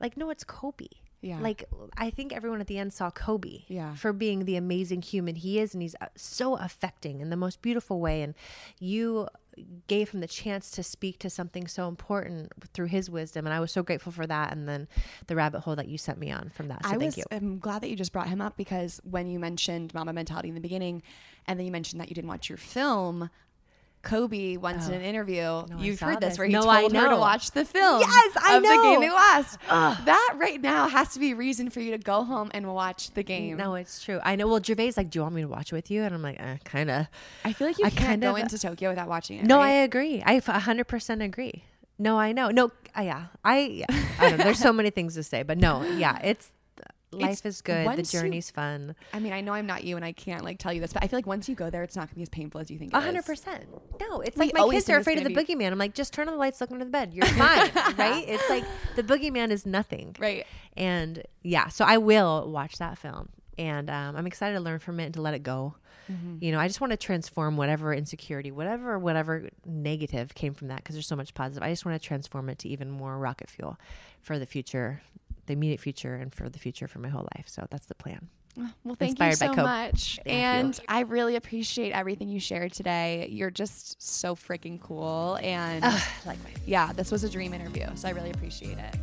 like, 0.00 0.16
no, 0.16 0.30
it's 0.30 0.42
Kobe. 0.42 0.88
Yeah. 1.22 1.38
Like 1.40 1.64
I 1.96 2.10
think 2.10 2.34
everyone 2.34 2.60
at 2.60 2.66
the 2.66 2.78
end 2.78 2.92
saw 2.92 3.10
Kobe. 3.10 3.62
Yeah. 3.68 3.94
For 3.94 4.12
being 4.12 4.44
the 4.44 4.56
amazing 4.56 5.02
human 5.02 5.36
he 5.36 5.58
is, 5.58 5.72
and 5.72 5.80
he's 5.80 5.94
uh, 6.00 6.08
so 6.16 6.56
affecting 6.56 7.20
in 7.20 7.30
the 7.30 7.36
most 7.36 7.62
beautiful 7.62 8.00
way. 8.00 8.22
And 8.22 8.34
you 8.78 9.28
gave 9.86 10.10
him 10.10 10.20
the 10.20 10.26
chance 10.26 10.70
to 10.72 10.82
speak 10.82 11.18
to 11.20 11.30
something 11.30 11.66
so 11.66 11.86
important 11.86 12.52
through 12.72 12.86
his 12.86 13.08
wisdom, 13.08 13.46
and 13.46 13.54
I 13.54 13.60
was 13.60 13.70
so 13.70 13.82
grateful 13.82 14.10
for 14.10 14.26
that. 14.26 14.52
And 14.52 14.68
then 14.68 14.88
the 15.28 15.36
rabbit 15.36 15.60
hole 15.60 15.76
that 15.76 15.88
you 15.88 15.96
sent 15.96 16.18
me 16.18 16.30
on 16.30 16.50
from 16.50 16.68
that. 16.68 16.84
So 16.84 16.90
I 16.90 16.98
thank 16.98 17.02
was 17.04 17.18
you. 17.18 17.24
I'm 17.30 17.58
glad 17.58 17.82
that 17.82 17.88
you 17.88 17.96
just 17.96 18.12
brought 18.12 18.28
him 18.28 18.40
up 18.40 18.56
because 18.56 19.00
when 19.08 19.28
you 19.28 19.38
mentioned 19.38 19.94
mama 19.94 20.12
mentality 20.12 20.48
in 20.48 20.54
the 20.54 20.60
beginning, 20.60 21.02
and 21.46 21.58
then 21.58 21.66
you 21.66 21.72
mentioned 21.72 22.00
that 22.00 22.08
you 22.08 22.14
didn't 22.14 22.28
watch 22.28 22.48
your 22.48 22.58
film. 22.58 23.30
Kobe 24.02 24.56
once 24.56 24.88
in 24.88 24.94
an 24.94 25.02
interview, 25.02 25.64
you've 25.78 26.00
heard 26.00 26.20
this, 26.20 26.30
this. 26.30 26.38
where 26.38 26.46
he 26.46 26.52
No, 26.52 26.62
told 26.62 26.92
her 26.92 27.08
to 27.08 27.16
watch 27.16 27.52
the 27.52 27.64
film. 27.64 28.00
Yes, 28.00 28.36
I 28.36 28.56
of 28.56 28.62
the 28.62 28.68
game 28.68 28.82
know. 28.94 29.00
they 29.00 29.10
lost. 29.10 29.58
That 29.68 30.34
right 30.38 30.60
now 30.60 30.88
has 30.88 31.12
to 31.14 31.20
be 31.20 31.32
a 31.32 31.36
reason 31.36 31.70
for 31.70 31.80
you 31.80 31.92
to 31.92 31.98
go 31.98 32.24
home 32.24 32.50
and 32.52 32.72
watch 32.74 33.12
the 33.12 33.22
game. 33.22 33.56
No, 33.56 33.74
it's 33.76 34.02
true. 34.04 34.20
I 34.24 34.36
know. 34.36 34.48
Well, 34.48 34.62
Gervais 34.62 34.92
like, 34.96 35.10
do 35.10 35.18
you 35.18 35.22
want 35.22 35.34
me 35.36 35.42
to 35.42 35.48
watch 35.48 35.72
it 35.72 35.76
with 35.76 35.90
you? 35.90 36.02
And 36.02 36.14
I'm 36.14 36.22
like, 36.22 36.40
eh, 36.40 36.56
kind 36.64 36.90
of. 36.90 37.06
I 37.44 37.52
feel 37.52 37.66
like 37.68 37.78
you 37.78 37.86
I 37.86 37.90
can't 37.90 38.06
kind 38.06 38.22
go 38.22 38.36
into 38.36 38.58
Tokyo 38.58 38.90
without 38.90 39.08
watching 39.08 39.38
it. 39.38 39.44
No, 39.46 39.60
I 39.60 39.70
agree. 39.70 40.22
I 40.24 40.40
100% 40.40 41.24
agree. 41.24 41.64
No, 41.98 42.18
I 42.18 42.32
know. 42.32 42.50
No, 42.50 42.72
uh, 42.98 43.02
yeah. 43.02 43.26
I, 43.44 43.58
yeah. 43.60 43.86
I 44.18 44.28
don't 44.30 44.38
know. 44.38 44.44
There's 44.44 44.58
so 44.58 44.72
many 44.72 44.90
things 44.90 45.14
to 45.14 45.22
say, 45.22 45.42
but 45.44 45.58
no, 45.58 45.82
yeah, 45.84 46.18
it's 46.24 46.50
life 47.12 47.44
is 47.46 47.60
good. 47.60 47.82
The 47.82 47.86
once 47.86 48.12
you- 48.12 48.20
journey's 48.20 48.50
fun. 48.50 48.94
I 49.12 49.18
mean, 49.20 49.32
I 49.32 49.40
know 49.40 49.52
I'm 49.52 49.66
not 49.66 49.84
you, 49.84 49.96
and 49.96 50.04
I 50.04 50.12
can't 50.12 50.44
like 50.44 50.58
tell 50.58 50.72
you 50.72 50.80
this, 50.80 50.92
but 50.92 51.02
I 51.04 51.08
feel 51.08 51.18
like 51.18 51.26
once 51.26 51.48
you 51.48 51.54
go 51.54 51.70
there, 51.70 51.82
it's 51.82 51.96
not 51.96 52.08
gonna 52.08 52.16
be 52.16 52.22
as 52.22 52.28
painful 52.28 52.60
as 52.60 52.70
you 52.70 52.78
think. 52.78 52.92
it 52.92 52.96
A 52.96 53.00
hundred 53.00 53.24
percent. 53.24 53.64
No, 54.00 54.20
it's 54.20 54.36
We 54.36 54.46
like 54.46 54.54
my 54.54 54.68
kids 54.70 54.88
are 54.90 54.96
afraid 54.98 55.18
of 55.18 55.24
the 55.24 55.30
gonna 55.32 55.46
boogeyman. 55.46 55.72
I'm 55.72 55.78
like, 55.78 55.94
just 55.94 56.12
turn 56.12 56.28
on 56.28 56.34
the 56.34 56.38
lights, 56.38 56.60
look 56.60 56.70
under 56.70 56.84
the 56.84 56.90
bed. 56.90 57.12
You're 57.14 57.26
fine, 57.26 57.70
right? 57.96 58.24
It's 58.26 58.48
like 58.50 58.64
the 58.96 59.02
boogeyman 59.02 59.50
is 59.50 59.66
nothing, 59.66 60.16
Right. 60.18 60.46
And 60.76 61.22
yeah, 61.42 61.68
so 61.68 61.84
I 61.84 61.98
will 61.98 62.50
watch 62.50 62.78
that 62.78 62.96
film, 62.98 63.28
and 63.58 63.90
um, 63.90 64.16
I'm 64.16 64.26
excited 64.26 64.54
to 64.54 64.60
learn 64.60 64.78
from 64.78 65.00
it 65.00 65.04
and 65.06 65.14
to 65.14 65.20
let 65.22 65.34
it 65.34 65.42
go. 65.42 65.74
Mm-hmm. 66.10 66.38
You 66.40 66.50
know, 66.52 66.58
I 66.58 66.66
just 66.66 66.80
want 66.80 66.90
to 66.90 66.96
transform 66.96 67.56
whatever 67.56 67.94
insecurity, 67.94 68.50
whatever 68.50 68.98
whatever 68.98 69.48
negative 69.64 70.34
came 70.34 70.52
from 70.52 70.68
that, 70.68 70.78
because 70.78 70.94
there's 70.96 71.06
so 71.06 71.14
much 71.16 71.32
positive. 71.34 71.62
I 71.62 71.70
just 71.70 71.84
want 71.84 72.00
to 72.00 72.06
transform 72.06 72.48
it 72.48 72.58
to 72.60 72.68
even 72.68 72.90
more 72.90 73.16
rocket 73.18 73.48
fuel 73.48 73.78
for 74.20 74.38
the 74.38 74.46
future, 74.46 75.00
the 75.46 75.52
immediate 75.52 75.80
future, 75.80 76.14
and 76.14 76.34
for 76.34 76.48
the 76.48 76.58
future 76.58 76.88
for 76.88 76.98
my 76.98 77.08
whole 77.08 77.28
life. 77.36 77.46
So 77.48 77.66
that's 77.70 77.86
the 77.86 77.94
plan. 77.94 78.28
Well, 78.84 78.96
thank 78.96 79.18
Inspired 79.18 79.30
you 79.30 79.54
so 79.56 79.62
much. 79.62 80.20
Thank 80.24 80.26
you. 80.26 80.32
and 80.32 80.80
I 80.86 81.00
really 81.00 81.36
appreciate 81.36 81.92
everything 81.92 82.28
you 82.28 82.38
shared 82.38 82.72
today. 82.74 83.28
You're 83.30 83.50
just 83.50 84.02
so 84.02 84.34
freaking 84.34 84.78
cool. 84.78 85.38
And 85.42 85.82
Likewise. 86.26 86.38
yeah, 86.66 86.92
this 86.92 87.10
was 87.10 87.24
a 87.24 87.30
dream 87.30 87.54
interview. 87.54 87.86
So 87.94 88.08
I 88.08 88.10
really 88.10 88.30
appreciate 88.30 88.76
it. 88.76 88.96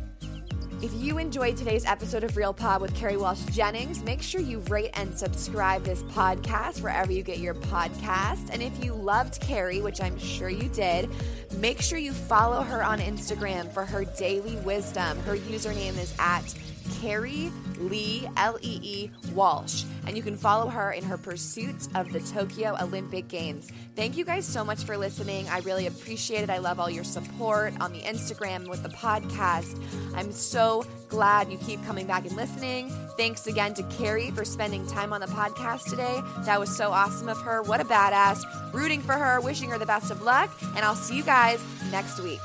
If 0.82 0.94
you 0.94 1.18
enjoyed 1.18 1.58
today's 1.58 1.84
episode 1.84 2.24
of 2.24 2.38
Real 2.38 2.54
Pod 2.54 2.80
with 2.80 2.94
Kerri 2.94 3.20
Walsh 3.20 3.44
Jennings, 3.50 4.02
make 4.02 4.22
sure 4.22 4.40
you 4.40 4.60
rate 4.60 4.88
and 4.94 5.16
subscribe 5.16 5.84
this 5.84 6.02
podcast 6.04 6.80
wherever 6.80 7.12
you 7.12 7.22
get 7.22 7.38
your 7.38 7.52
podcast. 7.52 8.48
And 8.50 8.62
if 8.62 8.82
you 8.82 8.94
loved 8.94 9.42
Kerri, 9.42 9.82
which 9.82 10.00
I'm 10.00 10.18
sure 10.18 10.48
you 10.48 10.70
did, 10.70 11.10
make 11.58 11.82
sure 11.82 11.98
you 11.98 12.14
follow 12.14 12.62
her 12.62 12.82
on 12.82 12.98
Instagram 12.98 13.70
for 13.70 13.84
her 13.84 14.06
daily 14.06 14.56
wisdom. 14.56 15.18
Her 15.20 15.36
username 15.36 15.98
is 15.98 16.14
at 16.18 16.54
Kerri 17.00 17.50
Lee, 17.78 18.28
L 18.36 18.58
E 18.60 18.80
E 18.82 19.10
Walsh. 19.32 19.84
And 20.06 20.16
you 20.16 20.22
can 20.22 20.36
follow 20.36 20.68
her 20.68 20.92
in 20.92 21.04
her 21.04 21.16
pursuit 21.16 21.88
of 21.94 22.12
the 22.12 22.20
Tokyo 22.20 22.76
Olympic 22.80 23.28
Games. 23.28 23.70
Thank 23.96 24.16
you 24.16 24.24
guys 24.24 24.46
so 24.46 24.64
much 24.64 24.84
for 24.84 24.96
listening. 24.96 25.48
I 25.48 25.60
really 25.60 25.86
appreciate 25.86 26.42
it. 26.42 26.50
I 26.50 26.58
love 26.58 26.80
all 26.80 26.90
your 26.90 27.04
support 27.04 27.74
on 27.80 27.92
the 27.92 28.00
Instagram 28.00 28.68
with 28.68 28.82
the 28.82 28.88
podcast. 28.88 29.82
I'm 30.14 30.32
so 30.32 30.84
glad 31.08 31.50
you 31.50 31.58
keep 31.58 31.84
coming 31.84 32.06
back 32.06 32.26
and 32.26 32.36
listening. 32.36 32.90
Thanks 33.16 33.46
again 33.46 33.74
to 33.74 33.82
Kerri 33.84 34.34
for 34.34 34.44
spending 34.44 34.86
time 34.86 35.12
on 35.12 35.20
the 35.20 35.26
podcast 35.26 35.88
today. 35.88 36.20
That 36.44 36.58
was 36.58 36.74
so 36.74 36.90
awesome 36.90 37.28
of 37.28 37.40
her. 37.42 37.62
What 37.62 37.80
a 37.80 37.84
badass. 37.84 38.72
Rooting 38.72 39.00
for 39.00 39.12
her, 39.14 39.40
wishing 39.40 39.70
her 39.70 39.78
the 39.78 39.86
best 39.86 40.10
of 40.10 40.22
luck, 40.22 40.50
and 40.76 40.84
I'll 40.84 40.94
see 40.94 41.16
you 41.16 41.24
guys 41.24 41.62
next 41.90 42.20
week. 42.20 42.40